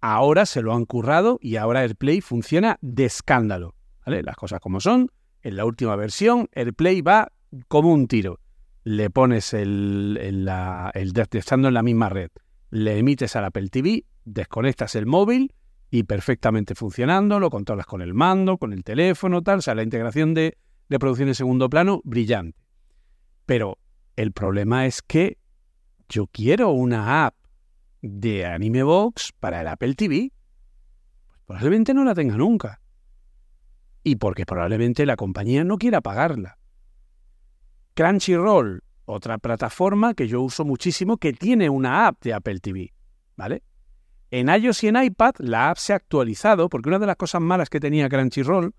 [0.00, 3.74] ahora se lo han currado y ahora AirPlay funciona de escándalo.
[4.06, 4.22] ¿vale?
[4.22, 5.10] Las cosas como son.
[5.42, 7.32] En la última versión, AirPlay va
[7.68, 8.38] como un tiro.
[8.84, 12.30] Le pones el, el, la, el estando en la misma red,
[12.70, 15.54] le emites al Apple TV, desconectas el móvil
[15.90, 19.58] y perfectamente funcionando, lo controlas con el mando, con el teléfono, tal.
[19.58, 22.58] O sea, la integración de, de producción en segundo plano, brillante.
[23.46, 23.78] Pero
[24.18, 25.38] el problema es que
[26.08, 27.36] yo quiero una app
[28.02, 30.32] de Anime Box para el Apple TV.
[31.44, 32.80] Pues probablemente no la tenga nunca.
[34.02, 36.58] Y porque probablemente la compañía no quiera pagarla.
[37.94, 42.92] Crunchyroll, otra plataforma que yo uso muchísimo que tiene una app de Apple TV,
[43.36, 43.62] ¿vale?
[44.32, 47.40] En iOS y en iPad la app se ha actualizado porque una de las cosas
[47.40, 48.74] malas que tenía Crunchyroll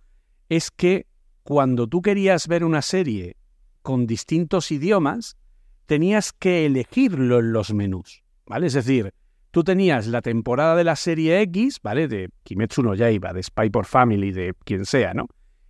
[0.49, 1.07] es que
[1.44, 3.39] cuando tú querías ver una serie
[3.81, 5.38] con distintos idiomas,
[5.85, 8.68] tenías que elegirlo en los menús, ¿vale?
[8.68, 9.14] Es decir,
[9.51, 12.07] tú tenías la temporada de la serie X, ¿vale?
[12.07, 15.27] De Kimetsu no Yaiba, de Spy por Family, de quien sea, ¿no?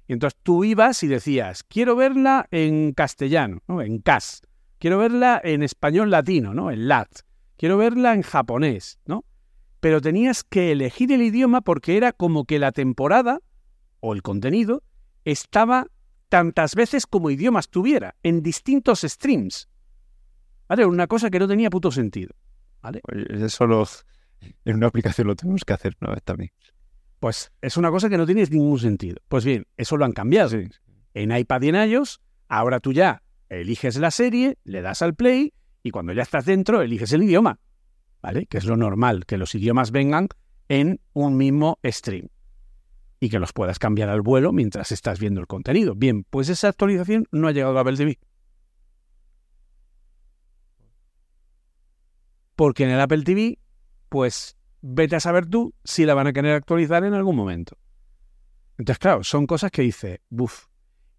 [0.08, 3.82] Y entonces tú ibas y decías, quiero verla en castellano, ¿no?
[3.82, 4.42] En CAS.
[4.80, 6.72] Quiero verla en español latino, ¿no?
[6.72, 7.10] En LAT.
[7.58, 9.26] Quiero verla en japonés, ¿no?
[9.82, 13.42] Pero tenías que elegir el idioma porque era como que la temporada
[14.00, 14.82] o el contenido
[15.26, 15.88] estaba
[16.30, 19.68] tantas veces como idiomas tuviera, en distintos streams.
[20.68, 20.86] ¿Vale?
[20.86, 22.36] Una cosa que no tenía puto sentido.
[22.82, 23.02] ¿Vale?
[23.30, 23.88] Eso
[24.64, 26.52] en una aplicación lo tenemos que hacer una vez también.
[27.20, 29.18] Pues es una cosa que no tiene ningún sentido.
[29.28, 30.58] Pues bien, eso lo han cambiado.
[31.14, 35.54] En iPad y en iOS, ahora tú ya eliges la serie, le das al play
[35.84, 37.60] y cuando ya estás dentro eliges el idioma.
[38.22, 38.46] ¿Vale?
[38.46, 40.28] Que es lo normal, que los idiomas vengan
[40.68, 42.30] en un mismo stream
[43.20, 45.96] y que los puedas cambiar al vuelo mientras estás viendo el contenido.
[45.96, 48.20] Bien, pues esa actualización no ha llegado a Apple TV.
[52.56, 53.60] Porque en el Apple TV,
[54.10, 57.78] pues vete a saber tú si la van a querer actualizar en algún momento.
[58.78, 60.68] Entonces, claro, son cosas que dice, buf.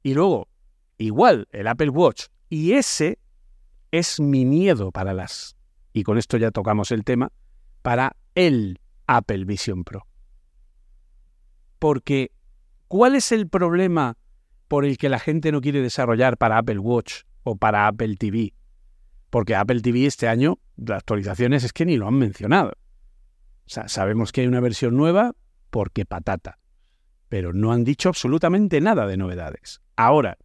[0.03, 0.49] Y luego,
[0.97, 2.27] igual, el Apple Watch.
[2.49, 3.19] Y ese
[3.91, 5.57] es mi miedo para las,
[5.93, 7.33] y con esto ya tocamos el tema,
[7.83, 10.10] para el Apple Vision Pro.
[11.81, 12.31] Porque,
[12.87, 14.19] ¿cuál es el problema
[14.69, 18.53] por el que la gente no quiere desarrollar para Apple Watch o para Apple TV?
[19.31, 22.71] Porque Apple TV este año, las actualizaciones es que ni lo han mencionado.
[22.71, 25.35] O sea, sabemos que hay una versión nueva
[25.71, 26.59] porque patata.
[27.31, 29.81] Pero no han dicho absolutamente nada de novedades.
[29.97, 30.37] Ahora,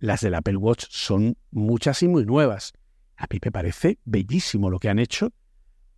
[0.00, 2.72] las del Apple Watch son muchas y muy nuevas.
[3.16, 5.30] A mí me parece bellísimo lo que han hecho.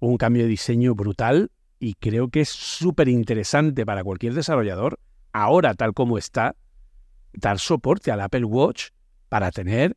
[0.01, 4.99] Un cambio de diseño brutal y creo que es súper interesante para cualquier desarrollador,
[5.33, 6.57] ahora tal como está,
[7.33, 8.89] dar soporte al Apple Watch
[9.29, 9.97] para tener,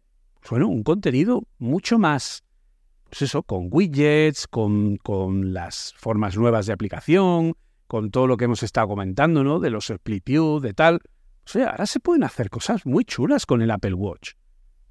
[0.50, 2.44] bueno, un contenido mucho más,
[3.10, 7.56] pues eso, con widgets, con, con las formas nuevas de aplicación,
[7.88, 9.60] con todo lo que hemos estado comentando, ¿no?
[9.60, 11.02] De los split view, de tal.
[11.46, 14.34] O sea, ahora se pueden hacer cosas muy chulas con el Apple Watch,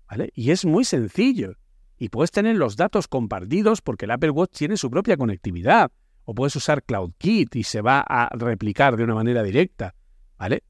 [0.08, 0.32] ¿vale?
[0.34, 1.54] Y es muy sencillo.
[1.96, 5.92] Y puedes tener los datos compartidos porque el Apple Watch tiene su propia conectividad
[6.30, 9.94] o puedes usar CloudKit y se va a replicar de una manera directa,
[10.36, 10.62] ¿vale?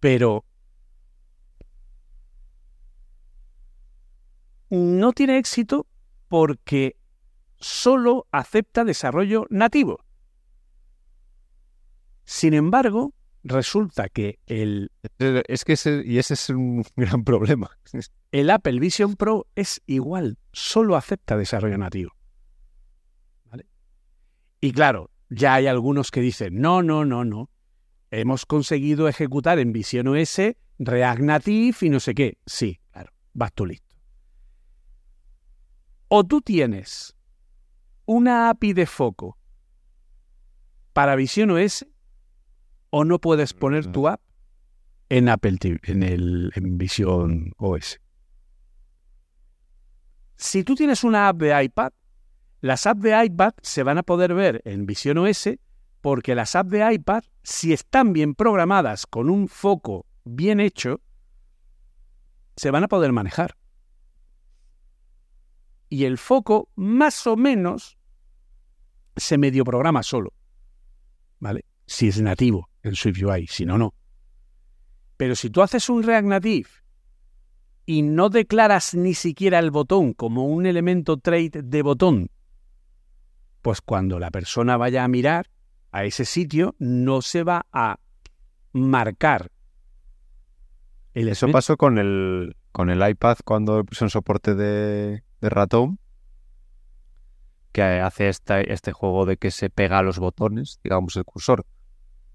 [0.00, 0.44] Pero
[4.68, 5.86] no tiene éxito
[6.26, 6.96] porque
[7.60, 10.00] solo acepta desarrollo nativo.
[12.24, 13.14] Sin embargo,
[13.44, 14.90] resulta que el...
[15.20, 17.70] Es que ese, y ese es un gran problema.
[18.32, 22.15] El Apple Vision Pro es igual, solo acepta desarrollo nativo.
[24.66, 27.50] Y claro, ya hay algunos que dicen, no, no, no, no.
[28.10, 30.40] Hemos conseguido ejecutar en Vision OS
[30.80, 32.38] React Native y no sé qué.
[32.46, 33.94] Sí, claro, vas tú listo.
[36.08, 37.14] O tú tienes
[38.06, 39.38] una API de foco
[40.92, 41.86] para Vision OS
[42.90, 44.20] o no puedes poner tu app
[45.10, 48.00] en Apple TV, en, el, en Vision OS.
[50.34, 51.92] Si tú tienes una app de iPad,
[52.66, 55.48] las apps de iPad se van a poder ver en Vision OS
[56.00, 61.00] porque las apps de iPad, si están bien programadas con un foco bien hecho,
[62.56, 63.56] se van a poder manejar.
[65.88, 67.96] Y el foco, más o menos,
[69.16, 70.32] se medio programa solo.
[71.38, 71.64] ¿Vale?
[71.86, 73.94] Si es nativo en SwiftUI, si no, no.
[75.16, 76.68] Pero si tú haces un React Native
[77.86, 82.30] y no declaras ni siquiera el botón como un elemento trait de botón,
[83.66, 85.50] pues cuando la persona vaya a mirar
[85.90, 87.98] a ese sitio no se va a
[88.72, 89.50] marcar.
[91.14, 95.98] El Eso pasó con el, con el iPad cuando pusieron soporte de, ratón,
[97.72, 101.66] que hace este, este juego de que se pega a los botones, digamos, el cursor.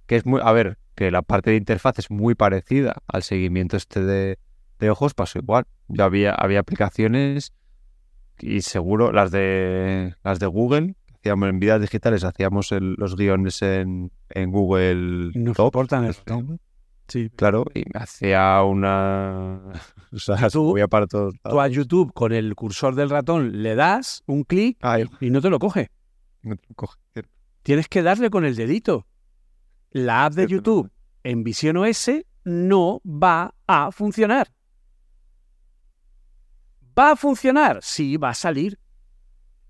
[0.07, 3.77] Que es muy, a ver, que la parte de interfaz es muy parecida al seguimiento
[3.77, 4.37] este de,
[4.79, 5.63] de ojos, pasó igual.
[5.87, 7.53] Yo había, había aplicaciones
[8.37, 13.61] y seguro las de las de Google, hacíamos en vidas digitales, hacíamos el- los guiones
[13.61, 16.15] en, en Google No Docs, soportan el.
[17.07, 17.29] Sí.
[17.35, 19.59] Claro, y me hacía una...
[20.13, 21.67] O sea, Tú- subía para todos Tú a.
[21.67, 25.57] YouTube con el cursor del ratón le das un clic Ay, y no te lo
[25.59, 25.89] coge.
[26.41, 26.97] me coge.
[27.63, 29.05] Tienes que darle con el dedito.
[29.91, 30.91] La app de Cierto, YouTube
[31.23, 32.11] en Vision OS
[32.43, 34.47] no va a funcionar.
[36.97, 37.79] ¿Va a funcionar?
[37.81, 38.77] Sí, va a salir.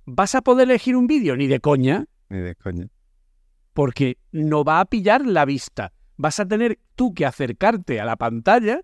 [0.06, 1.36] ¿Vas a poder elegir un vídeo?
[1.36, 2.88] Ni de coña, Ni de coña.
[3.74, 5.94] porque no va a pillar la vista.
[6.18, 8.82] Vas a tener tú que acercarte a la pantalla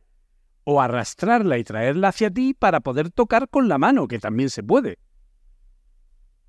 [0.63, 4.63] o arrastrarla y traerla hacia ti para poder tocar con la mano, que también se
[4.63, 4.99] puede.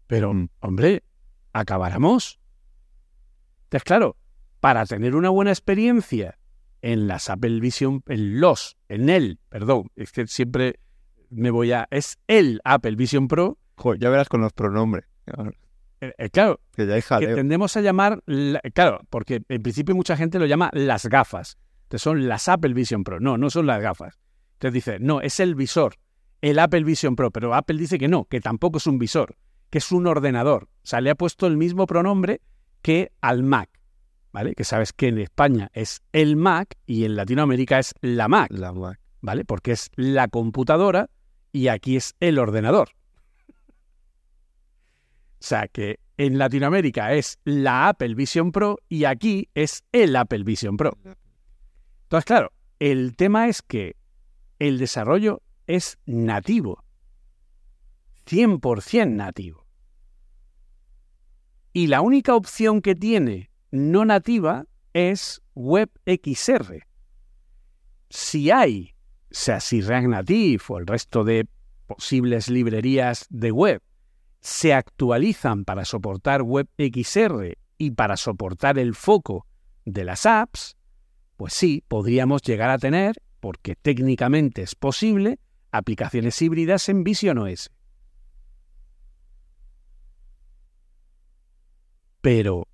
[0.07, 0.49] Pero, Mm.
[0.61, 1.03] hombre,
[1.53, 2.39] acabáramos.
[3.65, 4.17] Entonces, claro,
[4.61, 6.39] para tener una buena experiencia
[6.81, 10.79] en las Apple Vision, en los, en el, perdón, es que siempre
[11.31, 15.05] me voy a, es el Apple Vision Pro, Joder, ya verás con los pronombres.
[16.01, 19.95] eh, eh, claro, Que ya hay que tendemos a llamar, la- claro, porque en principio
[19.95, 21.57] mucha gente lo llama las gafas,
[21.89, 23.21] que son las Apple Vision Pro.
[23.21, 24.19] No, no son las gafas.
[24.55, 25.95] Entonces dice, no, es el visor,
[26.41, 29.37] el Apple Vision Pro, pero Apple dice que no, que tampoco es un visor,
[29.71, 30.65] que es un ordenador.
[30.65, 32.41] O sea, le ha puesto el mismo pronombre
[32.83, 33.71] que al Mac,
[34.33, 34.55] ¿vale?
[34.55, 38.73] Que sabes que en España es el Mac y en Latinoamérica es la Mac, La
[38.73, 38.99] Mac.
[39.21, 39.45] ¿vale?
[39.45, 41.11] Porque es la computadora
[41.51, 42.91] y aquí es el ordenador.
[45.41, 50.43] O sea que en Latinoamérica es la Apple Vision Pro y aquí es el Apple
[50.43, 50.99] Vision Pro.
[52.03, 53.97] Entonces, claro, el tema es que
[54.59, 56.85] el desarrollo es nativo.
[58.27, 59.65] 100% nativo.
[61.73, 66.85] Y la única opción que tiene no nativa es WebXR.
[68.11, 68.95] Si hay,
[69.25, 71.47] o sea, si React Native o el resto de
[71.87, 73.83] posibles librerías de web
[74.41, 79.47] se actualizan para soportar WebXR y para soportar el foco
[79.85, 80.77] de las apps,
[81.37, 85.39] pues sí, podríamos llegar a tener, porque técnicamente es posible,
[85.71, 87.71] aplicaciones híbridas en Vision OS.
[92.21, 92.67] Pero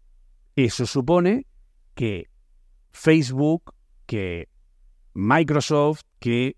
[0.57, 1.47] eso supone
[1.95, 2.29] que
[2.93, 3.75] Facebook,
[4.07, 4.49] que
[5.13, 6.57] Microsoft, que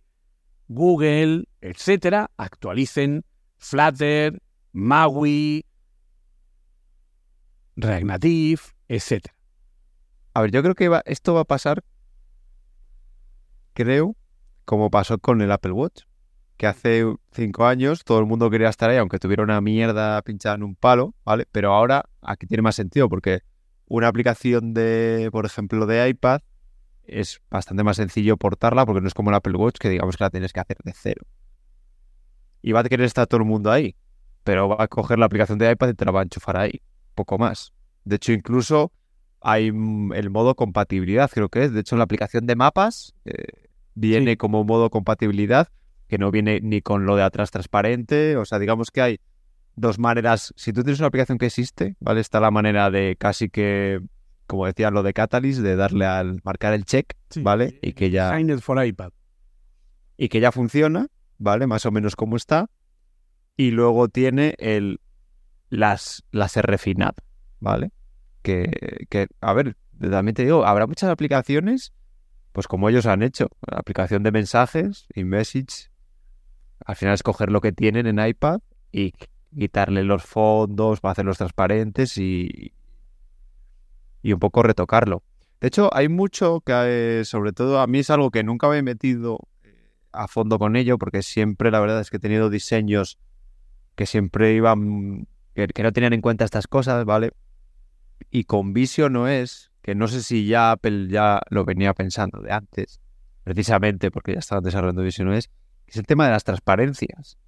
[0.69, 3.24] Google, etcétera, actualicen
[3.57, 4.41] Flutter,
[4.77, 5.65] MAUI,
[7.77, 9.35] React Native, etcétera.
[10.35, 11.82] A ver, yo creo que esto va a pasar,
[13.73, 14.16] creo,
[14.66, 16.03] como pasó con el Apple Watch,
[16.59, 20.57] que hace cinco años todo el mundo quería estar ahí, aunque tuviera una mierda pinchada
[20.57, 21.47] en un palo, ¿vale?
[21.51, 23.40] Pero ahora aquí tiene más sentido, porque
[23.86, 26.43] una aplicación de, por ejemplo, de iPad
[27.05, 30.24] es bastante más sencillo portarla, porque no es como el Apple Watch, que digamos que
[30.24, 31.23] la tienes que hacer de cero.
[32.61, 33.97] Y va a querer estar todo el mundo ahí,
[34.47, 36.81] pero va a coger la aplicación de iPad y te la va a enchufar ahí,
[37.16, 37.73] poco más.
[38.05, 38.93] De hecho, incluso
[39.40, 41.73] hay mm, el modo compatibilidad, creo que es.
[41.73, 43.32] De hecho, en la aplicación de mapas eh,
[43.94, 44.36] viene Sí.
[44.36, 45.66] como modo compatibilidad,
[46.06, 48.36] que no viene ni con lo de atrás transparente.
[48.36, 49.20] O sea, digamos que hay
[49.74, 50.55] dos maneras.
[50.56, 52.20] Si tú tienes una aplicación que existe, ¿vale?
[52.20, 53.98] Está la manera de casi que,
[54.47, 57.81] como decía lo de Catalyst, de darle al marcar el check, ¿vale?
[57.82, 59.10] Y que ya Signed for iPad.
[60.16, 61.09] y que ya funciona,
[61.39, 61.66] ¿vale?
[61.66, 62.70] Más o menos como está.
[63.57, 65.01] Y luego tiene el
[65.70, 67.15] las, las refinad,
[67.61, 67.91] ¿vale?
[68.43, 71.93] Que, que, a ver, también te digo, habrá muchas aplicaciones,
[72.53, 73.49] pues como ellos han hecho.
[73.66, 75.91] La aplicación de mensajes y message,
[76.85, 78.61] al final es coger lo que tienen en iPad
[78.93, 79.12] y
[79.57, 82.73] quitarle los fondos hacerlos transparentes y,
[84.23, 85.23] y un poco retocarlo.
[85.61, 88.78] De hecho, hay mucho que, eh, sobre todo, a mí es algo que nunca me
[88.78, 89.39] he metido
[90.12, 93.19] a fondo con ello, porque siempre la verdad es que he tenido diseños
[93.97, 97.32] que siempre iban, que, no tenían en cuenta estas cosas, ¿vale?
[98.31, 102.40] Y con Vision no es, que no sé si ya Apple ya lo venía pensando
[102.40, 103.01] de antes,
[103.43, 105.48] precisamente porque ya estaban desarrollando Vision OS,
[105.86, 107.39] es el tema de las transparencias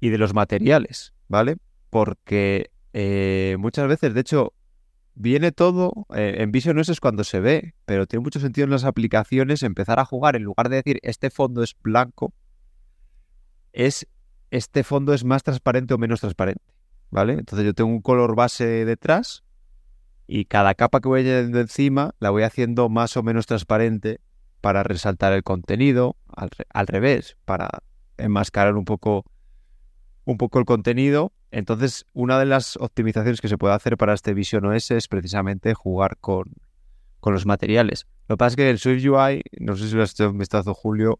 [0.00, 1.58] y de los materiales, ¿vale?
[1.90, 4.54] Porque eh, muchas veces, de hecho,
[5.14, 8.70] viene todo, eh, en Vision OS es cuando se ve, pero tiene mucho sentido en
[8.70, 12.32] las aplicaciones empezar a jugar, en lugar de decir este fondo es blanco,
[13.72, 14.06] es
[14.52, 16.62] este fondo es más transparente o menos transparente,
[17.10, 17.32] ¿vale?
[17.32, 19.42] Entonces yo tengo un color base detrás
[20.26, 24.20] y cada capa que voy añadiendo encima la voy haciendo más o menos transparente
[24.60, 27.68] para resaltar el contenido, al, re- al revés, para
[28.18, 29.24] enmascarar un poco,
[30.26, 34.34] un poco el contenido Entonces, una de las optimizaciones que se puede hacer para este
[34.34, 36.44] Vision OS es precisamente jugar con,
[37.20, 38.06] con los materiales.
[38.28, 40.38] Lo que pasa es que el Swift UI, no sé si lo has hecho un
[40.38, 41.18] vistazo, Julio,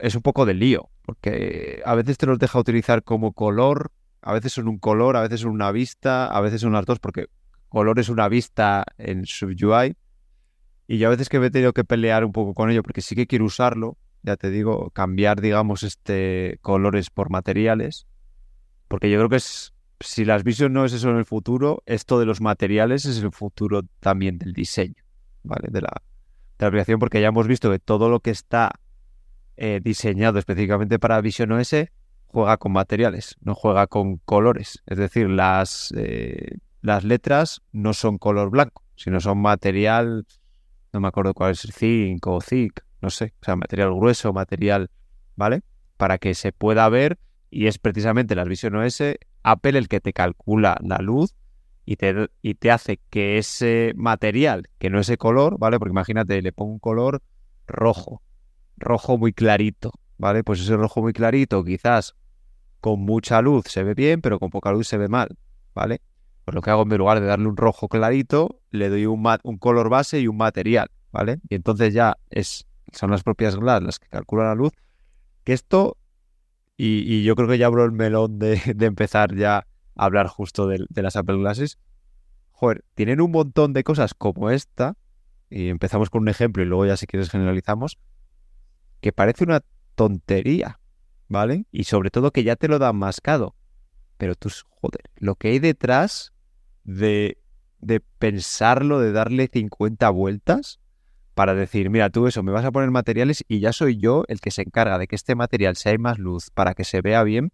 [0.00, 3.92] es un poco de lío, porque a veces te los deja utilizar como color,
[4.22, 6.98] a veces son un color, a veces son una vista, a veces son las dos,
[6.98, 7.26] porque
[7.68, 9.96] color es una vista en Swift UI.
[10.86, 13.00] Y yo a veces que me he tenido que pelear un poco con ello, porque
[13.00, 18.06] sí que quiero usarlo, ya te digo, cambiar, digamos, este colores por materiales,
[18.88, 22.18] porque yo creo que es, si las Vision no es eso en el futuro, esto
[22.18, 25.02] de los materiales es el futuro también del diseño,
[25.42, 25.68] ¿vale?
[25.70, 26.02] De la,
[26.58, 28.70] de la aplicación, porque ya hemos visto que todo lo que está
[29.56, 31.74] eh, diseñado específicamente para Vision OS
[32.26, 34.82] juega con materiales, no juega con colores.
[34.86, 40.26] Es decir, las, eh, las letras no son color blanco, sino son material,
[40.92, 44.90] no me acuerdo cuál es, zinc o thick, no sé, o sea, material grueso, material,
[45.36, 45.62] ¿vale?
[45.96, 47.18] Para que se pueda ver
[47.50, 49.02] y es precisamente las Vision OS
[49.44, 51.34] Apple el que te calcula la luz
[51.84, 55.78] y te, y te hace que ese material, que no ese color, ¿vale?
[55.78, 57.22] Porque imagínate, le pongo un color
[57.66, 58.22] rojo,
[58.76, 60.44] rojo muy clarito, ¿vale?
[60.44, 62.14] Pues ese rojo muy clarito quizás
[62.80, 65.36] con mucha luz se ve bien, pero con poca luz se ve mal,
[65.74, 66.02] ¿vale?
[66.44, 69.58] Pues lo que hago en lugar de darle un rojo clarito, le doy un, un
[69.58, 71.40] color base y un material, ¿vale?
[71.48, 74.72] Y entonces ya es, son las propias GLAS las que calculan la luz.
[75.44, 75.96] Que esto,
[76.76, 80.84] y, yo creo que ya abro el melón de, empezar ya a hablar justo de,
[80.88, 81.78] de, las Apple Glasses.
[82.52, 84.96] Joder, tienen un montón de cosas como esta,
[85.48, 87.98] y empezamos con un ejemplo y luego ya si quieres generalizamos,
[89.04, 89.62] que parece una
[89.96, 90.80] tontería,
[91.28, 91.66] ¿vale?
[91.70, 93.54] Y sobre todo que ya te lo dan mascado.
[94.16, 94.48] Pero tú,
[94.80, 96.32] joder, lo que hay detrás
[96.84, 97.36] de,
[97.80, 100.80] de pensarlo, de darle 50 vueltas
[101.34, 104.40] para decir, mira, tú eso, me vas a poner materiales y ya soy yo el
[104.40, 107.52] que se encarga de que este material sea más luz para que se vea bien.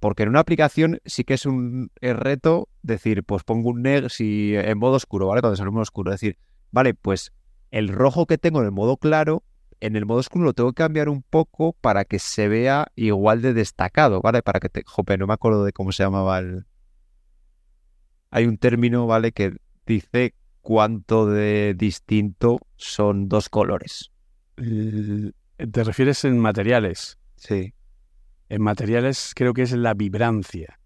[0.00, 4.54] Porque en una aplicación sí que es un reto decir, pues pongo un negro si
[4.56, 5.42] en modo oscuro, ¿vale?
[5.42, 6.38] Cuando sale en oscuro, decir,
[6.70, 7.34] vale, pues
[7.70, 9.42] el rojo que tengo en el modo claro
[9.80, 13.42] en el modo oscuro lo tengo que cambiar un poco para que se vea igual
[13.42, 14.42] de destacado, ¿vale?
[14.42, 14.82] Para que te...
[14.84, 16.66] Jope, no me acuerdo de cómo se llamaba el...
[18.30, 19.32] Hay un término, ¿vale?
[19.32, 19.56] Que
[19.86, 24.10] dice cuánto de distinto son dos colores.
[24.56, 27.18] ¿Te refieres en materiales?
[27.36, 27.74] Sí.
[28.48, 30.78] En materiales creo que es la vibrancia.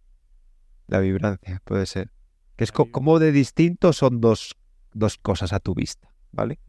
[0.86, 2.12] La vibrancia, puede ser.
[2.56, 4.56] Que es como de distinto son dos,
[4.92, 6.60] dos cosas a tu vista, ¿vale?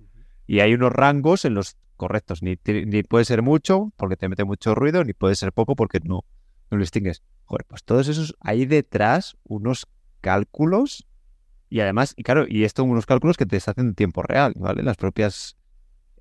[0.47, 2.43] Y hay unos rangos en los correctos.
[2.43, 5.99] Ni, ni puede ser mucho porque te mete mucho ruido, ni puede ser poco porque
[6.03, 6.25] no,
[6.69, 7.23] no lo distingues.
[7.45, 9.87] Joder, pues todos esos, hay detrás unos
[10.19, 11.07] cálculos
[11.69, 14.83] y además, y claro, y esto unos cálculos que te hacen en tiempo real, ¿vale?
[14.83, 15.55] Las propias,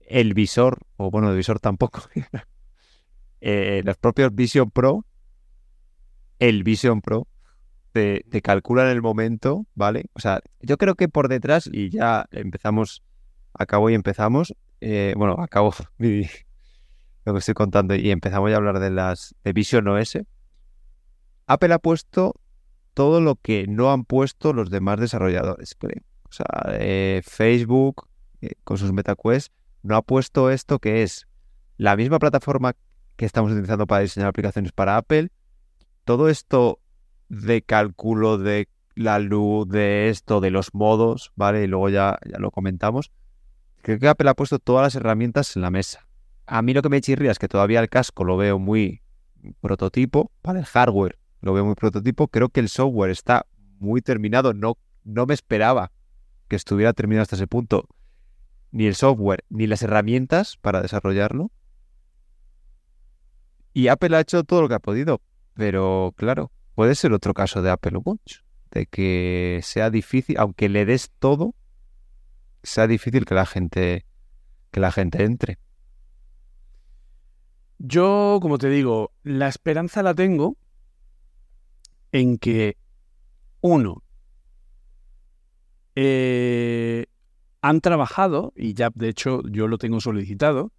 [0.06, 2.00] el visor, o bueno, el visor tampoco,
[3.40, 5.04] eh, los propios Vision Pro,
[6.38, 7.26] el Vision Pro,
[7.90, 10.04] te, te calculan el momento, ¿vale?
[10.12, 13.02] O sea, yo creo que por detrás, y ya empezamos,
[13.52, 18.80] acabo y empezamos, eh, bueno, acabo lo que estoy contando y empezamos ya a hablar
[18.80, 20.18] de las de Vision OS.
[21.46, 22.34] Apple ha puesto
[22.94, 25.76] todo lo que no han puesto los demás desarrolladores.
[26.28, 28.08] O sea, eh, Facebook
[28.40, 29.52] eh, con sus MetaQuest
[29.82, 31.28] no ha puesto esto que es
[31.76, 32.74] la misma plataforma
[33.16, 35.30] que estamos utilizando para diseñar aplicaciones para Apple.
[36.04, 36.80] Todo esto
[37.28, 41.62] de cálculo de la luz, de esto, de los modos, ¿vale?
[41.62, 43.12] Y luego ya, ya lo comentamos
[43.82, 46.08] Creo que Apple ha puesto todas las herramientas en la mesa.
[46.46, 49.02] A mí lo que me chirría es que todavía el casco lo veo muy
[49.60, 52.28] prototipo, para el hardware lo veo muy prototipo.
[52.28, 53.46] Creo que el software está
[53.80, 54.54] muy terminado.
[54.54, 55.90] No, no me esperaba
[56.48, 57.88] que estuviera terminado hasta ese punto.
[58.70, 61.50] Ni el software, ni las herramientas para desarrollarlo.
[63.74, 65.20] Y Apple ha hecho todo lo que ha podido.
[65.54, 68.38] Pero claro, puede ser otro caso de Apple Watch.
[68.70, 71.54] De que sea difícil, aunque le des todo,
[72.62, 74.04] sea difícil que la gente
[74.70, 75.58] que la gente entre.
[77.78, 80.56] Yo, como te digo, la esperanza la tengo
[82.12, 82.76] en que
[83.60, 84.02] uno
[85.94, 87.06] eh,
[87.60, 90.72] han trabajado y ya de hecho yo lo tengo solicitado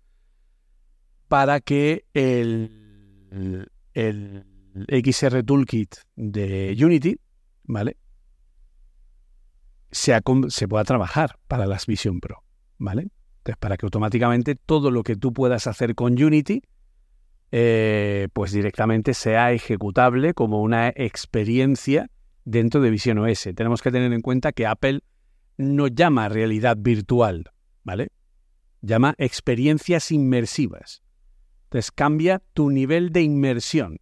[1.27, 4.45] para que el, el
[4.87, 7.19] XR Toolkit de Unity,
[7.63, 7.97] ¿vale?
[9.93, 12.43] Se pueda trabajar para las Vision Pro,
[12.77, 13.09] ¿vale?
[13.39, 16.61] Entonces, para que automáticamente todo lo que tú puedas hacer con Unity,
[17.51, 22.09] eh, pues directamente sea ejecutable como una experiencia
[22.45, 23.49] dentro de Vision OS.
[23.55, 25.01] Tenemos que tener en cuenta que Apple
[25.57, 27.51] no llama realidad virtual,
[27.83, 28.09] ¿vale?
[28.81, 31.03] Llama experiencias inmersivas.
[31.65, 33.99] Entonces cambia tu nivel de inmersión.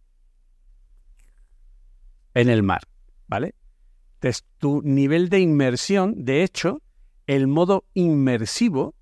[2.34, 2.80] en el mar,
[3.26, 3.54] ¿vale?
[4.58, 6.80] Tu nivel de inmersión, de hecho,
[7.26, 8.94] el modo inmersivo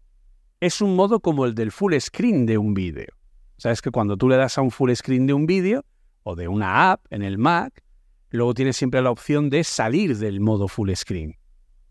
[0.61, 3.09] es un modo como el del full screen de un vídeo.
[3.57, 5.85] Sabes que cuando tú le das a un full screen de un vídeo
[6.23, 7.83] o de una app en el Mac,
[8.31, 11.37] luego tienes siempre la opción de salir del modo full screen.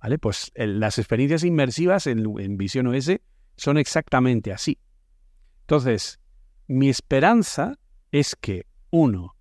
[0.02, 0.18] ¿Vale?
[0.18, 3.12] Pues las experiencias inmersivas en, en Vision OS
[3.58, 4.80] son exactamente así.
[5.62, 6.20] Entonces,
[6.68, 7.78] mi esperanza
[8.12, 9.36] es que, uno,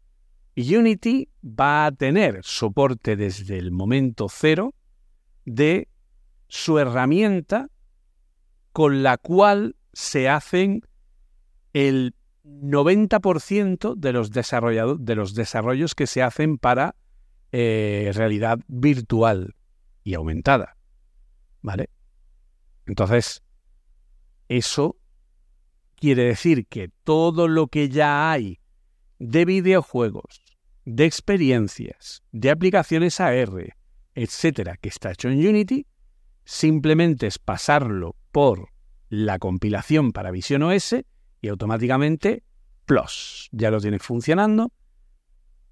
[0.59, 4.75] Unity va a tener soporte desde el momento cero
[5.45, 5.89] de
[6.49, 7.71] su herramienta
[8.73, 10.83] con la cual se hacen
[11.73, 12.15] el
[12.45, 16.97] 90% de los, de los desarrollos que se hacen para
[17.53, 19.55] eh, realidad virtual
[20.03, 20.77] y aumentada.
[21.63, 21.89] ¿Vale?
[22.87, 23.43] Entonces,
[24.49, 24.97] eso
[25.97, 28.61] quiere decir que todo lo que ya hay
[29.19, 30.43] de videojuegos,
[30.91, 33.77] de experiencias, de aplicaciones AR,
[34.15, 35.87] etcétera, que está hecho en Unity,
[36.47, 38.71] simplemente es pasarlo por
[39.11, 40.97] la compilación para Vision OS
[41.43, 42.43] y automáticamente
[42.87, 44.73] plus, ya lo tiene funcionando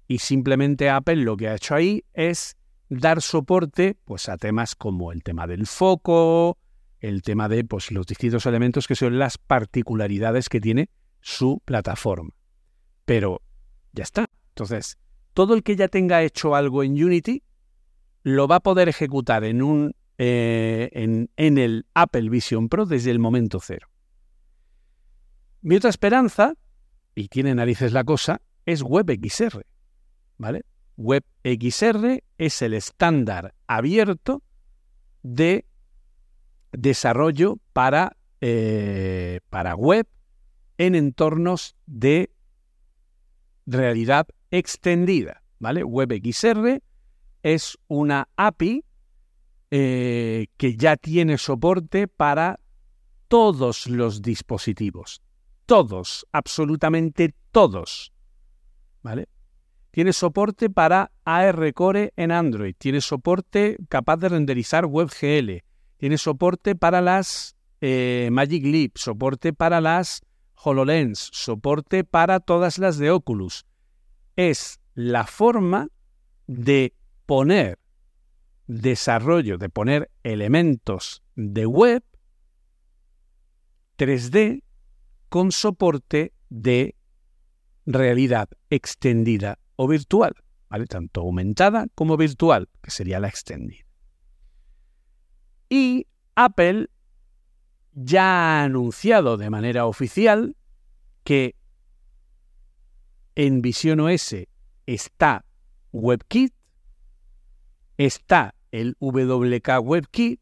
[0.07, 2.55] y simplemente Apple lo que ha hecho ahí es
[2.87, 6.59] dar soporte pues a temas como el tema del foco,
[6.99, 10.91] el tema de pues, los distintos elementos que son las particularidades que tiene
[11.21, 12.35] su plataforma.
[13.03, 13.41] Pero
[13.93, 14.29] ya está.
[14.49, 14.97] Entonces,
[15.37, 17.43] todo el que ya tenga hecho algo en Unity
[18.23, 23.19] lo va a poder ejecutar en un eh, en, el Apple Vision Pro desde el
[23.19, 23.87] momento cero.
[25.61, 26.55] Mi otra esperanza,
[27.13, 29.63] y tiene narices la cosa, es WebXR.
[30.39, 30.65] ¿Vale?
[30.95, 34.41] WebXR es el estándar abierto
[35.21, 35.65] de
[36.71, 40.07] desarrollo para, eh, para web
[40.79, 42.31] en entornos de
[43.67, 45.43] realidad extendida.
[45.59, 45.83] ¿Vale?
[45.83, 46.81] WebXR
[47.41, 48.83] es una API
[49.71, 52.59] eh, que ya tiene soporte para
[53.27, 55.21] todos los dispositivos.
[55.65, 58.13] Todos, absolutamente todos.
[59.01, 59.27] ¿Vale?
[59.91, 62.75] Tiene soporte para AR Core en Android.
[62.77, 65.63] Tiene soporte capaz de renderizar WebGL.
[65.97, 68.97] Tiene soporte para las eh, Magic Leap.
[68.97, 70.21] Soporte para las
[70.55, 71.29] HoloLens.
[71.33, 73.65] Soporte para todas las de Oculus.
[74.37, 75.89] Es la forma
[76.47, 76.93] de
[77.25, 77.77] poner
[78.67, 82.03] desarrollo de poner elementos de web
[83.97, 84.61] 3D
[85.29, 86.95] con soporte de
[87.85, 90.33] realidad extendida o virtual,
[90.69, 90.85] ¿vale?
[90.85, 93.85] Tanto aumentada como virtual, que sería la extendida.
[95.69, 96.89] Y Apple
[97.93, 100.55] ya ha anunciado de manera oficial
[101.23, 101.55] que
[103.37, 104.35] en Vision OS
[104.87, 105.45] está
[105.91, 106.55] WebKit,
[107.97, 110.41] está el WK WebKit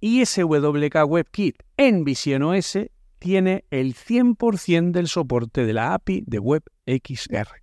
[0.00, 2.78] y ese WK WebKit en Vision OS
[3.18, 7.62] tiene el 100% del soporte de la API de WebXR.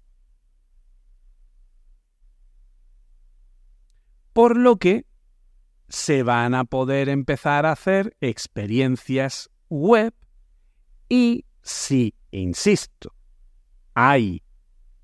[4.33, 5.07] Por lo que
[5.89, 10.13] se van a poder empezar a hacer experiencias web
[11.09, 13.14] y si, insisto,
[13.95, 14.43] hay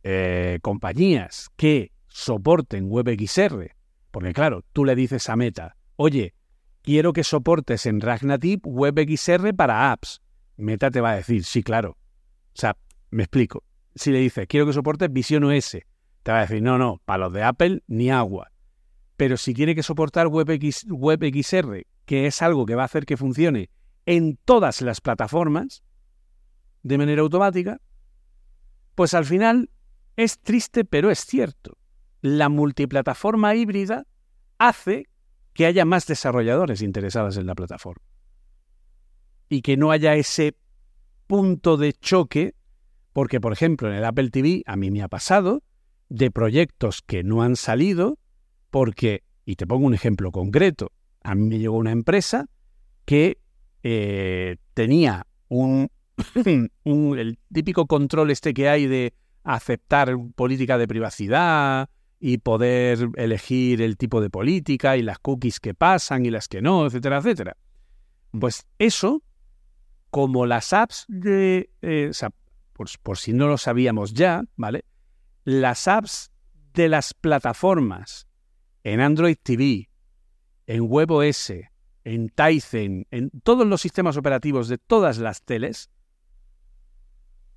[0.03, 3.76] eh, compañías que soporten WebXR
[4.11, 6.35] porque claro, tú le dices a Meta, oye,
[6.81, 10.22] quiero que soportes en Ragnatip WebXR para apps.
[10.57, 11.91] Meta te va a decir, sí, claro.
[11.91, 12.77] O sea,
[13.09, 13.63] me explico.
[13.95, 15.77] Si le dices, quiero que soportes Vision OS,
[16.23, 18.51] te va a decir, no, no, para los de Apple ni agua.
[19.15, 23.18] Pero si quiere que soportar WebX, WebXR, que es algo que va a hacer que
[23.18, 23.69] funcione
[24.05, 25.84] en todas las plataformas
[26.84, 27.80] de manera automática,
[29.01, 29.71] pues al final
[30.15, 31.75] es triste, pero es cierto
[32.21, 34.05] la multiplataforma híbrida
[34.59, 35.07] hace
[35.55, 38.05] que haya más desarrolladores interesados en la plataforma.
[39.49, 40.55] Y que no haya ese
[41.25, 42.53] punto de choque,
[43.11, 45.63] porque por ejemplo en el Apple TV a mí me ha pasado
[46.09, 48.19] de proyectos que no han salido
[48.69, 50.91] porque, y te pongo un ejemplo concreto,
[51.23, 52.45] a mí me llegó una empresa
[53.05, 53.39] que
[53.81, 55.89] eh, tenía un,
[56.85, 61.89] el típico control este que hay de aceptar política de privacidad,
[62.23, 66.61] y poder elegir el tipo de política y las cookies que pasan y las que
[66.61, 67.57] no, etcétera, etcétera.
[68.39, 69.23] Pues eso,
[70.11, 71.72] como las apps de...
[71.81, 72.11] Eh,
[73.02, 74.85] por, si no lo sabíamos ya, ¿vale?
[75.43, 76.31] Las apps
[76.73, 78.27] de las plataformas
[78.84, 79.89] en Android TV,
[80.68, 81.53] en WebOS,
[82.03, 85.89] en Tizen, en todos los sistemas operativos de todas las teles,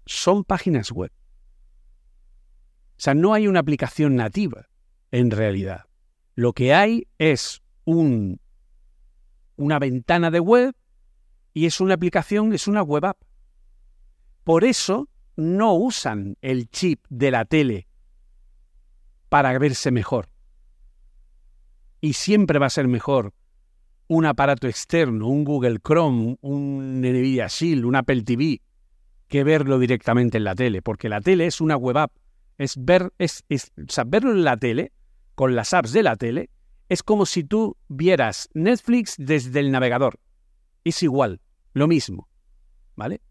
[0.07, 1.11] son páginas web
[3.05, 4.69] sea, no hay una aplicación nativa
[5.11, 5.85] en realidad.
[6.35, 8.41] Lo que hay es un,
[9.57, 10.75] una ventana de web
[11.53, 13.19] y es una aplicación, es una web app.
[14.43, 17.87] Por eso no usan el chip de la tele
[19.29, 20.31] para verse mejor.
[22.01, 23.35] Y siempre va a ser mejor
[24.09, 28.61] un aparato externo, un Google Chrome, un Nvidia Shield, un Apple TV,
[29.35, 32.13] que verlo directamente en la tele, porque la tele es una web app.
[32.57, 33.73] Es ver, es, es
[34.07, 34.93] verlo en la tele,
[35.35, 36.51] con las apps de la tele,
[36.89, 40.21] es como si tú vieras Netflix desde el navegador.
[40.85, 41.41] Es igual,
[41.73, 42.29] lo mismo.
[42.95, 43.23] ¿Vale?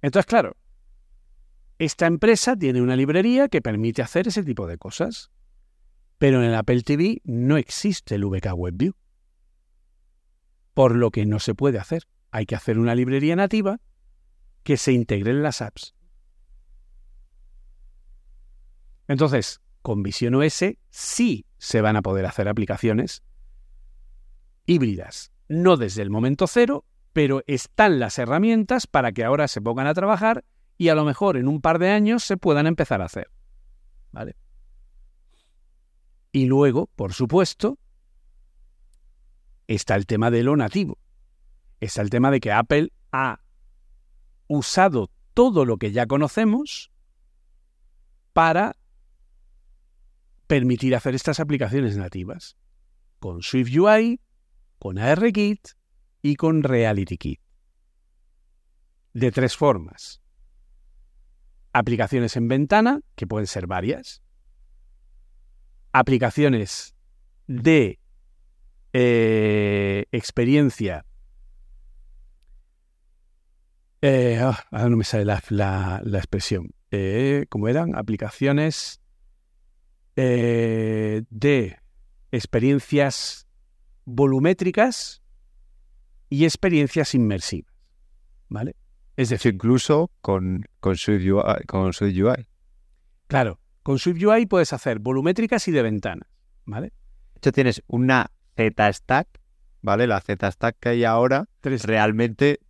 [0.00, 0.56] Entonces, claro,
[1.78, 5.30] esta empresa tiene una librería que permite hacer ese tipo de cosas.
[6.16, 8.94] Pero en el Apple TV no existe el VK WebView.
[10.72, 12.04] Por lo que no se puede hacer.
[12.30, 13.78] Hay que hacer una librería nativa
[14.68, 15.94] que se integre en las apps.
[19.06, 23.22] Entonces, con Vision OS sí se van a poder hacer aplicaciones
[24.66, 25.32] híbridas.
[25.48, 26.84] No desde el momento cero,
[27.14, 30.44] pero están las herramientas para que ahora se pongan a trabajar
[30.76, 33.30] y a lo mejor en un par de años se puedan empezar a hacer.
[34.12, 34.36] ¿Vale?
[36.30, 37.78] Y luego, por supuesto,
[39.66, 40.98] está el tema de lo nativo.
[41.80, 43.40] Está el tema de que Apple ha
[44.48, 46.90] usado todo lo que ya conocemos
[48.32, 48.76] para
[50.46, 52.56] permitir hacer estas aplicaciones nativas
[53.20, 54.20] con SwiftUI,
[54.78, 55.68] con ARKit
[56.22, 57.40] y con RealityKit.
[59.12, 60.22] De tres formas.
[61.72, 64.22] Aplicaciones en ventana, que pueden ser varias.
[65.92, 66.94] Aplicaciones
[67.46, 67.98] de
[68.92, 71.04] eh, experiencia.
[74.00, 76.72] Eh, ah, ahora no me sale la, expresión.
[76.90, 77.96] Eh, ¿Cómo eran?
[77.96, 79.00] Aplicaciones
[80.16, 81.78] eh, de
[82.30, 83.46] experiencias
[84.04, 85.22] volumétricas
[86.30, 87.74] y experiencias inmersivas.
[88.48, 88.76] ¿Vale?
[89.16, 91.64] Es decir, incluso con, con SwiftUI.
[91.66, 92.46] Con SwiftUI.
[93.26, 96.28] Claro, con SwiftUI puedes hacer volumétricas y de ventanas.
[96.64, 96.92] ¿Vale?
[97.34, 99.40] De hecho, tienes una Z-Stack,
[99.82, 100.06] ¿vale?
[100.06, 102.60] La Z-Stack que hay ahora, realmente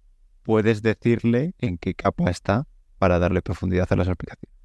[0.49, 2.67] puedes decirle en qué capa está
[2.99, 4.57] para darle profundidad a las aplicaciones.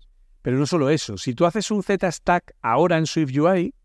[0.41, 3.75] Pero no solo eso, si tú haces un Z-Stack ahora en SwiftUI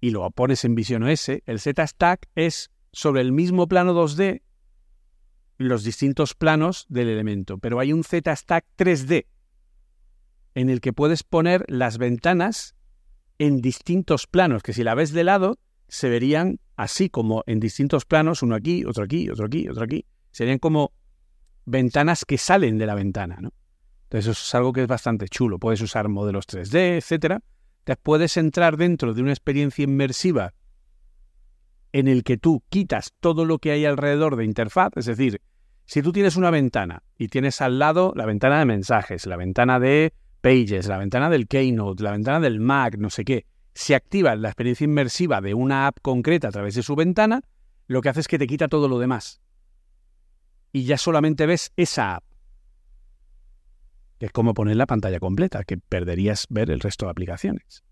[0.00, 4.42] y lo pones en Vision OS, el Z-Stack es sobre el mismo plano 2D
[5.58, 9.26] los distintos planos del elemento, pero hay un Z-Stack 3D
[10.54, 12.76] en el que puedes poner las ventanas
[13.38, 15.58] en distintos planos, que si la ves de lado
[15.88, 20.06] se verían así como en distintos planos, uno aquí, otro aquí, otro aquí, otro aquí.
[20.30, 20.92] Serían como
[21.64, 23.52] ventanas que salen de la ventana, ¿no?
[24.04, 25.58] Entonces eso es algo que es bastante chulo.
[25.58, 27.42] Puedes usar modelos 3D, etcétera.
[27.84, 30.52] Te puedes entrar dentro de una experiencia inmersiva
[31.92, 35.40] en el que tú quitas todo lo que hay alrededor de interfaz, es decir,
[35.86, 39.80] si tú tienes una ventana y tienes al lado la ventana de mensajes, la ventana
[39.80, 44.38] de Pages, la ventana del Keynote, la ventana del Mac, no sé qué, si activas
[44.38, 47.42] la experiencia inmersiva de una app concreta a través de su ventana,
[47.88, 49.40] lo que hace es que te quita todo lo demás.
[50.72, 52.24] Y ya solamente ves esa app
[54.20, 57.82] que es como poner la pantalla completa, que perderías ver el resto de aplicaciones.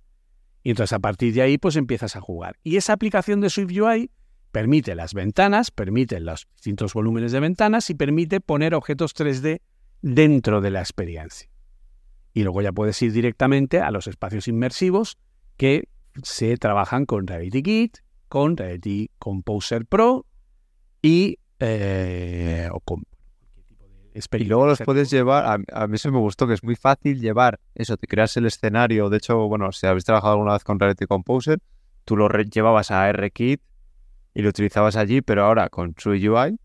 [0.62, 2.58] Y entonces a partir de ahí pues empiezas a jugar.
[2.62, 4.10] Y esa aplicación de SwiftUI
[4.52, 9.62] permite las ventanas, permite los distintos volúmenes de ventanas y permite poner objetos 3D
[10.02, 11.48] dentro de la experiencia.
[12.34, 15.16] Y luego ya puedes ir directamente a los espacios inmersivos
[15.56, 15.88] que
[16.22, 20.26] se trabajan con RealityKit, con Reality Composer Pro
[21.00, 23.02] y eh, o con
[24.32, 27.60] y luego los puedes llevar, a, mí eso me gustó, que es muy fácil llevar
[27.74, 31.06] eso, te creas el escenario, de hecho, bueno, si habéis trabajado alguna vez con Reality
[31.06, 31.60] Composer,
[32.04, 33.60] tú lo llevabas a RKit
[34.34, 36.58] y lo utilizabas allí, pero ahora con UI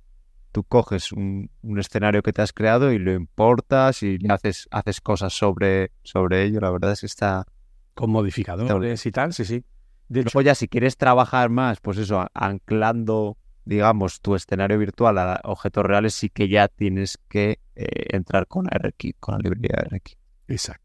[0.52, 5.34] tú coges un, escenario que te has creado y lo importas y haces, haces cosas
[5.34, 7.46] sobre, sobre ello, la verdad es que está...
[7.94, 9.64] Con modificadores y tal, sí, sí.
[10.08, 15.40] De hecho, ya si quieres trabajar más, pues eso, anclando digamos, tu escenario virtual a
[15.44, 20.18] objetos reales, sí que ya tienes que eh, entrar con ARKit, con la librería ARKit.
[20.48, 20.84] Exacto.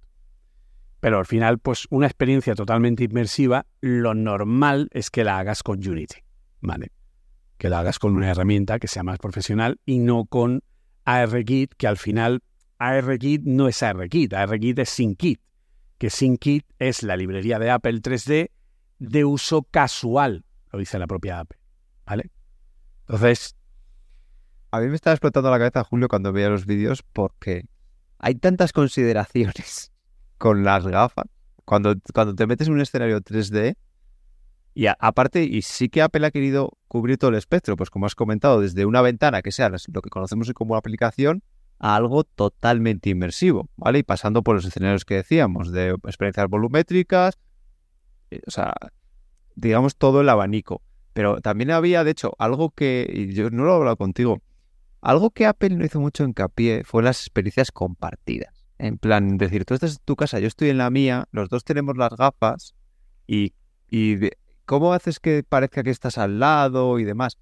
[1.00, 5.78] Pero al final, pues una experiencia totalmente inmersiva, lo normal es que la hagas con
[5.86, 6.16] Unity,
[6.60, 6.90] ¿vale?
[7.56, 10.62] Que la hagas con una herramienta que sea más profesional y no con
[11.04, 12.42] ARKit, que al final
[12.78, 15.40] ARKit no es ARKit, ARKit es SyncKit,
[15.98, 18.50] que SyncKit es la librería de Apple 3D
[18.98, 21.58] de uso casual, lo dice la propia Apple,
[22.06, 22.30] ¿vale?
[23.08, 23.54] Entonces...
[24.70, 27.64] A mí me estaba explotando la cabeza, Julio, cuando veía los vídeos porque
[28.18, 29.92] hay tantas consideraciones
[30.38, 31.24] con las gafas
[31.68, 33.76] cuando, cuando te metes en un escenario 3D,
[34.74, 38.14] y aparte, y sí que Apple ha querido cubrir todo el espectro, pues como has
[38.14, 41.42] comentado, desde una ventana que sea lo que conocemos como aplicación,
[41.78, 43.98] a algo totalmente inmersivo, ¿vale?
[43.98, 47.38] Y pasando por los escenarios que decíamos, de experiencias volumétricas,
[48.30, 48.72] eh, o sea,
[49.54, 50.82] digamos todo el abanico.
[51.18, 54.40] Pero también había, de hecho, algo que, y yo no lo he hablado contigo,
[55.00, 58.68] algo que Apple no hizo mucho hincapié fue las experiencias compartidas.
[58.78, 61.64] En plan, decir, tú estás en tu casa, yo estoy en la mía, los dos
[61.64, 62.76] tenemos las gafas
[63.26, 63.52] y,
[63.90, 64.30] y
[64.64, 67.36] ¿cómo haces que parezca que estás al lado y demás?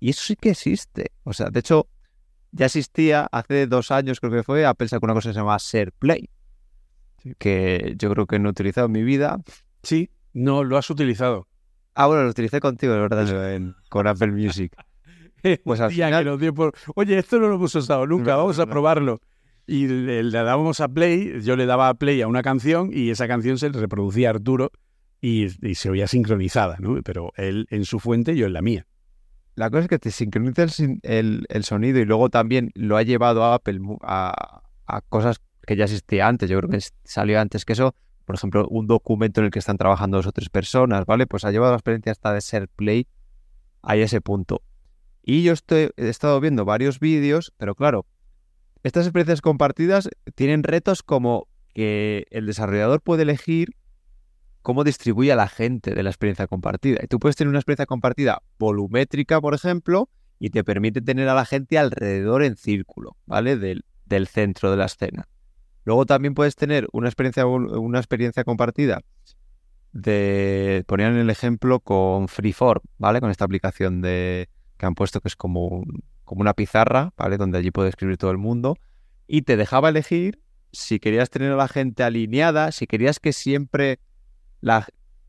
[0.00, 1.12] Y eso sí que existe.
[1.22, 1.86] O sea, de hecho,
[2.50, 5.58] ya existía hace dos años, creo que fue, Apple sacó una cosa que se llama
[5.60, 6.28] SharePlay,
[7.38, 9.40] que yo creo que no he utilizado en mi vida.
[9.84, 11.46] Sí, no lo has utilizado.
[11.94, 14.74] Ah, bueno, lo utilicé contigo, de verdad, con Apple Music.
[15.64, 16.38] Pues al final...
[16.94, 19.20] Oye, esto no lo hemos usado nunca, vamos a probarlo.
[19.66, 23.26] Y le, dábamos a play, yo le daba a play a una canción y esa
[23.26, 24.70] canción se reproducía a Arturo
[25.20, 27.00] y, se oía sincronizada, ¿no?
[27.02, 28.86] Pero él en su fuente, yo en la mía.
[29.56, 30.64] La cosa es que te sincroniza
[31.02, 35.84] el, sonido y luego también lo ha llevado a Apple a, a cosas que ya
[35.84, 36.50] existía antes.
[36.50, 39.76] Yo creo que salió antes que eso, por ejemplo, un documento en el que están
[39.76, 41.26] trabajando dos o tres personas, ¿vale?
[41.26, 43.06] Pues ha llevado la experiencia hasta de ser play
[43.82, 44.62] a ese punto.
[45.22, 48.06] Y yo he estado viendo varios vídeos, pero claro,
[48.82, 53.76] estas experiencias compartidas tienen retos como que el desarrollador puede elegir
[54.62, 57.00] cómo distribuye a la gente de la experiencia compartida.
[57.02, 60.08] Y tú puedes tener una experiencia compartida volumétrica, por ejemplo,
[60.38, 63.56] y te permite tener a la gente alrededor en círculo, ¿vale?
[63.56, 65.28] Del centro de la escena.
[65.84, 69.02] Luego también puedes tener una experiencia, una experiencia compartida
[69.92, 73.20] de, ponían el ejemplo con Freeform, ¿vale?
[73.20, 75.84] Con esta aplicación de, que han puesto que es como,
[76.24, 77.36] como una pizarra, ¿vale?
[77.36, 78.76] Donde allí puede escribir todo el mundo.
[79.26, 80.40] Y te dejaba elegir
[80.72, 84.00] si querías tener a la gente alineada, si querías que siempre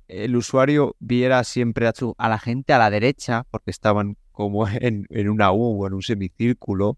[0.07, 5.07] el usuario viera siempre a, a, la gente a la derecha, porque estaban como en,
[5.09, 6.97] en una U o en un semicírculo.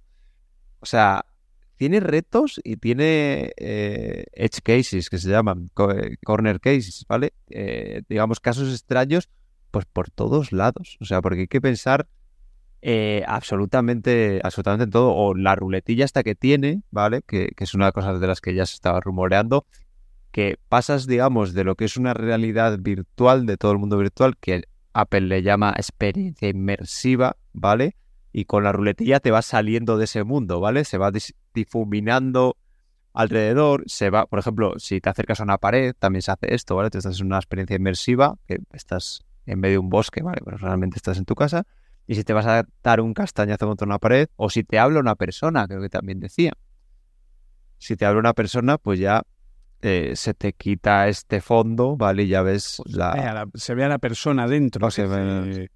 [0.80, 1.26] O sea,
[1.76, 7.34] tiene retos y tiene eh, edge cases que se llaman, eh, corner cases, ¿vale?
[7.50, 9.30] Eh, digamos, casos extraños,
[9.72, 10.98] pues por todos lados.
[11.02, 12.08] O sea, porque hay que pensar
[13.28, 15.14] absolutamente, absolutamente en todo.
[15.14, 17.22] O la ruletilla hasta que tiene, ¿vale?
[17.26, 19.66] Que, que, es una de las cosas de las que ya se estaba rumoreando.
[20.32, 24.38] Que pasas, digamos, de lo que es una realidad virtual, de todo el mundo virtual,
[24.38, 27.96] que Apple le llama experiencia inmersiva, ¿vale?
[28.38, 30.84] y con la ruletilla te vas saliendo de ese mundo, ¿vale?
[30.84, 31.10] Se va
[31.56, 32.58] difuminando
[33.14, 36.76] alrededor, se va, por ejemplo, si te acercas a una pared, también se hace esto,
[36.76, 36.90] ¿vale?
[36.90, 40.42] Te estás en una experiencia inmersiva, que estás en medio de un bosque, ¿vale?
[40.44, 41.64] Pero realmente estás en tu casa.
[42.08, 45.00] Y si te vas a dar un castañazo contra una pared, o si te habla
[45.00, 46.54] una persona, creo que también decía.
[47.78, 49.24] Si te habla una persona, pues ya
[49.82, 52.24] eh, se te quita este fondo, ¿vale?
[52.24, 53.48] Y ya ves pues la...
[53.54, 54.92] Se ve a la persona dentro.
[54.92, 55.70] se ve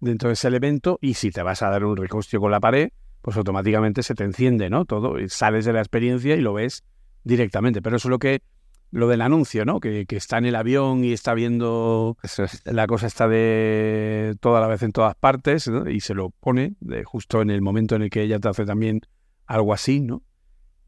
[0.00, 2.90] dentro de ese elemento y si te vas a dar un recostio con la pared,
[3.22, 4.84] pues automáticamente se te enciende, ¿no?
[4.84, 6.84] Todo, y sales de la experiencia y lo ves
[7.24, 7.82] directamente.
[7.82, 8.42] Pero eso es lo que,
[8.90, 9.80] lo del anuncio, ¿no?
[9.80, 12.16] Que, está en el avión y está viendo,
[12.64, 17.04] la cosa está de toda la vez en todas partes, Y se lo pone de,
[17.04, 19.02] justo en el momento en el que ella te hace también
[19.46, 20.22] algo así, ¿no?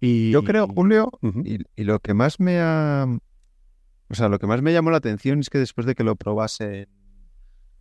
[0.00, 1.10] Y, Yo creo, Julio,
[1.44, 3.06] y, y, lo que más me ha...
[4.08, 6.16] O sea, lo que más me llamó la atención es que después de que lo
[6.16, 6.88] probase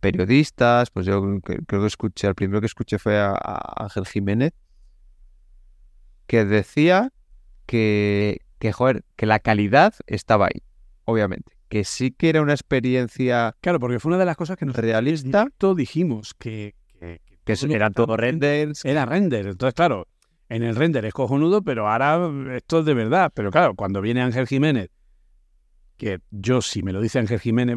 [0.00, 3.34] periodistas, pues yo creo que escuché, el primero que escuché fue a,
[3.76, 4.52] Ángel Jiménez,
[6.26, 7.12] que decía
[7.66, 10.62] que, que, joder, que la calidad estaba ahí,
[11.04, 11.52] obviamente.
[11.68, 13.54] Que sí que era una experiencia.
[13.60, 15.46] Claro, porque fue una de las cosas que nos realista.
[15.76, 18.84] dijimos que, que, que eran todo renders.
[18.84, 19.46] Era render.
[19.46, 20.08] Entonces, claro,
[20.48, 23.30] en el render es cojonudo, pero ahora esto es de verdad.
[23.32, 24.90] Pero claro, cuando viene Ángel Jiménez,
[25.96, 27.76] que yo si me lo dice Ángel Jiménez,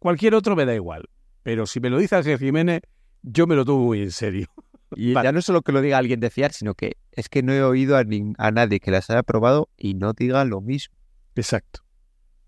[0.00, 1.08] cualquier otro me da igual.
[1.42, 2.82] Pero si me lo dice Ángel Jiménez,
[3.22, 4.46] yo me lo tomo muy en serio.
[4.96, 7.52] Y ya no solo que lo diga alguien de fiar, sino que es que no
[7.52, 8.02] he oído a,
[8.38, 10.96] a nadie que las haya probado y no diga lo mismo.
[11.36, 11.82] Exacto.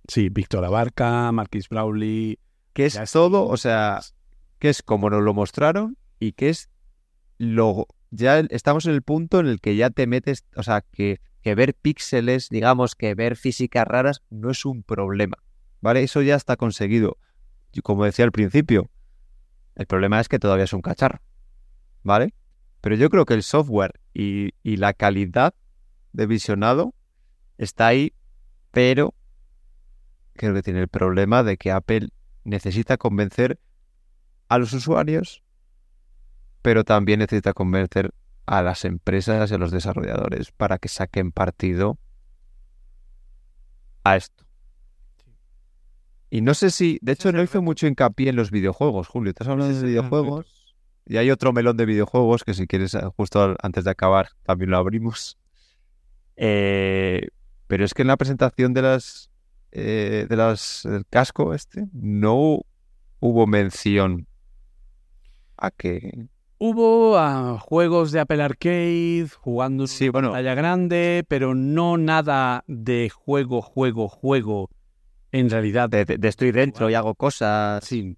[0.08, 2.40] Sí, Víctor Abarca, Marquis Brawley.
[2.72, 4.00] Que es todo, o sea,
[4.58, 6.68] que es como nos lo mostraron y que es
[7.38, 7.86] lo.
[8.10, 11.54] Ya estamos en el punto en el que ya te metes, o sea, que, que
[11.54, 15.36] ver píxeles, digamos, que ver físicas raras no es un problema.
[15.80, 16.02] ¿Vale?
[16.02, 17.18] Eso ya está conseguido
[17.80, 18.90] como decía al principio,
[19.74, 21.20] el problema es que todavía es un cacharro,
[22.02, 22.34] ¿vale?
[22.82, 25.54] Pero yo creo que el software y, la calidad
[26.12, 26.94] de visionado
[27.56, 28.12] está ahí,
[28.70, 29.14] pero
[30.34, 32.08] creo que tiene el problema de que Apple
[32.44, 33.58] necesita convencer
[34.48, 35.42] a los usuarios,
[36.60, 38.12] pero también necesita convencer
[38.44, 41.98] a las empresas y a los desarrolladores para que saquen partido
[44.04, 44.44] a esto.
[46.34, 49.28] Y no sé si, de hecho, no hizo mucho hincapié en los videojuegos, Julio.
[49.28, 53.54] Estás hablando de videojuegos y hay otro melón de videojuegos que si quieres, eh, justo
[53.60, 55.36] antes de acabar, también lo abrimos.
[56.36, 57.28] Eh,
[57.66, 59.30] pero es que en la presentación de las
[59.72, 62.62] eh, de las del casco este no
[63.20, 64.26] hubo mención
[65.58, 70.28] a que Hubo ah, juegos de Apple Arcade jugando Sí, bueno.
[70.28, 74.70] pantalla grande, pero no nada de juego, juego, juego.
[75.32, 77.84] En realidad, De, de- de estoy dentro y hago cosas.
[77.84, 78.16] Sí.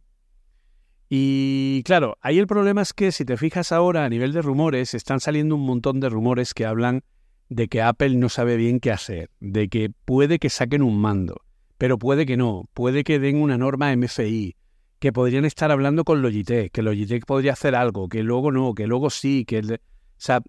[1.08, 4.94] Y claro, ahí el problema es que si te fijas ahora a nivel de rumores,
[4.94, 7.02] están saliendo un montón de rumores que hablan
[7.48, 11.42] de que Apple no sabe bien qué hacer, de que puede que saquen un mando,
[11.78, 14.56] pero puede que no, puede que den una norma MFI,
[14.98, 18.86] que podrían estar hablando con Logitech, que Logitech podría hacer algo, que luego no, que
[18.86, 19.58] luego sí, que...
[19.58, 19.78] el- O
[20.16, 20.40] sea,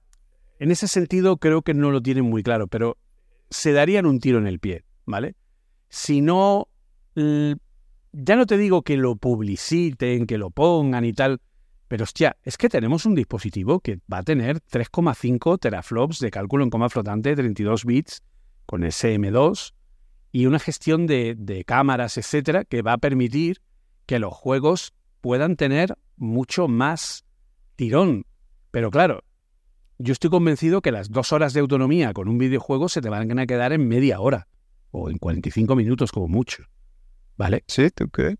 [0.60, 2.98] en ese sentido creo que no lo tienen muy claro, pero
[3.50, 5.36] se darían un tiro en el pie, ¿vale?
[5.96, 6.68] Si no
[7.16, 7.56] l-
[8.12, 11.40] ya no te digo que lo publiciten, que lo pongan y tal,
[11.88, 16.66] pero hostia, es que tenemos un dispositivo que va a tener 3,5 teraflops de cálculo
[16.66, 18.24] en coma flotante de 32 bits
[18.66, 19.74] con SM2
[20.34, 23.62] y una gestión de, de cámaras, etcétera, que va a permitir
[24.06, 27.24] que los juegos puedan tener mucho más
[27.78, 28.26] tirón.
[28.72, 29.24] Pero claro,
[29.98, 33.40] yo estoy convencido que las dos horas de autonomía con un videojuego se te van
[33.40, 34.50] a quedar en media hora
[34.92, 36.64] o en 45 minutos como mucho.
[37.38, 37.64] ¿Vale?
[37.68, 38.38] sí, ¿tú crees?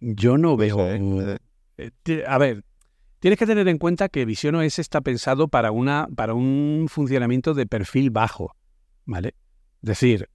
[0.00, 0.78] Yo no veo.
[0.80, 1.38] eh.
[2.26, 2.64] A ver,
[3.18, 7.54] tienes que tener en cuenta que Vision OS está pensado para, una, para un funcionamiento
[7.54, 8.54] de perfil bajo,
[9.04, 9.34] ¿vale?
[9.82, 10.28] Es decir,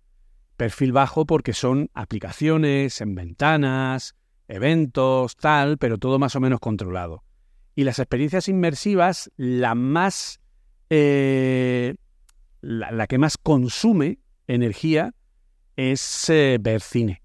[0.58, 4.16] perfil bajo porque son aplicaciones en ventanas,
[4.48, 7.24] eventos, tal, pero todo más o menos controlado.
[7.76, 10.40] Y las experiencias inmersivas, la más.
[10.90, 11.96] eh,
[12.62, 14.20] la, la que más consume
[14.54, 15.14] energía
[15.76, 17.22] es eh, ver cine.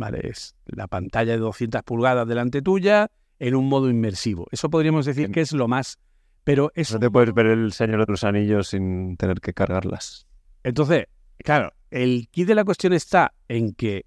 [0.00, 0.20] ¿vale?
[0.30, 4.46] Es la pantalla de 200 pulgadas delante tuya en un modo inmersivo.
[4.50, 5.98] Eso podríamos decir que es lo más...
[6.42, 10.26] Pero es No te puedes ver el Señor de los Anillos sin tener que cargarlas.
[10.62, 11.04] Entonces,
[11.36, 14.06] claro, el kit de la cuestión está en que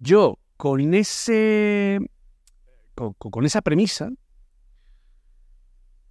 [0.00, 1.98] yo con ese...
[2.94, 4.10] con esa premisa,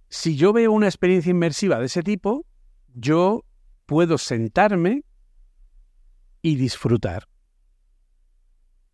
[0.08, 2.46] si yo veo una experiencia inmersiva de ese tipo,
[2.94, 3.44] yo
[3.86, 5.02] puedo sentarme
[6.44, 7.26] y disfrutar.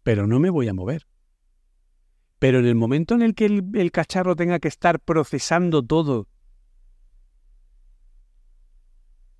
[0.05, 1.09] Pero no me voy a mover.
[2.39, 6.29] Pero en el momento en el que el, el cacharro tenga que estar procesando todo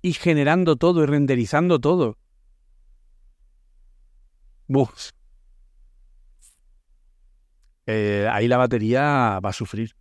[0.01, 2.17] y generando todo y renderizando todo.
[7.87, 9.95] Eh, ahí la batería va a sufrir.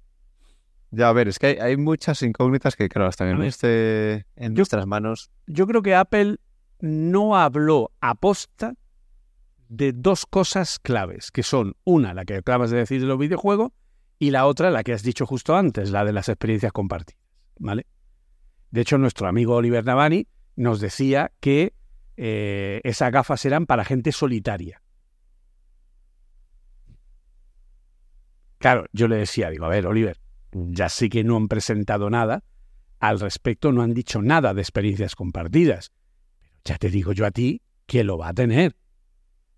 [0.91, 4.55] Ya, a ver, es que hay, hay muchas incógnitas que, claro, están en, este, en
[4.55, 5.31] Yo- nuestras manos.
[5.47, 6.39] yo creo que Apple
[6.81, 8.75] no habló aposta
[9.69, 13.73] de dos cosas claves, que son una, la que acabas de decir de los videojuegos,
[14.19, 17.23] y la otra, la que has dicho justo antes, la de las experiencias compartidas.
[17.59, 17.87] ¿Vale?
[18.71, 20.27] De hecho, nuestro amigo Oliver Navani
[20.57, 21.75] nos decía que
[22.17, 24.83] eh, esas gafas eran para gente solitaria.
[28.59, 30.19] Claro, yo le decía, digo, a ver, Oliver,
[30.53, 32.45] ya sé que no han presentado nada,
[32.99, 35.93] al respecto no han dicho nada de experiencias compartidas.
[36.65, 38.77] Ya te digo yo a ti que lo va a tener.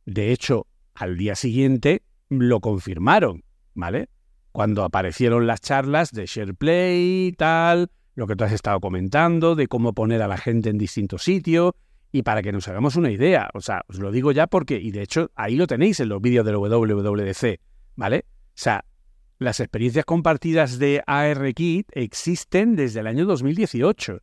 [0.06, 4.08] De hecho, al día siguiente lo confirmaron, ¿vale?
[4.52, 9.68] Cuando aparecieron las charlas de SharePlay y tal, lo que tú has estado comentando, de
[9.68, 11.72] cómo poner a la gente en distintos sitios,
[12.10, 14.90] y para que nos hagamos una idea, o sea, os lo digo ya porque, y
[14.90, 17.58] de hecho ahí lo tenéis en los vídeos del WWDC,
[17.96, 18.26] ¿vale?
[18.28, 18.84] O sea,
[19.38, 24.20] las experiencias compartidas de ARKit existen desde el año 2018.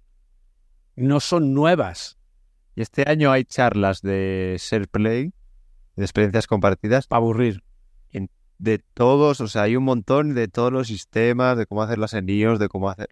[0.95, 2.18] No son nuevas.
[2.79, 5.33] Y este año hay charlas de SharePlay,
[5.97, 7.61] de experiencias compartidas, Para aburrir.
[8.57, 12.29] de todos, o sea, hay un montón de todos los sistemas, de cómo hacerlas en
[12.29, 13.09] iOS, de cómo hacer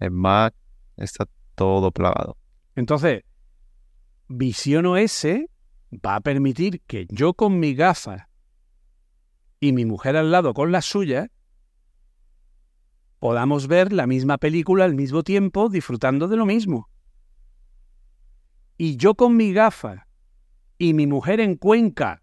[0.00, 0.54] en Mac,
[0.96, 2.36] está todo plagado.
[2.74, 3.22] Entonces,
[4.26, 5.24] Visión OS
[5.92, 8.28] va a permitir que yo con mi gafa
[9.60, 11.30] y mi mujer al lado con la suya
[13.20, 16.88] podamos ver la misma película al mismo tiempo disfrutando de lo mismo.
[18.76, 20.06] Y yo con mi gafa
[20.78, 22.22] y mi mujer en Cuenca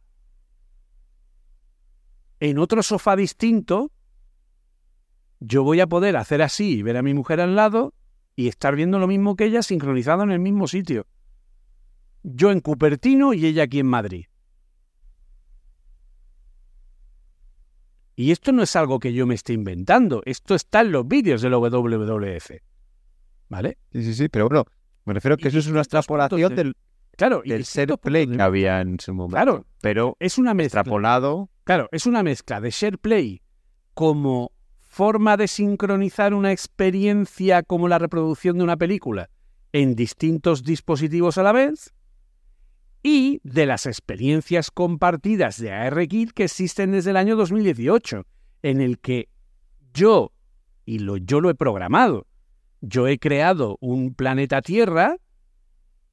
[2.39, 3.89] en otro sofá distinto,
[5.39, 7.93] yo voy a poder hacer así y ver a mi mujer al lado
[8.35, 11.07] y estar viendo lo mismo que ella sincronizado en el mismo sitio.
[12.23, 14.25] Yo en Cupertino y ella aquí en Madrid.
[18.15, 21.41] Y esto no es algo que yo me esté inventando, esto está en los vídeos
[21.41, 22.51] del WWF.
[23.47, 23.77] ¿Vale?
[23.91, 24.65] Sí, sí, sí, pero bueno,
[25.05, 26.75] me refiero que Y eso es una extrapolación de- del,
[27.15, 29.35] Claro, del SharePlay de- que había en su momento.
[29.35, 30.81] Claro, Pero es una mezcla.
[30.81, 33.41] extrapolado, Claro, es una mezcla de SharePlay
[33.93, 39.29] como forma de sincronizar una experiencia como la reproducción de una película
[39.71, 41.93] en distintos dispositivos a la vez
[43.01, 48.25] y de las experiencias compartidas de ARKit que existen desde el año 2018,
[48.61, 49.29] en el que
[49.93, 50.31] yo,
[50.85, 52.27] y lo, yo lo he programado,
[52.85, 55.15] yo he creado un planeta Tierra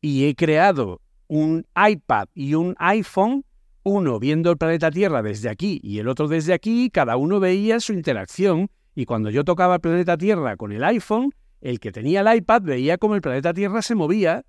[0.00, 3.44] y he creado un iPad y un iPhone
[3.82, 7.80] uno viendo el planeta Tierra desde aquí y el otro desde aquí, cada uno veía
[7.80, 8.70] su interacción.
[8.94, 12.62] Y cuando yo tocaba el planeta Tierra con el iPhone, el que tenía el iPad
[12.62, 14.44] veía cómo el planeta Tierra se movía.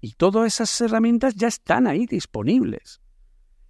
[0.00, 3.00] Y todas esas herramientas ya están ahí disponibles.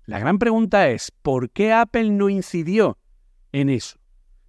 [0.06, 2.96] La gran pregunta es, ¿por qué Apple no incidió
[3.52, 3.97] en eso?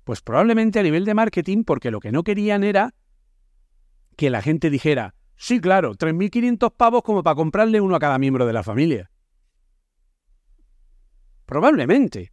[0.10, 2.96] Pues probablemente a nivel de marketing, porque lo que no querían era
[4.16, 8.48] que la gente dijera, sí, claro, 3.500 pavos como para comprarle uno a cada miembro
[8.48, 9.12] de la familia.
[11.46, 12.32] Probablemente.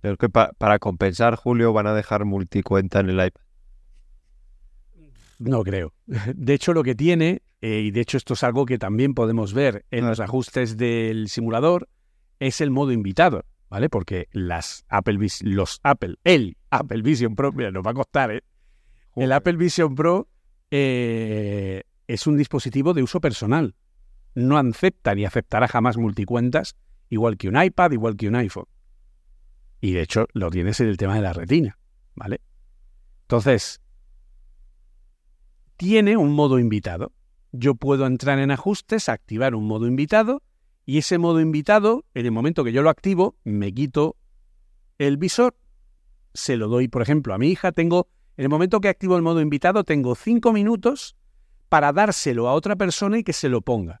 [0.00, 3.42] pero que pa- para compensar, Julio, van a dejar multicuenta en el iPad.
[5.38, 5.92] No creo.
[6.34, 9.54] De hecho, lo que tiene, eh, y de hecho esto es algo que también podemos
[9.54, 11.88] ver en los ajustes del simulador,
[12.40, 13.88] es el modo invitado, ¿vale?
[13.88, 18.42] Porque las Apple los Apple, el Apple Vision Pro, mira, nos va a costar, ¿eh?
[19.16, 20.28] El Apple Vision Pro
[20.70, 23.74] eh, es un dispositivo de uso personal.
[24.34, 26.76] No acepta ni aceptará jamás multicuentas,
[27.08, 28.66] igual que un iPad, igual que un iPhone.
[29.80, 31.78] Y de hecho lo tienes en el tema de la retina,
[32.14, 32.40] ¿vale?
[33.22, 33.80] Entonces,
[35.76, 37.12] tiene un modo invitado.
[37.52, 40.42] Yo puedo entrar en ajustes, activar un modo invitado
[40.88, 44.16] y ese modo invitado, en el momento que yo lo activo, me quito
[44.96, 45.54] el visor,
[46.32, 47.72] se lo doy, por ejemplo, a mi hija.
[47.72, 48.08] Tengo,
[48.38, 51.14] en el momento que activo el modo invitado, tengo cinco minutos
[51.68, 54.00] para dárselo a otra persona y que se lo ponga.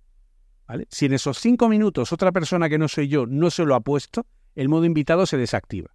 [0.66, 0.86] ¿vale?
[0.90, 3.80] Si en esos cinco minutos otra persona que no soy yo no se lo ha
[3.80, 4.24] puesto,
[4.54, 5.90] el modo invitado se desactiva.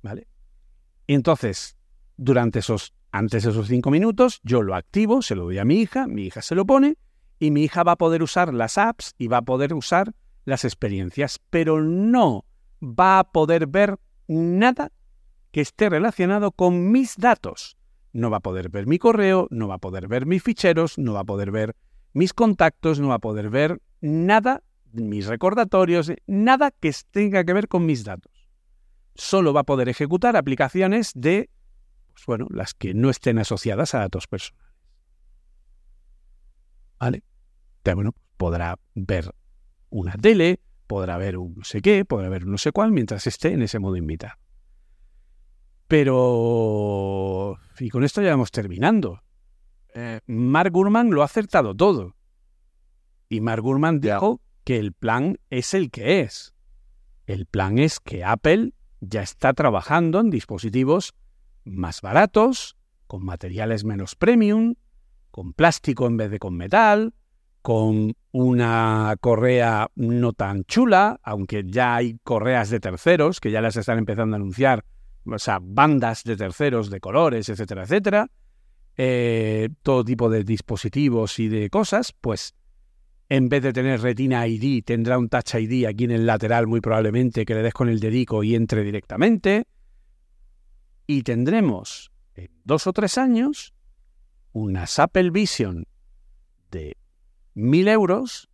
[0.00, 0.26] ¿Vale?
[1.06, 1.76] Entonces,
[2.16, 5.82] durante esos, antes de esos cinco minutos, yo lo activo, se lo doy a mi
[5.82, 6.96] hija, mi hija se lo pone
[7.38, 10.14] y mi hija va a poder usar las apps y va a poder usar
[10.44, 12.44] las experiencias, pero no
[12.82, 13.98] va a poder ver
[14.28, 14.92] nada
[15.50, 17.76] que esté relacionado con mis datos.
[18.12, 21.12] No va a poder ver mi correo, no va a poder ver mis ficheros, no
[21.14, 21.76] va a poder ver
[22.12, 27.68] mis contactos, no va a poder ver nada, mis recordatorios, nada que tenga que ver
[27.68, 28.32] con mis datos.
[29.14, 31.50] Solo va a poder ejecutar aplicaciones de,
[32.12, 34.65] pues bueno, las que no estén asociadas a datos personales.
[36.98, 37.22] ¿Vale?
[37.78, 39.34] Entonces, bueno, podrá ver
[39.90, 43.26] una tele, podrá ver un no sé qué, podrá ver un no sé cuál, mientras
[43.26, 44.34] esté en ese modo invitado.
[45.88, 47.58] Pero...
[47.78, 49.22] Y con esto ya vamos terminando.
[49.94, 52.16] Eh, Mark Gurman lo ha acertado todo.
[53.28, 56.54] Y Mark Gurman dijo que el plan es el que es.
[57.26, 61.14] El plan es que Apple ya está trabajando en dispositivos
[61.64, 64.74] más baratos, con materiales menos premium,
[65.36, 67.12] con plástico en vez de con metal,
[67.60, 73.76] con una correa no tan chula, aunque ya hay correas de terceros que ya las
[73.76, 74.86] están empezando a anunciar,
[75.26, 78.30] o sea, bandas de terceros de colores, etcétera, etcétera,
[78.96, 82.54] eh, todo tipo de dispositivos y de cosas, pues
[83.28, 86.80] en vez de tener Retina ID, tendrá un Touch ID aquí en el lateral muy
[86.80, 89.66] probablemente que le des con el dedico y entre directamente.
[91.06, 93.75] Y tendremos en dos o tres años
[94.56, 95.86] unas Apple Vision
[96.70, 96.96] de
[97.52, 98.48] 1000 euros,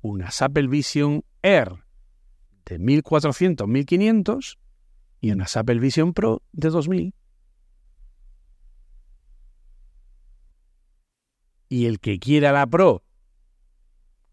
[0.00, 1.84] unas Apple Vision Air
[2.64, 4.58] de 1400, 1500
[5.20, 7.14] y unas Apple Vision Pro de 2000.
[11.68, 13.04] Y el que quiera la Pro,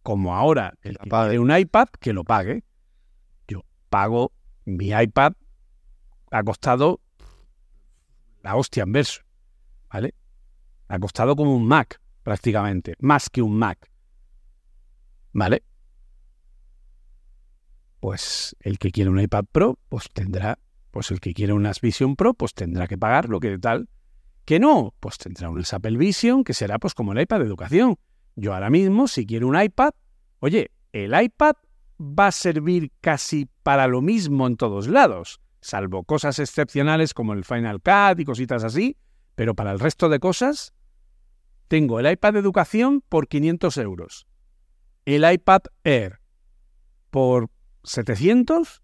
[0.02, 1.38] como ahora el que pague.
[1.38, 2.64] un iPad, que lo pague.
[3.48, 4.32] Yo pago
[4.66, 5.34] mi iPad,
[6.32, 7.02] ha costado
[8.42, 9.22] la hostia en verso,
[9.94, 10.16] ¿vale?
[10.90, 13.90] Ha costado como un Mac, prácticamente, más que un Mac,
[15.32, 15.64] ¿vale?
[18.00, 20.60] Pues el que quiere un iPad Pro, pues tendrá,
[20.92, 23.88] pues el que quiere unas Vision Pro, pues tendrá que pagar lo que tal.
[24.46, 27.98] Que no, pues tendrá unas Apple Vision, que será pues como el iPad de educación.
[28.36, 29.92] Yo ahora mismo, si quiero un iPad,
[30.40, 31.56] oye, el iPad
[32.00, 37.44] va a servir casi para lo mismo en todos lados, salvo cosas excepcionales como el
[37.44, 38.98] Final Cut y cositas así,
[39.36, 40.74] pero para el resto de cosas,
[41.70, 44.28] tengo el iPad de educación por 500 euros,
[45.06, 46.20] el iPad Air
[47.12, 47.50] por
[47.84, 48.82] 700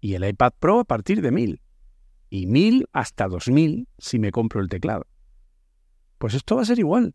[0.00, 1.62] y el iPad Pro a partir de 1000.
[2.30, 5.06] Y 1000 hasta 2000 si me compro el teclado.
[6.18, 7.14] Pues esto va a ser igual.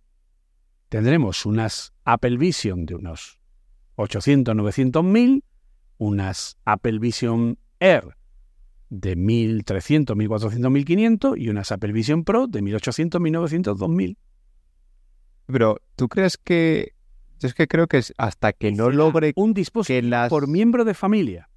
[0.90, 3.40] Tendremos unas Apple Vision de unos
[3.96, 5.44] 800, 900 mil,
[5.98, 8.16] unas Apple Vision Air
[8.90, 14.18] de 1300, 1400, 1500 y unas Apple Vision Pro de 1800, 1900, 2000.
[15.48, 16.94] Pero, ¿tú crees que.?
[17.40, 20.30] Yo es que creo que hasta que no logre un que dispositivo las.
[20.30, 21.50] por miembro de familia.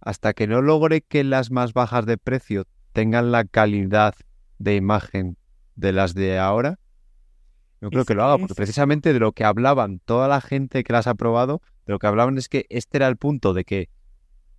[0.00, 4.14] Hasta que no logre que las más bajas de precio tengan la calidad
[4.58, 5.36] de imagen
[5.74, 6.78] de las de ahora,
[7.80, 10.84] no creo que lo haga, que porque precisamente de lo que hablaban toda la gente
[10.84, 13.64] que las ha probado, de lo que hablaban es que este era el punto de
[13.64, 13.90] que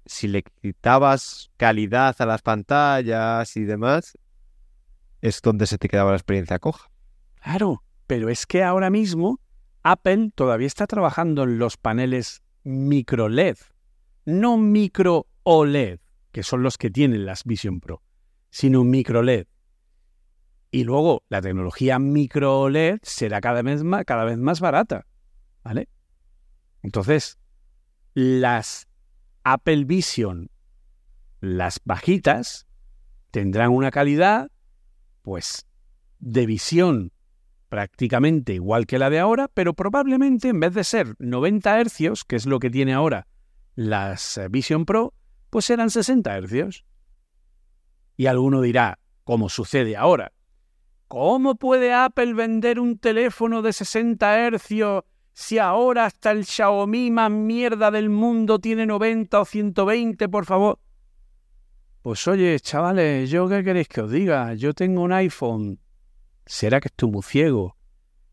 [0.05, 4.17] si le quitabas calidad a las pantallas y demás,
[5.21, 6.89] es donde se te quedaba la experiencia coja.
[7.41, 7.81] Claro,
[8.13, 9.41] pero es que ahora mismo
[9.81, 13.57] Apple todavía está trabajando en los paneles micro LED,
[14.25, 15.99] no micro OLED,
[16.31, 18.03] que son los que tienen las Vision Pro,
[18.51, 19.47] sino micro LED.
[20.69, 25.07] Y luego la tecnología micro OLED será cada vez más, cada vez más barata,
[25.63, 25.89] ¿vale?
[26.83, 27.39] Entonces,
[28.13, 28.87] las
[29.43, 30.51] Apple Vision,
[31.41, 32.67] las bajitas,
[33.31, 34.51] tendrán una calidad,
[35.23, 35.65] pues,
[36.19, 37.11] de visión
[37.73, 42.35] prácticamente igual que la de ahora, pero probablemente en vez de ser 90 hercios, que
[42.35, 43.25] es lo que tiene ahora
[43.73, 45.15] las eh, Vision Pro,
[45.49, 46.85] pues serán 60 hercios.
[48.15, 50.33] Y alguno dirá, como sucede ahora,
[51.07, 57.31] ¿cómo puede Apple vender un teléfono de 60 hercios si ahora hasta el Xiaomi más
[57.31, 60.77] mierda del mundo tiene 90 o 120, por favor?
[62.03, 64.53] Pues oye, chavales, ¿yo qué queréis que os diga?
[64.53, 65.79] Yo tengo un iPhone
[66.45, 67.77] ¿Será que estoy muy ciego?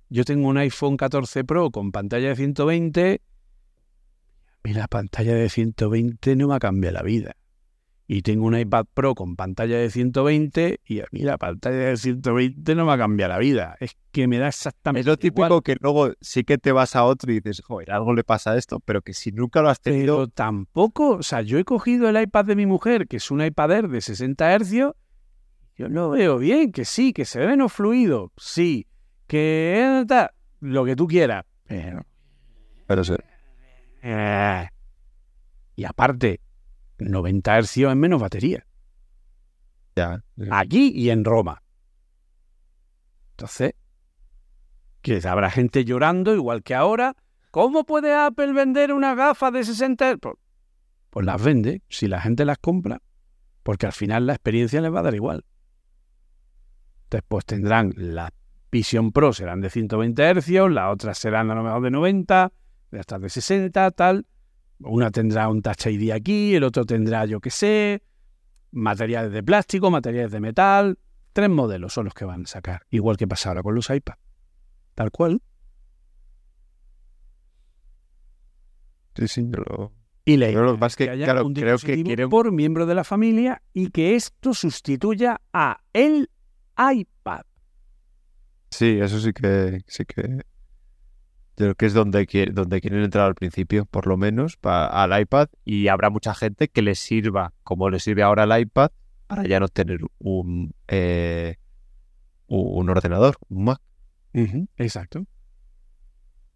[0.08, 3.22] Yo tengo un iPhone 14 Pro con pantalla de 120.
[4.64, 7.36] Mira, la pantalla de 120 no me ha cambiado la vida.
[8.08, 11.96] Y tengo un iPad Pro con pantalla de 120 y a mí la pantalla de
[11.96, 13.76] 120 no me ha cambiado la vida.
[13.78, 15.62] Es que me da exactamente Es lo típico igual.
[15.62, 18.56] que luego sí que te vas a otro y dices, joder, algo le pasa a
[18.58, 22.08] esto, pero que si nunca lo has tenido, Pero tampoco, o sea, yo he cogido
[22.08, 24.90] el iPad de mi mujer, que es un iPad Air de 60 Hz,
[25.80, 28.86] yo lo veo bien, que sí, que se ve menos fluido, sí,
[29.26, 31.44] que ta, lo que tú quieras.
[31.66, 32.04] Pero,
[32.86, 33.14] pero sí.
[34.02, 34.68] eh,
[35.76, 36.40] y aparte,
[36.98, 38.66] 90 Hz es menos batería,
[39.96, 40.22] Ya.
[40.50, 41.62] aquí y en Roma.
[43.30, 43.72] Entonces,
[45.00, 47.16] que habrá gente llorando igual que ahora.
[47.50, 50.18] ¿Cómo puede Apple vender una gafa de 60 Hz?
[50.20, 50.34] Pues,
[51.08, 53.00] pues las vende, si la gente las compra,
[53.62, 55.44] porque al final la experiencia les va a dar igual.
[57.10, 58.30] Entonces, pues tendrán las
[58.70, 62.52] Vision Pro serán de 120 Hz, las otras serán a lo mejor de 90,
[62.92, 64.26] estas de 60, tal.
[64.78, 68.04] Una tendrá un Touch ID aquí, el otro tendrá, yo qué sé,
[68.70, 70.98] materiales de plástico, materiales de metal.
[71.32, 74.14] Tres modelos son los que van a sacar, igual que pasa ahora con los iPad.
[74.94, 75.42] Tal cual.
[79.16, 79.92] Sí, sí, yo lo-
[80.24, 82.52] Y la Pero idea que pasa es que, haya claro, un creo que quieren- por
[82.52, 86.29] miembro de la familia y que esto sustituya a el
[86.94, 87.42] iPad.
[88.70, 90.42] Sí, eso sí que, sí que.
[91.56, 94.86] Yo creo que es donde, quiere- donde quieren entrar al principio, por lo menos, pa-
[94.86, 95.48] al iPad.
[95.64, 98.90] Y habrá mucha gente que les sirva, como les sirve ahora el iPad,
[99.26, 101.56] para ya no tener un, eh,
[102.46, 103.80] un ordenador, un Mac.
[104.76, 105.26] Exacto.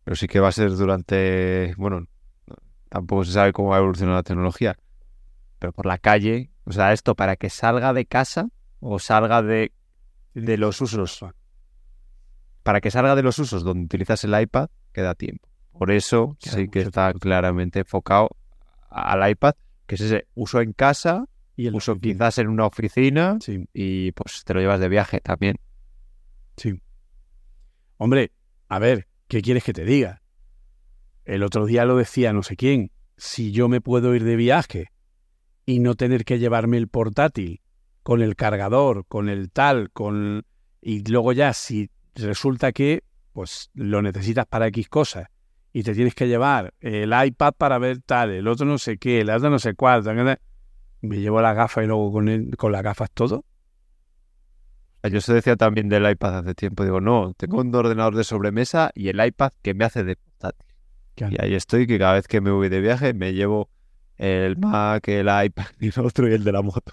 [0.05, 1.75] Pero sí que va a ser durante.
[1.77, 2.07] Bueno,
[2.89, 4.77] tampoco se sabe cómo va a evolucionar la tecnología.
[5.59, 8.49] Pero por la calle, o sea, esto para que salga de casa
[8.81, 9.73] o salga de,
[10.35, 11.25] de los usos.
[12.63, 15.49] Para que salga de los usos donde utilizas el iPad, queda tiempo.
[15.73, 17.21] Por eso Queda sí que está tiempo.
[17.21, 18.31] claramente enfocado
[18.91, 19.55] al iPad,
[19.87, 24.13] que es ese uso en casa, Y el uso quizás en una oficina Sí, y
[24.13, 25.57] pues te lo llevas de viaje también.
[26.57, 26.81] sí.
[27.97, 28.33] Hombre,
[28.69, 30.21] a ver, ¿qué quieres que te diga?
[31.25, 32.91] El otro día lo decía no sé quién.
[33.17, 34.91] Si yo me puedo ir de viaje
[35.65, 37.61] y no tener que llevarme el portátil
[38.05, 40.45] con el cargador, con el tal, con
[40.81, 43.03] y luego ya si resulta que
[43.33, 45.27] pues lo necesitas para X cosas
[45.73, 49.23] y te tienes que llevar el iPad para ver tal, el otro no sé qué,
[49.23, 50.05] el otro no sé cuál,
[51.01, 53.45] me llevo las gafas y luego con, el- con las gafas todo.
[55.03, 58.91] Yo se decía también del iPad hace tiempo, digo, no, tengo un ordenador de sobremesa
[58.95, 60.67] y el iPad que me hace de portátil.
[61.15, 61.35] Claro.
[61.39, 63.69] Y ahí estoy, que cada vez que me voy de viaje me llevo
[64.17, 66.93] el Mac, el iPad y el otro y el de la moto.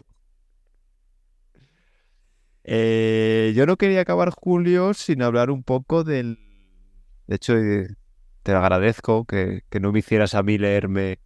[2.63, 6.37] Eh, yo no quería acabar Julio sin hablar un poco del...
[7.27, 7.55] De hecho,
[8.43, 11.19] te agradezco que, que no me hicieras a mí leerme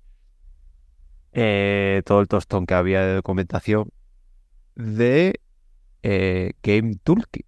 [1.38, 3.92] eh, todo el tostón que había de documentación
[4.76, 5.42] de
[6.02, 7.48] eh, Game Toolkit.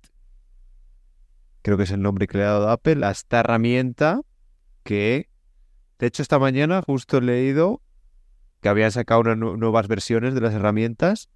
[1.62, 4.22] creo que es el nombre que le ha dado Apple, a esta herramienta
[4.84, 5.30] que,
[6.00, 7.82] de hecho, esta mañana justo he leído
[8.62, 11.30] que habían sacado unas nuevas versiones de las herramientas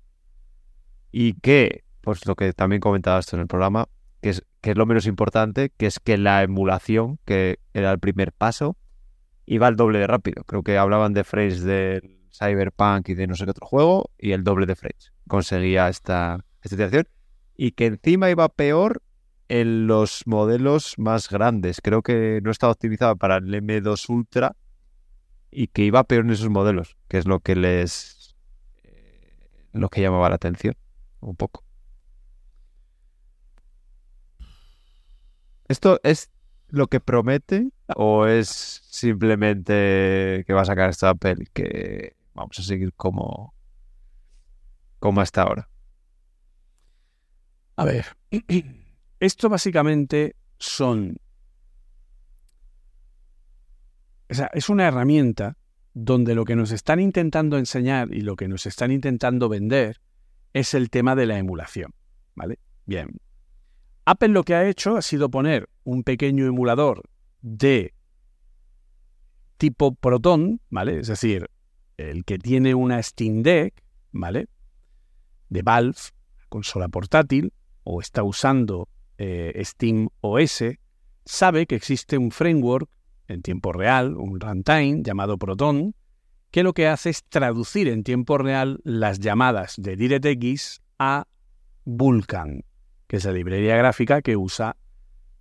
[1.11, 3.87] y que, pues lo que también comentabas en el programa,
[4.21, 7.99] que es, que es lo menos importante, que es que la emulación, que era el
[7.99, 8.77] primer paso,
[9.45, 10.43] iba al doble de rápido.
[10.43, 14.31] Creo que hablaban de frames del Cyberpunk y de no sé qué otro juego, y
[14.31, 15.13] el doble de frames.
[15.27, 17.07] Conseguía esta, esta iteración.
[17.55, 19.01] Y que encima iba peor
[19.49, 21.81] en los modelos más grandes.
[21.81, 24.55] Creo que no estaba optimizado para el M2 Ultra
[25.51, 28.35] y que iba peor en esos modelos, que es lo que les
[28.83, 30.75] eh, lo que llamaba la atención
[31.19, 31.65] un poco.
[35.71, 36.29] ¿Esto es
[36.67, 38.49] lo que promete o es
[38.89, 43.53] simplemente que va a sacar esta Apple que vamos a seguir como,
[44.99, 45.69] como hasta ahora?
[47.77, 48.05] A ver,
[49.21, 51.15] esto básicamente son...
[54.29, 55.55] O sea, es una herramienta
[55.93, 60.01] donde lo que nos están intentando enseñar y lo que nos están intentando vender
[60.51, 61.93] es el tema de la emulación.
[62.35, 62.59] ¿Vale?
[62.85, 63.21] Bien.
[64.05, 67.03] Apple lo que ha hecho ha sido poner un pequeño emulador
[67.41, 67.93] de
[69.57, 70.99] tipo Proton, ¿vale?
[70.99, 71.49] Es decir,
[71.97, 74.47] el que tiene una Steam Deck, ¿vale?
[75.49, 75.97] De Valve,
[76.49, 77.53] consola portátil,
[77.83, 80.63] o está usando eh, Steam OS,
[81.25, 82.89] sabe que existe un framework
[83.27, 85.95] en tiempo real, un runtime llamado Proton,
[86.49, 91.27] que lo que hace es traducir en tiempo real las llamadas de DirectX a
[91.85, 92.63] Vulkan,
[93.11, 94.77] que es la librería gráfica que usa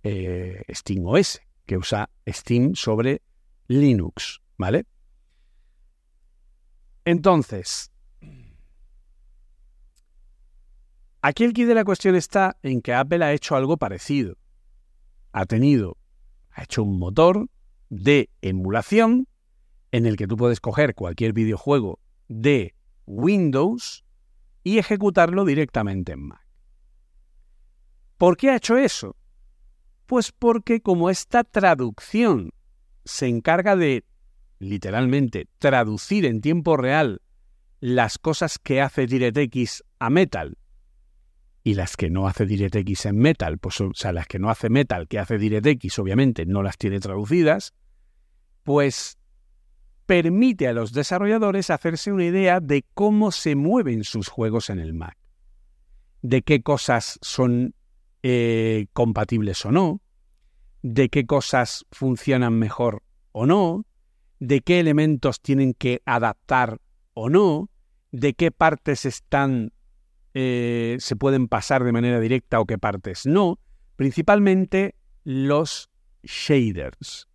[0.03, 3.21] eh, Steam OS, que usa Steam sobre
[3.69, 4.85] Linux, ¿vale?
[7.05, 7.89] Entonces,
[11.21, 14.35] aquí el key de la cuestión está en que Apple ha hecho algo parecido.
[15.31, 15.95] Ha tenido,
[16.49, 17.47] ha hecho un motor
[17.89, 19.29] de emulación
[19.93, 22.75] en el que tú puedes coger cualquier videojuego de
[23.05, 24.03] Windows
[24.61, 26.50] y ejecutarlo directamente en Mac.
[28.21, 29.15] ¿Por qué ha hecho eso?
[30.05, 32.51] Pues porque como esta traducción
[33.03, 34.05] se encarga de,
[34.59, 37.23] literalmente, traducir en tiempo real
[37.79, 40.55] las cosas que hace DirectX a Metal
[41.63, 44.69] y las que no hace DirectX en Metal, pues, o sea, las que no hace
[44.69, 47.73] Metal, que hace DirectX, obviamente no las tiene traducidas,
[48.61, 49.17] pues
[50.05, 54.93] permite a los desarrolladores hacerse una idea de cómo se mueven sus juegos en el
[54.93, 55.17] Mac,
[56.21, 57.73] de qué cosas son
[58.23, 60.01] eh, compatibles o no,
[60.81, 63.85] de qué cosas funcionan mejor o no,
[64.39, 66.79] de qué elementos tienen que adaptar
[67.13, 67.69] o no,
[68.11, 69.71] de qué partes están
[70.33, 73.59] eh, se pueden pasar de manera directa o qué partes no,
[73.95, 75.89] principalmente los
[76.23, 77.27] shaders.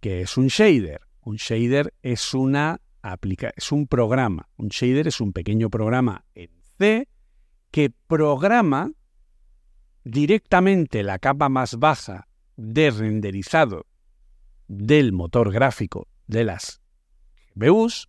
[0.00, 1.00] ¿Qué es un shader?
[1.22, 4.48] Un shader es una aplica es un programa.
[4.56, 7.08] Un shader es un pequeño programa en C
[7.70, 8.92] que programa
[10.06, 13.86] directamente la capa más baja de renderizado
[14.68, 16.80] del motor gráfico de las
[17.56, 18.08] GPUs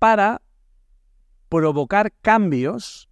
[0.00, 0.42] para
[1.48, 3.08] provocar cambios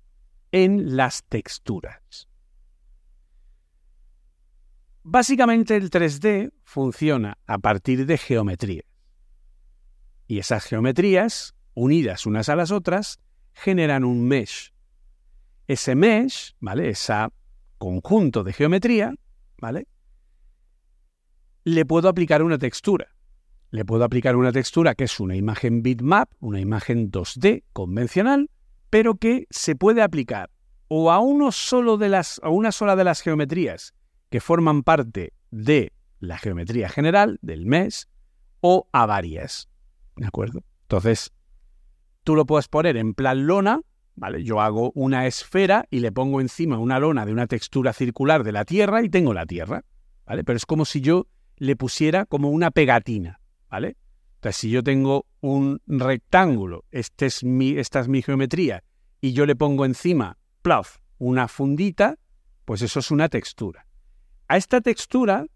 [0.50, 2.28] en las texturas.
[5.04, 8.84] Básicamente el 3D funciona a partir de geometrías.
[10.26, 13.20] Y esas geometrías, unidas unas a las otras,
[13.52, 14.72] generan un mesh.
[15.68, 16.88] Ese mesh, ¿vale?
[16.88, 17.14] Ese
[17.78, 19.14] conjunto de geometría,
[19.58, 19.86] ¿vale?
[21.62, 23.08] Le puedo aplicar una textura.
[23.70, 28.50] Le puedo aplicar una textura que es una imagen bitmap, una imagen 2D convencional,
[28.88, 30.50] pero que se puede aplicar
[30.88, 33.94] o a uno solo de las a una sola de las geometrías
[34.30, 38.08] que forman parte de la geometría general del mes
[38.60, 39.68] o a varias.
[40.16, 40.64] ¿De acuerdo?
[40.82, 41.32] Entonces,
[42.24, 43.80] tú lo puedes poner en plan lona,
[44.42, 48.52] Yo hago una esfera y le pongo encima una lona de una textura circular de
[48.52, 49.84] la Tierra y tengo la Tierra,
[50.26, 50.44] ¿vale?
[50.44, 51.26] Pero es como si yo
[51.56, 53.40] le pusiera como una pegatina,
[53.70, 53.96] ¿vale?
[54.36, 58.84] Entonces, si yo tengo un rectángulo, este es mi, esta es mi geometría,
[59.20, 62.18] y yo le pongo encima, plaf, una fundita,
[62.64, 63.86] pues eso es una textura.
[64.46, 65.46] A esta textura,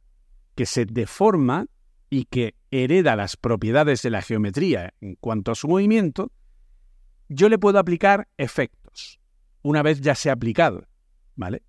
[0.55, 1.67] que se deforma
[2.11, 6.33] y que hereda las propiedades de la geometría en cuanto a su movimiento,
[7.33, 9.21] yo le puedo aplicar efectos,
[9.63, 10.87] una vez ya se ha aplicado,
[11.37, 11.63] ¿vale?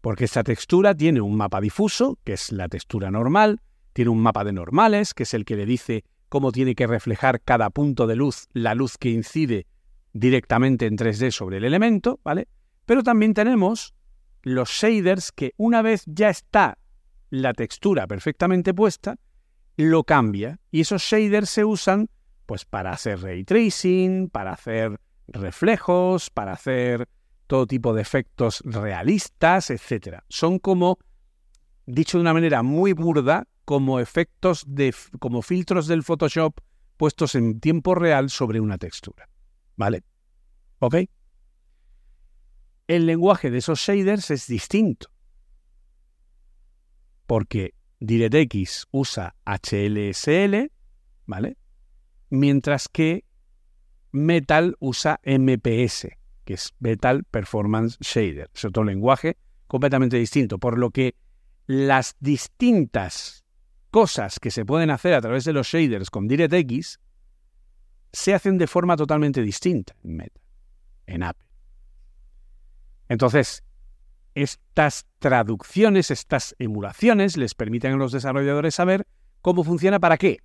[0.00, 3.60] Porque esta textura tiene un mapa difuso, que es la textura normal,
[3.92, 7.40] tiene un mapa de normales, que es el que le dice cómo tiene que reflejar
[7.40, 9.66] cada punto de luz la luz que incide
[10.12, 12.48] directamente en 3D sobre el elemento, ¿vale?
[12.86, 13.94] Pero también tenemos
[14.42, 16.78] los shaders que una vez ya está
[17.30, 19.16] la textura perfectamente puesta,
[19.76, 20.58] lo cambia.
[20.70, 22.08] Y esos shaders se usan
[22.50, 24.98] pues para hacer ray tracing, para hacer
[25.28, 27.08] reflejos, para hacer
[27.46, 30.24] todo tipo de efectos realistas, etc.
[30.28, 30.98] Son como,
[31.86, 36.58] dicho de una manera muy burda, como efectos de como filtros del Photoshop
[36.96, 39.28] puestos en tiempo real sobre una textura.
[39.76, 40.02] ¿Vale?
[40.80, 40.96] ¿Ok?
[42.88, 45.06] El lenguaje de esos shaders es distinto.
[47.28, 50.72] Porque DirectX usa HLSL,
[51.26, 51.59] ¿vale?
[52.30, 53.24] Mientras que
[54.12, 56.08] Metal usa MPS,
[56.44, 58.50] que es Metal Performance Shader.
[58.54, 59.36] Es otro lenguaje
[59.66, 61.14] completamente distinto, por lo que
[61.66, 63.44] las distintas
[63.90, 66.98] cosas que se pueden hacer a través de los shaders con DirectX
[68.12, 70.42] se hacen de forma totalmente distinta en Metal,
[71.06, 71.46] en Apple.
[73.08, 73.62] Entonces,
[74.34, 79.06] estas traducciones, estas emulaciones les permiten a los desarrolladores saber
[79.40, 80.38] cómo funciona para qué.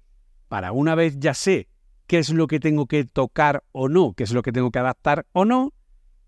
[0.47, 1.67] Para una vez ya sé
[2.07, 4.79] qué es lo que tengo que tocar o no, qué es lo que tengo que
[4.79, 5.73] adaptar o no,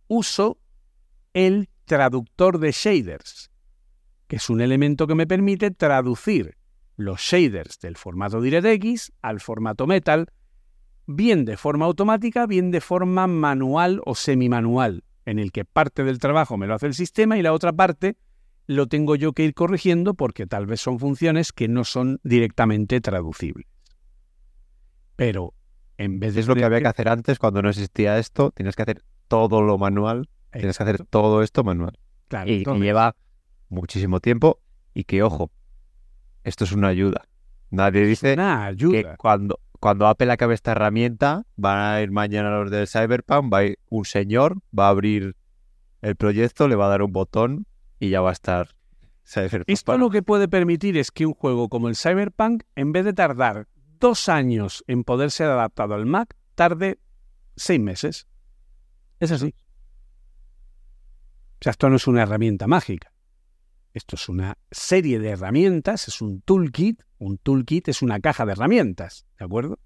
[0.08, 0.58] uso
[1.34, 3.52] el traductor de shaders,
[4.28, 6.58] que es un elemento que me permite traducir
[6.95, 10.28] los shaders del formato DirectX al formato Metal,
[11.06, 16.20] bien de forma automática, bien de forma manual o semimanual en el que parte del
[16.20, 18.18] trabajo me lo hace el sistema y la otra parte
[18.66, 22.99] lo tengo yo que ir corrigiendo porque tal vez son funciones que no son directamente
[23.02, 23.68] traducibles.
[25.16, 25.54] Pero
[25.98, 26.41] en vez de...
[26.41, 29.61] Es lo que había que hacer antes cuando no existía esto, tienes que hacer todo
[29.61, 31.98] lo manual, tienes que hacer todo esto manual.
[32.28, 33.15] Claro, y lleva
[33.69, 34.60] muchísimo tiempo
[34.94, 35.52] y que, ojo,
[36.44, 37.28] esto es una ayuda.
[37.69, 38.91] Nadie dice ayuda.
[38.91, 43.60] que cuando, cuando Apple acabe esta herramienta, van a ir mañana los del Cyberpunk, va
[43.60, 45.36] a ir un señor, va a abrir
[46.02, 47.65] el proyecto, le va a dar un botón
[47.99, 48.69] y ya va a estar
[49.26, 49.69] Cyberpunk.
[49.69, 53.14] Esto lo que puede permitir es que un juego como el Cyberpunk, en vez de
[53.14, 53.68] tardar
[53.99, 56.99] dos años en poder ser adaptado al Mac, tarde
[57.56, 58.28] seis meses.
[59.19, 59.56] Es así.
[61.60, 63.11] O sea, esto no es una herramienta mágica.
[63.94, 67.02] Esto es una serie de herramientas, es un toolkit.
[67.18, 69.80] Un toolkit es una caja de herramientas, ¿de acuerdo?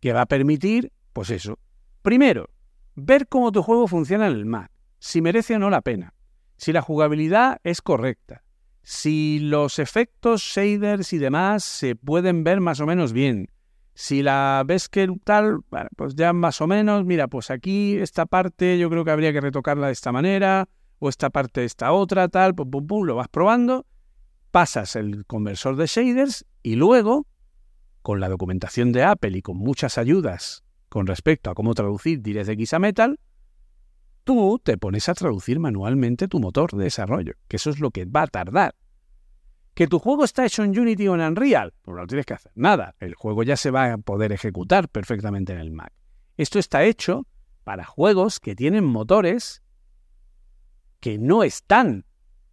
[0.00, 1.58] Que va a permitir, pues eso.
[2.02, 2.48] Primero,
[2.94, 4.70] ver cómo tu juego funciona en el Mac,
[5.00, 6.14] si merece o no la pena,
[6.56, 8.43] si la jugabilidad es correcta,
[8.84, 13.48] si los efectos, shaders y demás se pueden ver más o menos bien,
[13.94, 15.60] si la ves que tal,
[15.96, 19.40] pues ya más o menos, mira, pues aquí esta parte yo creo que habría que
[19.40, 23.16] retocarla de esta manera, o esta parte de esta otra, tal, pum, pum, pum, lo
[23.16, 23.86] vas probando,
[24.50, 27.26] pasas el conversor de shaders y luego,
[28.02, 32.74] con la documentación de Apple y con muchas ayudas con respecto a cómo traducir DirectX
[32.74, 33.18] a Metal,
[34.24, 38.06] tú te pones a traducir manualmente tu motor de desarrollo, que eso es lo que
[38.06, 38.74] va a tardar.
[39.74, 41.74] ¿Que tu juego está hecho en Unity o en Unreal?
[41.82, 42.94] Pues no tienes que hacer nada.
[43.00, 45.92] El juego ya se va a poder ejecutar perfectamente en el Mac.
[46.36, 47.26] Esto está hecho
[47.64, 49.62] para juegos que tienen motores
[51.00, 52.04] que no están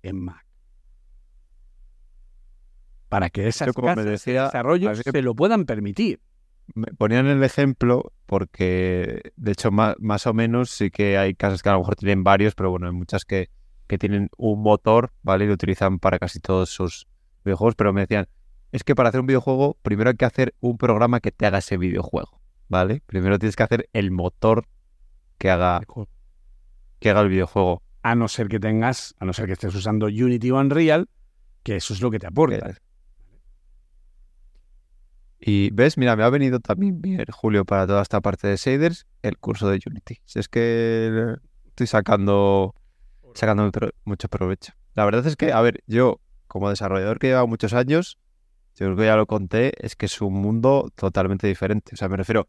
[0.02, 0.46] en Mac.
[3.08, 6.22] Para que esas Yo, como me casas de desarrollo se lo puedan permitir.
[6.74, 11.62] Me ponían el ejemplo porque, de hecho, más, más o menos sí que hay casas
[11.64, 13.50] que a lo mejor tienen varios, pero bueno, hay muchas que,
[13.88, 15.46] que tienen un motor, ¿vale?
[15.46, 17.08] Y lo utilizan para casi todos sus
[17.44, 18.28] videojuegos, pero me decían,
[18.72, 21.58] es que para hacer un videojuego, primero hay que hacer un programa que te haga
[21.58, 23.02] ese videojuego, ¿vale?
[23.06, 24.66] Primero tienes que hacer el motor
[25.38, 25.82] que haga,
[27.00, 27.82] que haga el videojuego.
[28.04, 31.10] A no ser que tengas, a no ser que estés usando Unity o Unreal,
[31.64, 32.76] que eso es lo que te aporta.
[35.44, 39.08] Y ves, mira, me ha venido también bien, Julio, para toda esta parte de shaders,
[39.24, 40.20] el curso de Unity.
[40.24, 41.36] Si es que
[41.66, 42.76] estoy sacando,
[43.34, 43.72] sacando
[44.06, 44.74] mucho provecho.
[44.94, 48.20] La verdad es que, a ver, yo, como desarrollador que lleva muchos años,
[48.76, 51.96] yo creo que ya lo conté, es que es un mundo totalmente diferente.
[51.96, 52.48] O sea, me refiero,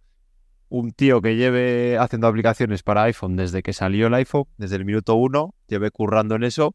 [0.69, 4.85] un tío que lleve haciendo aplicaciones para iPhone desde que salió el iPhone, desde el
[4.85, 6.75] minuto uno, lleve currando en eso,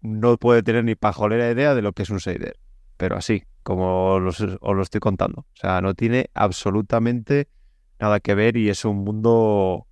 [0.00, 2.58] no puede tener ni pajolera idea de lo que es un shader.
[2.98, 5.42] Pero así, como los- os lo estoy contando.
[5.42, 7.48] O sea, no tiene absolutamente
[8.00, 9.88] nada que ver y es un mundo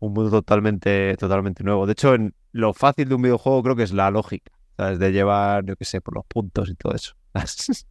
[0.00, 1.86] un mundo totalmente totalmente nuevo.
[1.86, 4.98] De hecho, en lo fácil de un videojuego creo que es la lógica, ¿sabes?
[4.98, 7.14] De llevar, yo qué sé, por los puntos y todo eso.
[7.34, 7.84] Eso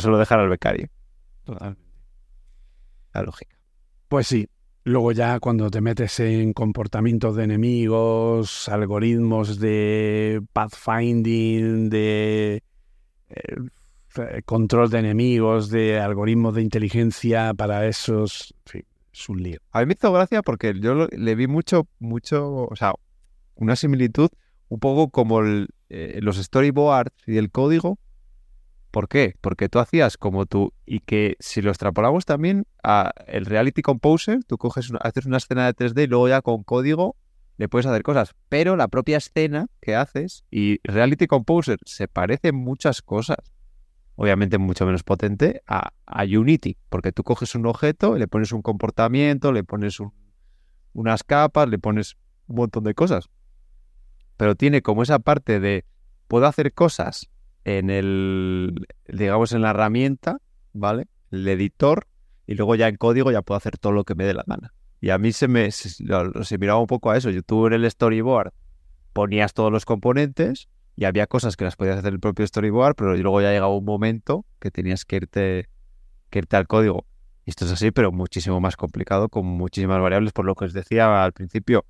[0.00, 0.88] se lo dejan al becario.
[3.12, 3.56] La lógica.
[4.08, 4.48] Pues sí.
[4.86, 12.62] Luego ya cuando te metes en comportamientos de enemigos, algoritmos de pathfinding, de
[13.30, 13.56] eh,
[14.16, 19.58] eh, control de enemigos, de algoritmos de inteligencia para esos, en es un lío.
[19.70, 22.92] A mí me hizo gracia porque yo le vi mucho, mucho, o sea,
[23.54, 24.28] una similitud
[24.68, 27.98] un poco como el, eh, los storyboards y el código.
[28.94, 29.34] ¿Por qué?
[29.40, 34.44] Porque tú hacías como tú, y que si lo extrapolamos también a el Reality Composer,
[34.44, 37.16] tú coges una- haces una escena de 3D y luego ya con código
[37.56, 38.36] le puedes hacer cosas.
[38.48, 43.38] Pero la propia escena que haces y Reality Composer se parece en muchas cosas.
[44.14, 48.62] Obviamente mucho menos potente a, a Unity, porque tú coges un objeto, le pones un
[48.62, 50.12] comportamiento, le pones un-
[50.92, 52.14] unas capas, le pones
[52.46, 53.28] un montón de cosas
[54.36, 55.84] pero tiene como esa parte de
[56.26, 57.30] puedo hacer cosas
[57.64, 60.38] en el, digamos, en la herramienta,
[60.72, 61.06] ¿vale?
[61.30, 62.06] El editor,
[62.46, 64.72] y luego ya en código ya puedo hacer todo lo que me dé la gana.
[65.00, 67.30] Y a mí se me se, miraba un poco a eso.
[67.30, 68.52] Yo tuve en el storyboard,
[69.12, 72.94] ponías todos los componentes y había cosas que las podías hacer en el propio storyboard,
[72.94, 75.68] pero luego ya llegaba un momento que tenías que irte,
[76.30, 77.06] que irte al código.
[77.44, 80.72] Y esto es así, pero muchísimo más complicado, con muchísimas variables, por lo que os
[80.72, 81.84] decía al principio.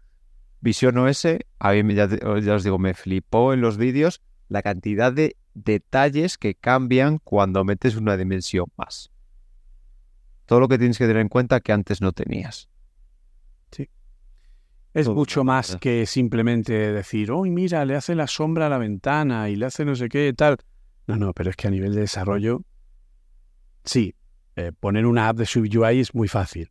[0.61, 1.27] Visión OS,
[1.59, 2.09] a mí ya
[2.55, 7.97] os digo, me flipó en los vídeos la cantidad de detalles que cambian cuando metes
[7.97, 9.11] una dimensión más.
[10.47, 12.69] Todo lo que tienes que tener en cuenta que antes no tenías.
[14.95, 18.79] Es Todo, mucho más que simplemente decir, oh, mira, le hace la sombra a la
[18.79, 20.57] ventana y le hace no sé qué tal.
[21.09, 22.63] No, no, pero es que a nivel de desarrollo,
[23.85, 24.15] sí,
[24.55, 26.71] eh, poner una app de SwiftUI es muy fácil,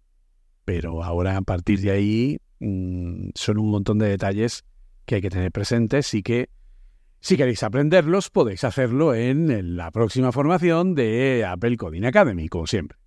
[0.64, 4.64] pero ahora a partir de ahí mm, son un montón de detalles
[5.06, 6.50] que hay que tener presentes y que
[7.24, 12.98] si queréis aprenderlos podéis hacerlo en, la próxima formación de Apple Coding Academy, como siempre.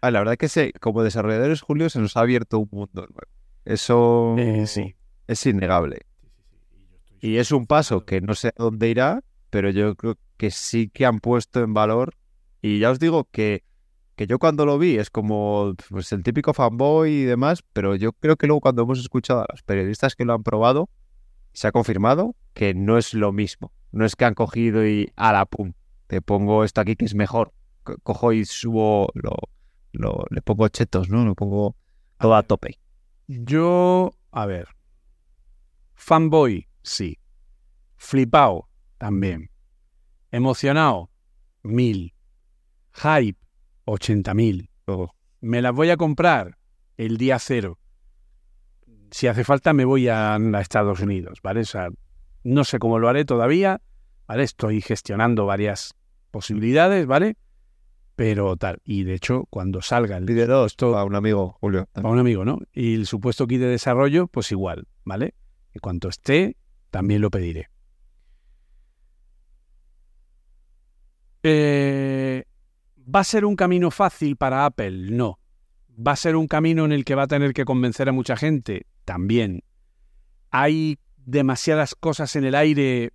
[0.00, 3.28] Ah, la verdad que como desarrolladores, Julio, se nos ha abierto un mundo nuevo.
[3.64, 4.94] Eso Eh, sí.
[5.26, 6.02] es innegable.
[7.20, 10.88] Y es un paso que no sé a dónde irá, pero yo creo que sí
[10.90, 12.14] que han puesto en valor.
[12.62, 13.64] Y ya os digo que,
[14.14, 18.12] que yo cuando lo vi es como pues, el típico fanboy y demás, pero yo
[18.12, 20.88] creo que luego cuando hemos escuchado a los periodistas que lo han probado,
[21.54, 23.72] se ha confirmado que no es lo mismo.
[23.92, 25.72] No es que han cogido y a la pum,
[26.08, 27.52] te pongo esto aquí que es mejor.
[27.82, 29.36] Co- Cojo y subo, lo,
[29.92, 31.24] lo- le pongo chetos, ¿no?
[31.24, 31.76] Lo pongo
[32.18, 32.78] todo a tope.
[33.26, 34.68] Yo, a ver.
[35.94, 37.18] Fanboy, sí.
[37.96, 38.68] Flipao,
[38.98, 39.50] también.
[40.30, 41.10] Emocionado,
[41.62, 42.14] mil.
[42.92, 43.38] Hype,
[43.84, 44.70] ochenta mil.
[45.40, 46.58] Me las voy a comprar
[46.96, 47.78] el día cero.
[49.14, 51.60] Si hace falta, me voy a, a Estados Unidos, ¿vale?
[51.60, 51.88] O sea,
[52.42, 53.80] no sé cómo lo haré todavía,
[54.26, 54.42] ¿vale?
[54.42, 55.94] Estoy gestionando varias
[56.32, 57.36] posibilidades, ¿vale?
[58.16, 58.80] Pero tal.
[58.84, 61.86] Y de hecho, cuando salga el Pídelo esto- a un amigo, Julio.
[61.92, 62.58] para un amigo, ¿no?
[62.72, 65.34] Y el supuesto kit de desarrollo, pues igual, ¿vale?
[65.74, 66.56] En cuanto esté,
[66.90, 67.68] también lo pediré.
[71.44, 72.42] Eh,
[73.14, 75.12] ¿Va a ser un camino fácil para Apple?
[75.12, 75.38] No.
[76.04, 78.36] ¿Va a ser un camino en el que va a tener que convencer a mucha
[78.36, 78.86] gente?
[79.04, 79.62] También.
[80.50, 83.12] ¿Hay demasiadas cosas en el aire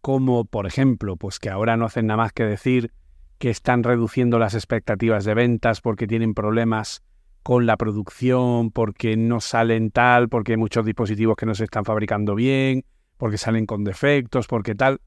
[0.00, 2.92] como, por ejemplo, pues que ahora no hacen nada más que decir
[3.38, 7.02] que están reduciendo las expectativas de ventas porque tienen problemas
[7.42, 11.84] con la producción, porque no salen tal, porque hay muchos dispositivos que no se están
[11.84, 12.84] fabricando bien,
[13.16, 15.00] porque salen con defectos, porque tal.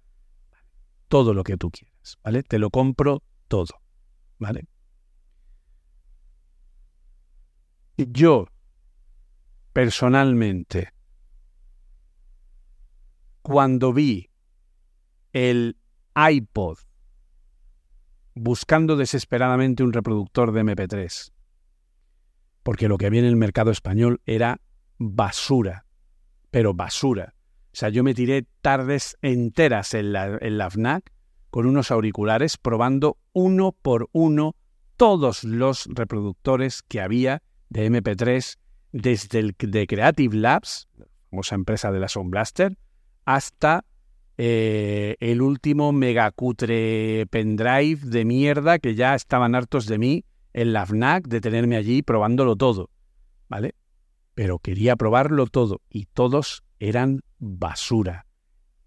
[1.08, 2.42] Todo lo que tú quieras, ¿vale?
[2.42, 3.80] Te lo compro todo,
[4.40, 4.66] ¿vale?
[7.98, 8.48] Yo,
[9.74, 10.94] personalmente,
[13.42, 14.30] cuando vi
[15.34, 15.78] el
[16.16, 16.78] iPod
[18.36, 21.32] buscando desesperadamente un reproductor de MP3,
[22.62, 24.62] porque lo que había en el mercado español era
[24.98, 25.86] basura,
[26.52, 27.34] pero basura.
[27.74, 31.12] O sea, yo me tiré tardes enteras en la, FNAC
[31.50, 34.56] con unos auriculares probando uno por uno
[34.96, 38.58] todos los reproductores que había de MP3
[38.94, 42.78] desde el de Creative Labs, la famosa empresa de la Sound Blaster,
[43.26, 43.84] hasta
[44.38, 50.86] eh, el último megacutre pendrive de mierda que ya estaban hartos de mí en la
[50.86, 52.90] FNAC de tenerme allí probándolo todo,
[53.50, 53.76] ¿vale?
[54.36, 58.28] Pero quería probarlo todo y todos eran basura,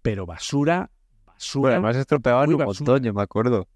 [0.01, 0.89] pero basura,
[1.25, 1.61] basura.
[1.61, 3.67] Bueno, además estropeaban un montón, yo me acuerdo.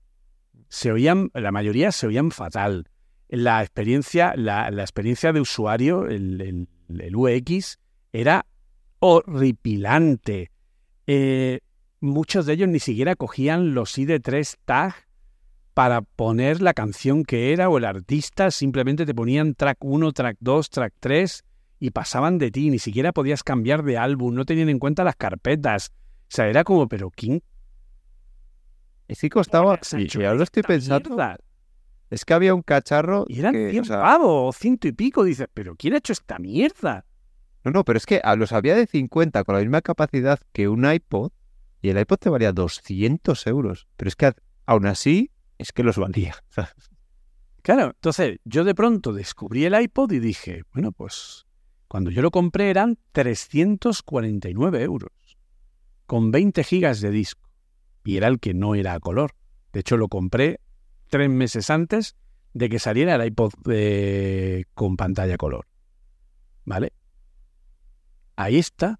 [0.69, 2.89] se oían, la mayoría se oían fatal.
[3.31, 6.67] La experiencia, la, la experiencia de usuario, el, el-
[6.99, 7.79] el UX,
[8.11, 8.45] era
[8.99, 10.51] horripilante.
[11.07, 11.61] Eh,
[12.01, 14.93] muchos de ellos ni siquiera cogían los ID3 tag
[15.73, 20.37] para poner la canción que era o el artista, simplemente te ponían track 1, track
[20.41, 21.43] 2, track 3
[21.79, 25.15] y pasaban de ti, ni siquiera podías cambiar de álbum, no tenían en cuenta las
[25.15, 25.91] carpetas.
[25.93, 27.41] O sea, era como, pero ¿quién
[29.07, 31.37] Es que costaba, y, ahora estoy pensando, mierda?
[32.11, 34.91] Es que había un cacharro Y eran que, 100 o sea, pavos o ciento y
[34.91, 35.23] pico.
[35.23, 37.05] Dices, pero ¿quién ha hecho esta mierda?
[37.63, 40.91] No, no, pero es que los había de 50 con la misma capacidad que un
[40.91, 41.31] iPod
[41.81, 43.87] y el iPod te valía 200 euros.
[43.95, 44.33] Pero es que
[44.65, 46.35] aún así es que los valía.
[47.63, 51.45] Claro, entonces yo de pronto descubrí el iPod y dije, bueno, pues
[51.87, 55.11] cuando yo lo compré eran 349 euros,
[56.07, 57.51] con 20 gigas de disco.
[58.03, 59.35] Y era el que no era a color.
[59.73, 60.60] De hecho, lo compré
[61.11, 62.15] tres meses antes
[62.53, 65.67] de que saliera el iPod eh, con pantalla color.
[66.65, 66.93] ¿Vale?
[68.35, 68.99] Ahí está.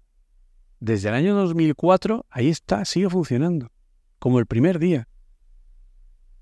[0.78, 3.72] Desde el año 2004, ahí está, sigue funcionando.
[4.18, 5.08] Como el primer día.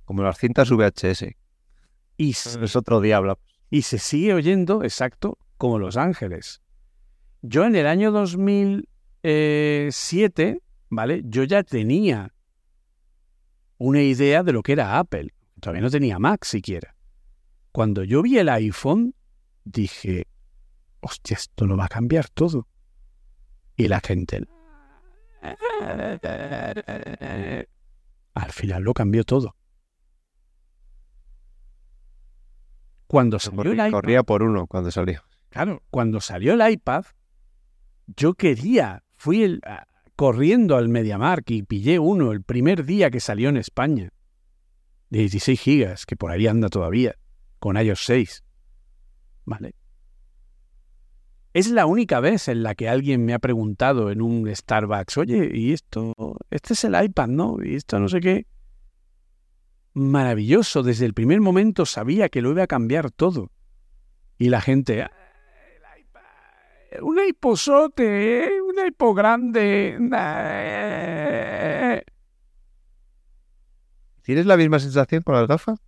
[0.05, 1.37] Como las cintas VHS.
[2.17, 3.39] Y, Es otro hablamos.
[3.71, 6.61] y se sigue oyendo exacto como Los Ángeles.
[7.43, 11.23] Yo en el año 2007, ¿vale?
[11.25, 12.35] Yo ya tenía
[13.79, 15.33] una idea de lo que era Apple.
[15.61, 16.97] Todavía no tenía Mac siquiera.
[17.73, 19.15] Cuando yo vi el iPhone,
[19.65, 20.27] dije,
[21.01, 22.67] hostia, esto lo va a cambiar todo.
[23.77, 24.45] Y la gente...
[28.35, 29.57] Al final lo cambió todo.
[33.07, 35.23] Cuando salió el Corría, iPad, corría por uno cuando salió.
[35.49, 37.05] Claro, cuando salió el iPad,
[38.07, 39.61] yo quería, fui el-
[40.15, 44.11] corriendo al MediaMark y pillé uno el primer día que salió en España,
[45.11, 47.17] de 16 gigas, que por ahí anda todavía,
[47.59, 48.45] con iOS 6.
[49.45, 49.75] ¿Vale?
[51.53, 55.51] Es la única vez en la que alguien me ha preguntado en un Starbucks, oye,
[55.53, 56.15] ¿y esto?
[56.49, 57.57] Este es el iPad, ¿no?
[57.63, 58.47] ¿Y esto no sé qué?
[59.93, 63.51] Maravilloso, desde el primer momento sabía que lo iba a cambiar todo.
[64.39, 65.11] Y la gente, "Ah,
[67.03, 68.61] un iPosote, ¿eh?
[68.63, 69.97] un iPod grande.
[70.01, 71.51] nah".
[74.23, 75.79] ¿Tienes la misma sensación con las gafas?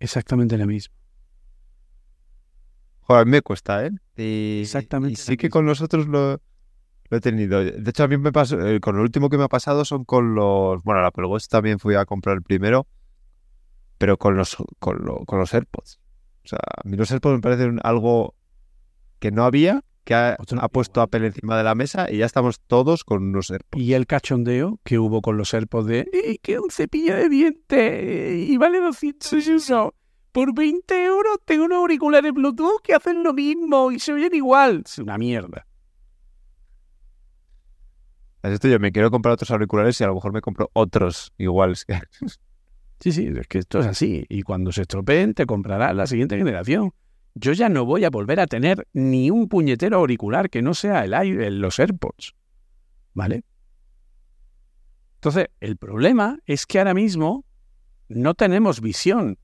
[0.00, 0.94] Exactamente la misma.
[3.00, 3.90] Joder, a mí me cuesta, ¿eh?
[4.16, 6.40] Y, Exactamente y sí que con los otros lo,
[7.08, 7.62] lo he tenido.
[7.62, 10.04] De hecho, a mí me pasó, eh, con lo último que me ha pasado son
[10.04, 10.82] con los...
[10.82, 12.86] Bueno, la Apple Watch también fui a comprar el primero,
[13.98, 16.00] pero con los, con, lo- con los AirPods.
[16.44, 18.34] O sea, a mí los AirPods me parecen algo
[19.18, 21.04] que no había, que ha, ha puesto igual.
[21.04, 23.82] Apple encima de la mesa y ya estamos todos con unos AirPods.
[23.82, 28.48] Y el cachondeo que hubo con los AirPods de "Eh, que un cepillo de dientes
[28.48, 29.32] y vale 200
[29.68, 29.92] euros.
[30.30, 34.82] Por 20 euros tengo unos auriculares Bluetooth que hacen lo mismo y se oyen igual.
[34.86, 35.66] Es una mierda.
[38.44, 41.32] Es esto yo me quiero comprar otros auriculares y a lo mejor me compro otros
[41.36, 41.84] iguales.
[43.00, 44.24] Sí, sí, es que esto es así.
[44.28, 46.92] Y cuando se estropeen, te comprarás la siguiente generación.
[47.38, 51.04] Yo ya no voy a volver a tener ni un puñetero auricular que no sea
[51.04, 52.34] el, el- los AirPods.
[53.12, 53.44] ¿Vale?
[55.16, 57.44] Entonces, el problema es que ahora mismo
[58.08, 59.38] no tenemos visión.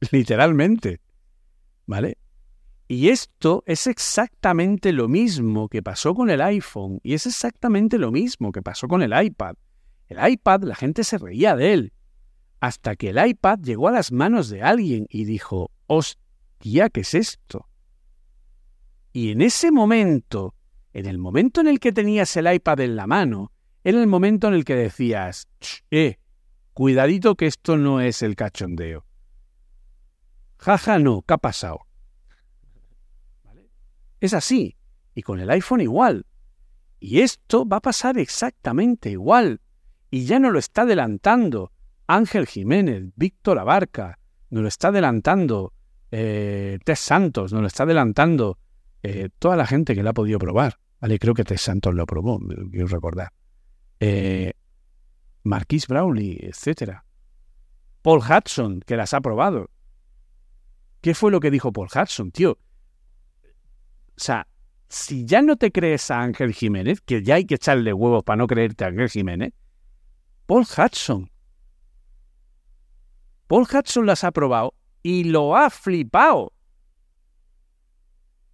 [0.10, 1.00] Literalmente.
[1.86, 2.18] ¿Vale?
[2.88, 8.10] Y esto es exactamente lo mismo que pasó con el iPhone y es exactamente lo
[8.10, 9.54] mismo que pasó con el iPad.
[10.08, 11.92] El iPad, la gente se reía de él
[12.60, 16.23] hasta que el iPad llegó a las manos de alguien y dijo, hostia,
[16.64, 17.68] ¿qué es esto?
[19.12, 20.54] Y en ese momento,
[20.92, 23.52] en el momento en el que tenías el iPad en la mano,
[23.82, 26.18] era el momento en el que decías, "Ch, eh,
[26.72, 29.04] cuidadito que esto no es el cachondeo.
[30.56, 31.80] Jaja, no, ¿qué ha pasado?
[34.20, 34.76] Es así.
[35.14, 36.26] Y con el iPhone igual.
[36.98, 39.60] Y esto va a pasar exactamente igual.
[40.10, 41.72] Y ya no lo está adelantando
[42.06, 44.18] Ángel Jiménez, Víctor Abarca,
[44.48, 45.73] nos lo está adelantando
[46.16, 48.56] eh, Tess Santos, nos lo está adelantando
[49.02, 50.78] eh, toda la gente que la ha podido probar.
[51.00, 52.38] Vale, creo que Tess Santos lo probó,
[52.70, 53.32] quiero recordar.
[53.98, 54.52] Eh,
[55.42, 57.04] Marquis Brownlee, etcétera.
[58.00, 59.70] Paul Hudson, que las ha probado.
[61.00, 62.52] ¿Qué fue lo que dijo Paul Hudson, tío?
[62.52, 62.58] O
[64.16, 64.46] sea,
[64.88, 68.36] si ya no te crees a Ángel Jiménez, que ya hay que echarle huevos para
[68.36, 69.52] no creerte a Ángel Jiménez,
[70.46, 71.28] Paul Hudson.
[73.48, 76.52] Paul Hudson las ha probado y lo ha flipado.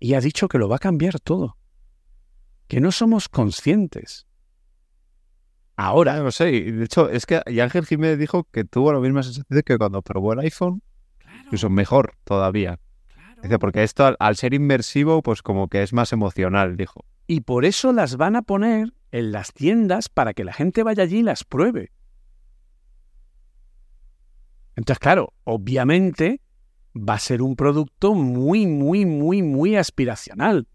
[0.01, 1.57] Y ha dicho que lo va a cambiar todo.
[2.67, 4.27] Que no somos conscientes.
[5.77, 9.01] Ahora, No sé, y de hecho, es que y Ángel Jiménez dijo que tuvo la
[9.01, 10.83] misma sensación que cuando probó el iPhone,
[11.45, 12.79] incluso mejor todavía.
[13.43, 17.07] Dice, porque esto al, al ser inmersivo, pues como que es más emocional, dijo.
[17.27, 21.05] y por eso las van a poner en las tiendas para que la gente vaya
[21.05, 21.93] allí y las pruebe.
[24.81, 26.41] Entonces, claro, obviamente
[26.95, 30.69] va a ser un producto muy, muy, muy, muy aspiracional.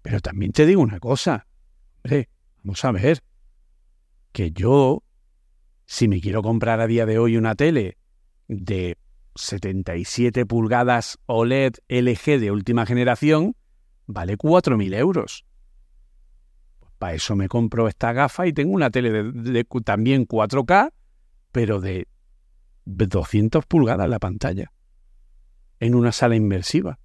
[0.00, 1.46] Pero también te digo una cosa.
[2.02, 2.30] Hombre,
[2.62, 3.22] vamos a ver.
[4.32, 5.02] Que yo,
[5.84, 7.98] si me quiero comprar a día de hoy una tele
[8.48, 8.96] de
[9.34, 13.54] 77 pulgadas OLED LG de última generación,
[14.06, 15.44] vale 4.000 euros.
[16.98, 20.90] Para eso me compro esta gafa y tengo una tele de, de- también 4K,
[21.52, 22.08] pero de
[22.84, 24.70] 200 pulgadas la pantalla.
[25.80, 26.98] En una sala inmersiva.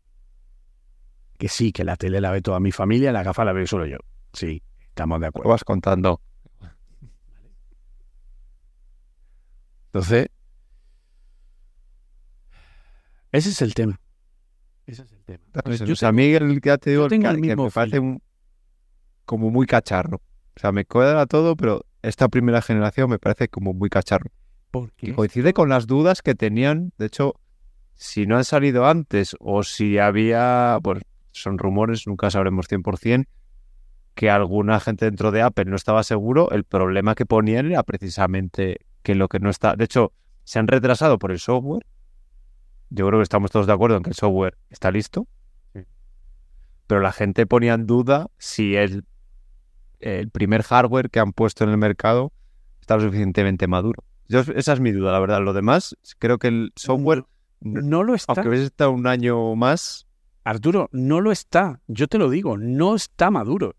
[1.38, 3.85] Que sí, que la tele la ve toda mi familia, la gafa la veo solo
[3.85, 3.98] yo.
[4.33, 5.49] Sí, estamos de Lo acuerdo.
[5.49, 6.22] vas contando.
[9.88, 10.27] Entonces,
[13.32, 13.99] ese es el tema.
[14.85, 15.43] Ese es el tema.
[15.53, 17.72] Entonces, yo o sea, a mí el, ya te digo que, el que mismo me
[17.72, 18.22] parece un-
[19.25, 20.17] como muy cacharro.
[20.56, 24.30] O sea, me cuadra todo, pero esta primera generación me parece como muy cacharro.
[24.72, 26.92] ¿Por Que coincide con las dudas que tenían.
[26.98, 27.36] De hecho,
[27.96, 33.26] si no han salido antes o si había, pues son rumores, nunca sabremos 100%,
[34.16, 38.78] que alguna gente dentro de Apple no estaba seguro, el problema que ponían era precisamente
[39.02, 39.76] que lo que no está...
[39.76, 41.86] De hecho, se han retrasado por el software.
[42.90, 45.28] Yo creo que estamos todos de acuerdo en que el software está listo.
[46.88, 49.06] Pero la gente ponía en duda si el,
[50.00, 52.34] el primer hardware que han puesto en el mercado
[52.82, 54.04] está lo suficientemente maduro.
[54.30, 55.41] Yo, esa es mi duda, la verdad.
[55.41, 57.25] Lo demás, creo que el software,
[57.61, 58.33] No lo está.
[58.33, 60.08] aunque hubiese estado un año más,
[60.43, 61.82] Arturo, no lo está.
[61.88, 63.75] Yo te lo digo, no está maduro.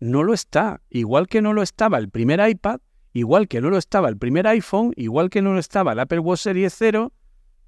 [0.00, 0.80] No lo está.
[0.90, 2.80] Igual que no lo estaba el primer iPad,
[3.12, 6.20] igual que no lo estaba el primer iPhone, igual que no lo estaba el Apple
[6.20, 7.12] Watch Series 0,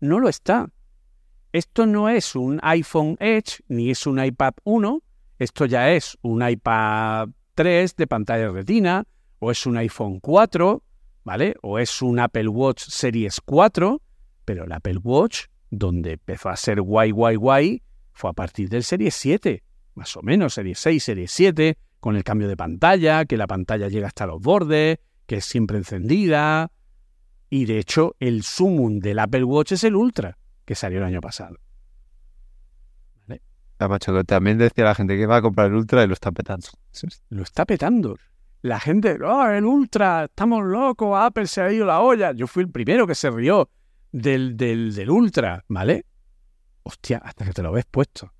[0.01, 0.71] no lo está.
[1.53, 5.03] Esto no es un iPhone Edge ni es un iPad 1,
[5.39, 9.05] esto ya es un iPad 3 de pantalla retina,
[9.39, 10.83] o es un iPhone 4,
[11.27, 11.57] ¿vale?
[11.61, 14.01] O es un Apple Watch Series 4,
[14.45, 17.83] pero el Apple Watch, donde empezó a ser guay, guay, guay,
[18.13, 19.65] fue a partir del Series 7,
[19.97, 23.89] más o menos, Series 6, Series 7, con el cambio de pantalla, que la pantalla
[23.89, 26.71] llega hasta los bordes, que es siempre encendida.
[27.51, 31.21] Y de hecho, el sumum del Apple Watch es el Ultra, que salió el año
[31.21, 31.57] pasado.
[33.27, 36.31] ya, macho, también decía la gente que va a comprar el Ultra y lo está
[36.31, 36.69] petando.
[37.31, 38.17] Lo está petando.
[38.63, 42.33] La gente, oh, el Ultra, estamos locos, Apple se ha ido la olla.
[42.33, 43.71] Yo fui el primero que se rió
[44.13, 46.07] del, del, del Ultra, ¿vale?
[46.83, 48.33] Hostia, hasta que te lo ves puesto.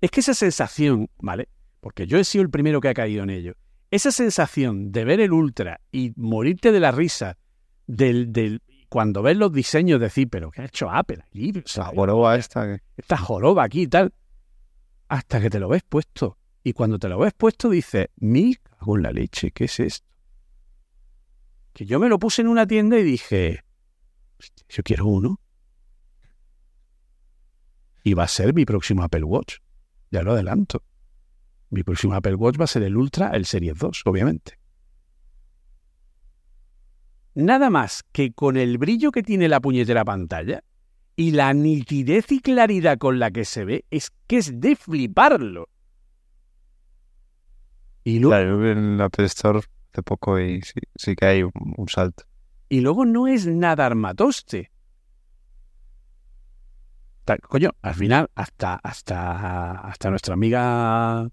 [0.00, 1.48] Es que esa sensación, ¿vale?
[1.80, 3.54] Porque yo he sido el primero que ha caído en ello.
[3.90, 7.38] Esa sensación de ver el Ultra y morirte de la risa
[7.86, 11.52] del, del cuando ves los diseños, decir, pero ¿qué ha hecho Apple aquí?
[11.56, 12.80] O sea, guaroba esta.
[12.96, 14.12] esta joroba aquí y tal,
[15.08, 16.38] hasta que te lo ves puesto.
[16.66, 20.08] Y cuando te lo ves puesto dices, mi cago en la leche, ¿qué es esto?
[21.74, 23.62] Que yo me lo puse en una tienda y dije,
[24.38, 25.38] "Hostia, yo quiero uno.
[28.02, 29.56] Y va a ser mi próximo Apple Watch.
[30.10, 30.82] Ya lo adelanto.
[31.68, 34.58] Mi próximo Apple Watch va a ser el Ultra, el Series 2, obviamente.
[37.34, 40.64] Nada más que con el brillo que tiene la puñetera pantalla,
[41.16, 45.68] y la nitidez y claridad con la que se ve es que es de fliparlo.
[48.04, 49.60] Y, lu- Ya, yo vi en la Apple Store
[49.92, 52.24] hace poco y sí, sí que hay un, un salto.
[52.68, 54.70] y luego no es nada armatoste.
[57.48, 61.26] Coño, al final, hasta, hasta, hasta nuestra amiga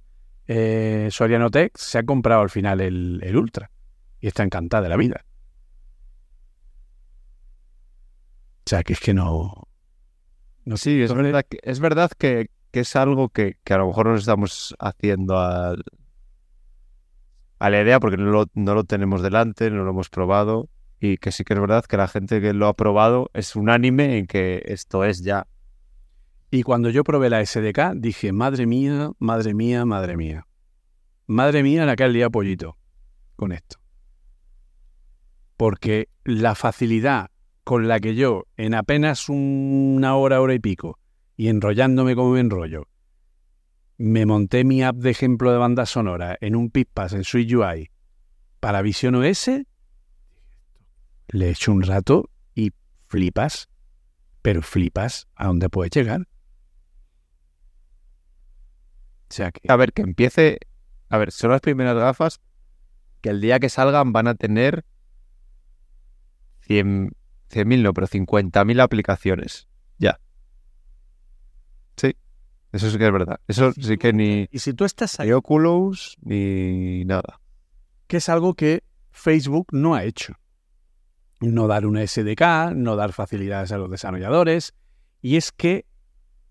[0.47, 3.69] eh, Soriano Tech se ha comprado al final el, el Ultra
[4.21, 5.25] y está encantada de la vida.
[8.65, 9.67] O sea, que es que no.
[10.63, 13.87] no Sí, es verdad que, es verdad que, que es algo que, que a lo
[13.87, 15.83] mejor nos estamos haciendo al-
[17.61, 20.67] a la idea porque no lo, no lo tenemos delante, no lo hemos probado
[20.99, 24.17] y que sí que es verdad que la gente que lo ha probado es unánime
[24.17, 25.45] en que esto es ya.
[26.49, 30.47] Y cuando yo probé la SDK, dije, madre mía, madre mía, madre mía.
[31.27, 32.77] Madre mía en aquel día pollito
[33.35, 33.77] con esto.
[35.55, 37.29] Porque la facilidad
[37.63, 40.97] con la que yo, en apenas una hora, hora y pico,
[41.37, 42.87] y enrollándome como me enrollo,
[44.01, 47.91] me monté mi app de ejemplo de banda sonora en un PIPAS en Switch UI
[48.59, 49.49] para Vision OS,
[51.27, 52.71] le echo un rato y
[53.07, 53.69] flipas,
[54.41, 56.21] pero flipas a dónde puedes llegar.
[59.29, 60.59] O sea que A ver, que empiece.
[61.09, 62.41] A ver, son las primeras gafas
[63.21, 64.83] que el día que salgan van a tener
[66.61, 67.11] 100
[67.49, 69.67] 100.000 no, pero 50.000 aplicaciones.
[69.97, 70.19] Ya.
[72.71, 73.39] Eso sí que es verdad.
[73.47, 77.39] Eso sí que ni, Y si tú estás ahí, ni Oculus ni nada.
[78.07, 80.35] que es algo que Facebook no ha hecho.
[81.41, 84.73] No dar una SDK, no dar facilidades a los desarrolladores.
[85.21, 85.85] Y es que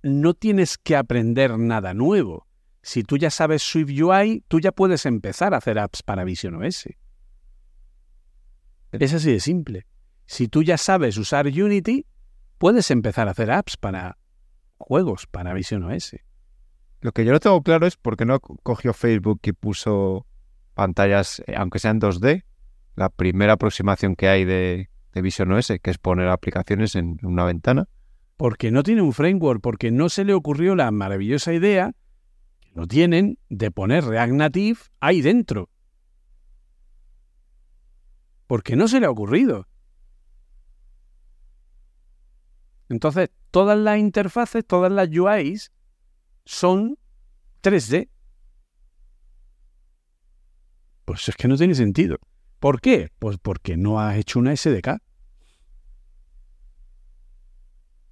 [0.02, 2.46] no tienes que aprender nada nuevo.
[2.82, 6.62] Si tú ya sabes Swift UI, tú ya puedes empezar a hacer apps para Vision
[6.62, 6.88] OS.
[8.92, 9.86] Es así de simple.
[10.26, 12.06] Si tú ya sabes usar Unity,
[12.58, 14.16] puedes empezar a hacer apps para
[14.80, 16.16] juegos para Vision OS.
[17.02, 20.26] lo que yo no tengo claro es por qué no co- cogió Facebook y puso
[20.74, 22.44] pantallas, eh, aunque sean 2D,
[22.96, 27.44] la primera aproximación que hay de, de Vision OS, que es poner aplicaciones en una
[27.44, 27.88] ventana.
[28.36, 31.92] Porque no tiene un framework, porque no se le ocurrió la maravillosa idea,
[32.60, 35.68] que no tienen, de poner React Native ahí dentro.
[38.46, 39.66] Porque no se le ha ocurrido.
[42.90, 45.72] Entonces, todas las interfaces, todas las UIs
[46.44, 46.98] son
[47.62, 48.08] 3D.
[51.04, 52.18] Pues es que no tiene sentido.
[52.58, 53.10] ¿Por qué?
[53.20, 54.98] Pues porque no has hecho una SDK.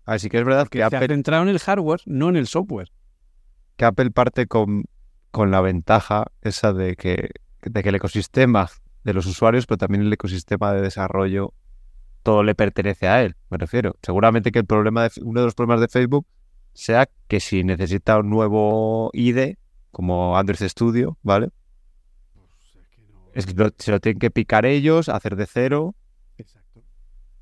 [0.05, 2.47] Así que es verdad Que se ha Apple, centrado en el hardware, no en el
[2.47, 2.90] software.
[3.76, 4.84] que Apple parte con,
[5.32, 7.31] con la ventaja esa de que,
[7.62, 8.70] de que el ecosistema
[9.02, 11.52] de los usuarios, pero también el ecosistema de desarrollo,
[12.28, 13.97] todo le pertenece a él, me refiero.
[14.02, 16.26] Seguramente que el problema de, uno de los problemas de Facebook
[16.74, 19.57] sea que si necesita un nuevo IDE,
[19.90, 21.48] como Android Studio, ¿vale?
[23.32, 25.94] Es que lo- se lo tienen que picar ellos, hacer de cero.
[26.36, 26.82] Exacto.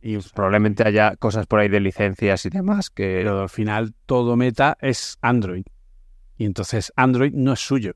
[0.01, 3.23] Y probablemente haya cosas por ahí de licencias y demás que...
[3.25, 5.65] Pero al final todo Meta es Android.
[6.37, 7.95] Y entonces Android no es suyo.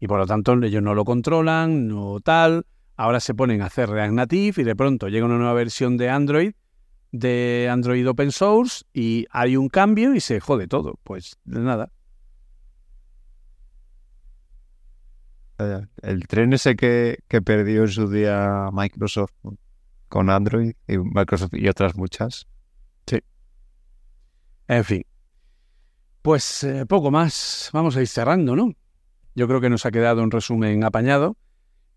[0.00, 2.64] Y por lo tanto ellos no lo controlan, no tal.
[2.96, 6.10] Ahora se ponen a hacer React Native y de pronto llega una nueva versión de
[6.10, 6.52] Android,
[7.10, 10.98] de Android Open Source, y hay un cambio y se jode todo.
[11.02, 11.90] Pues nada.
[16.02, 19.32] El tren ese que, que perdió en su día Microsoft
[20.08, 22.46] con Android y Microsoft y otras muchas.
[24.68, 25.04] En fin.
[26.22, 27.70] Pues eh, poco más.
[27.72, 28.72] Vamos a ir cerrando, ¿no?
[29.34, 31.36] Yo creo que nos ha quedado un resumen apañado.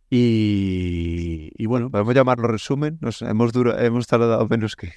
[0.10, 2.98] Y, bueno, ¿Podemos llamarlo resumen?
[3.02, 4.94] Nos, hemos, dura- hemos tardado menos que,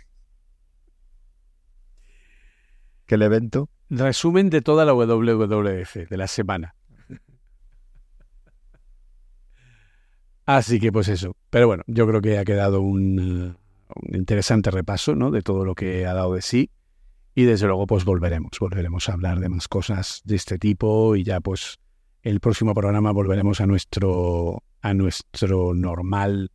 [3.06, 3.68] que el evento.
[3.90, 6.74] Resumen de toda la WWF de la semana.
[10.44, 11.36] Así que pues eso.
[11.50, 13.18] Pero bueno, yo creo que ha quedado un,
[13.94, 15.30] un interesante repaso ¿no?
[15.30, 16.70] de todo lo que ha dado de sí.
[17.34, 21.22] Y desde luego pues volveremos, volveremos a hablar de más cosas de este tipo y
[21.22, 21.78] ya pues
[22.22, 26.50] el próximo programa volveremos a nuestro, a nuestro normal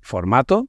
[0.00, 0.68] formato.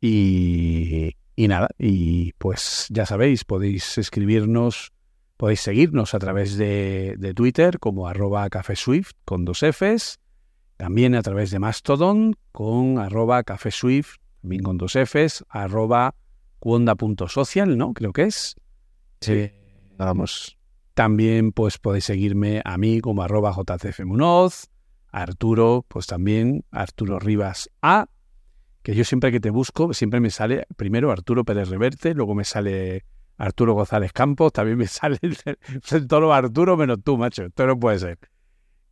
[0.00, 4.92] Y, y nada, y pues ya sabéis, podéis escribirnos
[5.38, 10.18] Podéis seguirnos a través de, de Twitter como arroba cafeswift con dos Fs,
[10.76, 16.16] también a través de Mastodon con arroba cafeswift, también con dos Fs, arroba
[16.58, 17.94] cuonda.social, ¿no?
[17.94, 18.56] Creo que es.
[19.20, 19.52] Sí.
[19.96, 20.58] Vamos.
[20.94, 24.70] También pues podéis seguirme a mí como arroba jcfmunoz,
[25.10, 28.06] Arturo, pues también Arturo Rivas A,
[28.82, 32.44] que yo siempre que te busco, siempre me sale primero Arturo Pérez Reverte, luego me
[32.44, 33.04] sale
[33.36, 37.98] Arturo González Campos, también me sale el, todo Arturo menos tú, macho, esto no puede
[37.98, 38.18] ser.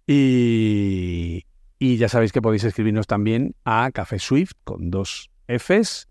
[0.06, 1.44] Y,
[1.78, 6.08] y ya sabéis que podéis escribirnos también a cafeswift con dos Fs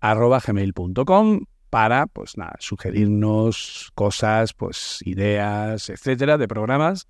[0.00, 1.40] arroba gmail.com
[1.70, 7.08] para, pues nada, sugerirnos cosas, pues ideas, etcétera, de programas.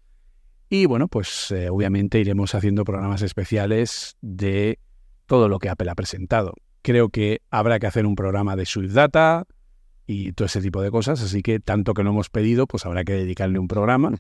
[0.69, 4.79] Y bueno, pues eh, obviamente iremos haciendo programas especiales de
[5.27, 6.55] todo lo que Apple ha presentado.
[6.83, 9.47] Creo que habrá que hacer un programa de Swift Data
[10.07, 13.05] y todo ese tipo de cosas, así que tanto que lo hemos pedido, pues habrá
[13.05, 14.15] que dedicarle un programa.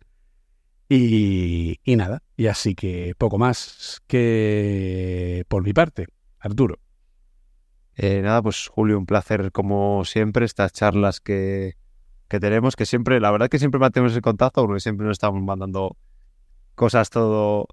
[0.88, 6.06] Y, y nada, y así que poco más que por mi parte,
[6.38, 6.78] Arturo.
[7.96, 11.74] Eh, nada, pues Julio, un placer como siempre estas charlas que,
[12.28, 15.42] que tenemos, que siempre, la verdad que siempre mantenemos el contacto porque siempre nos estamos
[15.42, 15.96] mandando
[16.76, 17.66] cosas todo,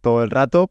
[0.00, 0.70] todo el rato.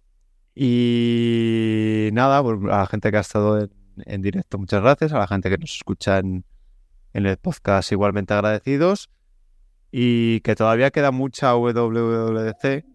[0.55, 3.71] Y nada, pues a la gente que ha estado en,
[4.05, 5.11] en directo, muchas gracias.
[5.11, 6.45] A la gente que nos escucha en,
[7.13, 9.09] en el podcast, igualmente agradecidos.
[9.91, 12.85] Y que todavía queda mucha WWDC.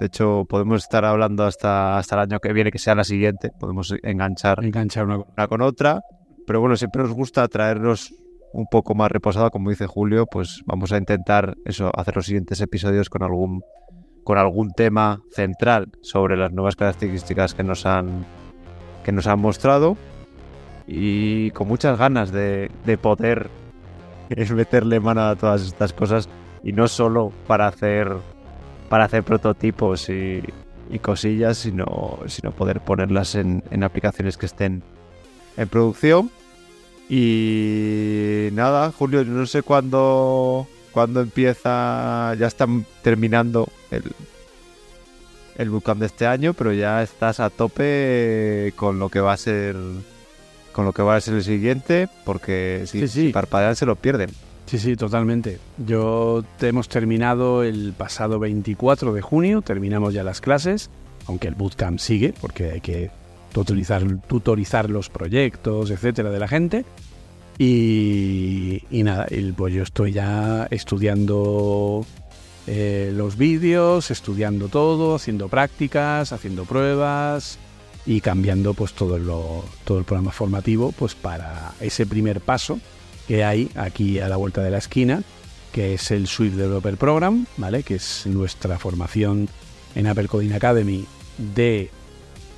[0.00, 3.52] De hecho, podemos estar hablando hasta, hasta el año que viene, que sea la siguiente.
[3.60, 6.02] Podemos enganchar Enganchar una una con otra.
[6.44, 8.12] Pero bueno, siempre nos gusta traernos
[8.52, 12.60] un poco más reposado, como dice Julio, pues vamos a intentar eso, hacer los siguientes
[12.60, 13.62] episodios con algún
[14.24, 18.24] con algún tema central sobre las nuevas características que nos han
[19.04, 19.96] que nos han mostrado
[20.86, 23.50] y con muchas ganas de, de poder
[24.54, 26.28] meterle mano a todas estas cosas
[26.62, 28.12] y no solo para hacer
[28.88, 30.42] para hacer prototipos y,
[30.90, 34.82] y cosillas, sino, sino poder ponerlas en, en aplicaciones que estén
[35.56, 36.30] en producción.
[37.08, 44.04] Y nada, Julio, no sé cuándo, cuándo empieza, ya están terminando el,
[45.56, 49.36] el bootcamp de este año, pero ya estás a tope con lo que va a
[49.36, 49.76] ser
[50.72, 53.26] con lo que va a ser el siguiente, porque si, Sí, sí.
[53.26, 54.30] si parpadean se lo pierden.
[54.64, 55.58] Sí, sí, totalmente.
[55.86, 60.88] Yo te hemos terminado el pasado 24 de junio, terminamos ya las clases,
[61.26, 63.10] aunque el bootcamp sigue, porque hay que
[63.52, 66.86] tutorizar, tutorizar los proyectos, etcétera, de la gente.
[67.64, 72.04] Y, y nada, el, pues yo estoy ya estudiando
[72.66, 77.60] eh, los vídeos, estudiando todo, haciendo prácticas, haciendo pruebas
[78.04, 82.80] y cambiando pues todo, lo, todo el programa formativo pues para ese primer paso
[83.28, 85.22] que hay aquí a la vuelta de la esquina,
[85.70, 87.84] que es el Swift Developer Program, ¿vale?
[87.84, 89.48] Que es nuestra formación
[89.94, 91.06] en Apple Coding Academy
[91.54, 91.90] de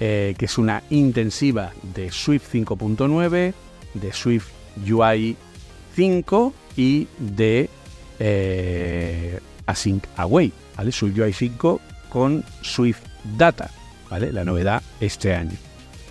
[0.00, 3.52] eh, que es una intensiva de Swift 5.9,
[3.92, 5.36] de Swift UI
[5.94, 7.68] 5 y de
[8.18, 10.92] eh, Async Away, ¿vale?
[10.92, 13.00] Swift UI 5 con Swift
[13.36, 13.70] Data,
[14.10, 14.32] ¿vale?
[14.32, 15.56] La novedad este año.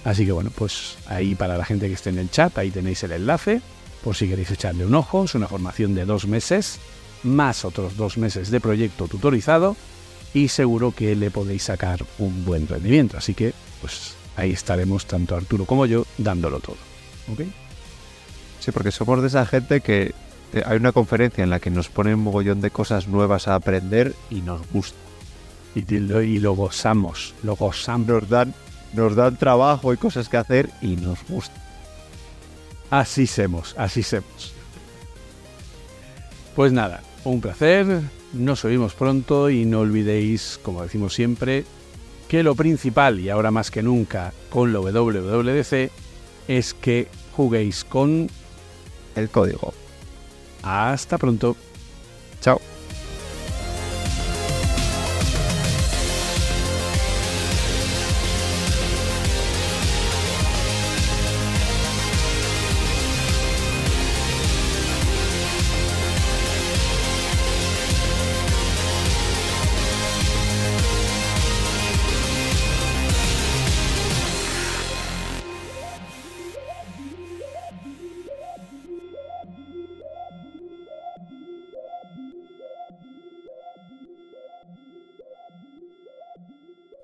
[0.04, 3.04] Así que bueno, pues ahí para la gente que esté en el chat, ahí tenéis
[3.04, 3.62] el enlace,
[4.04, 5.24] por si queréis echarle un ojo.
[5.24, 6.80] Es una formación de dos meses,
[7.24, 9.78] más otros dos meses de proyecto tutorizado
[10.34, 13.18] y seguro que le podéis sacar un buen rendimiento.
[13.18, 16.78] Así que, pues ahí estaremos tanto Arturo como yo dándolo todo.
[17.32, 17.42] ¿Ok?
[18.64, 20.14] Sí, porque somos de esa gente que
[20.54, 23.56] eh, hay una conferencia en la que nos ponen un mogollón de cosas nuevas a
[23.56, 24.98] aprender y nos gusta.
[25.76, 28.08] Y lo, y lo gozamos, lo gozamos.
[28.08, 28.54] Nos dan,
[28.94, 31.62] nos dan trabajo y cosas que hacer y nos gusta.
[32.90, 34.54] Así semos, así semos.
[36.56, 38.00] Pues nada, un placer,
[38.32, 41.66] nos oímos pronto y no olvidéis, como decimos siempre,
[42.30, 45.92] que lo principal, y ahora más que nunca con lo WWDC,
[46.48, 48.30] es que juguéis con
[49.16, 49.74] el código.
[50.64, 51.56] Hasta pronto.
[52.42, 52.60] Chao.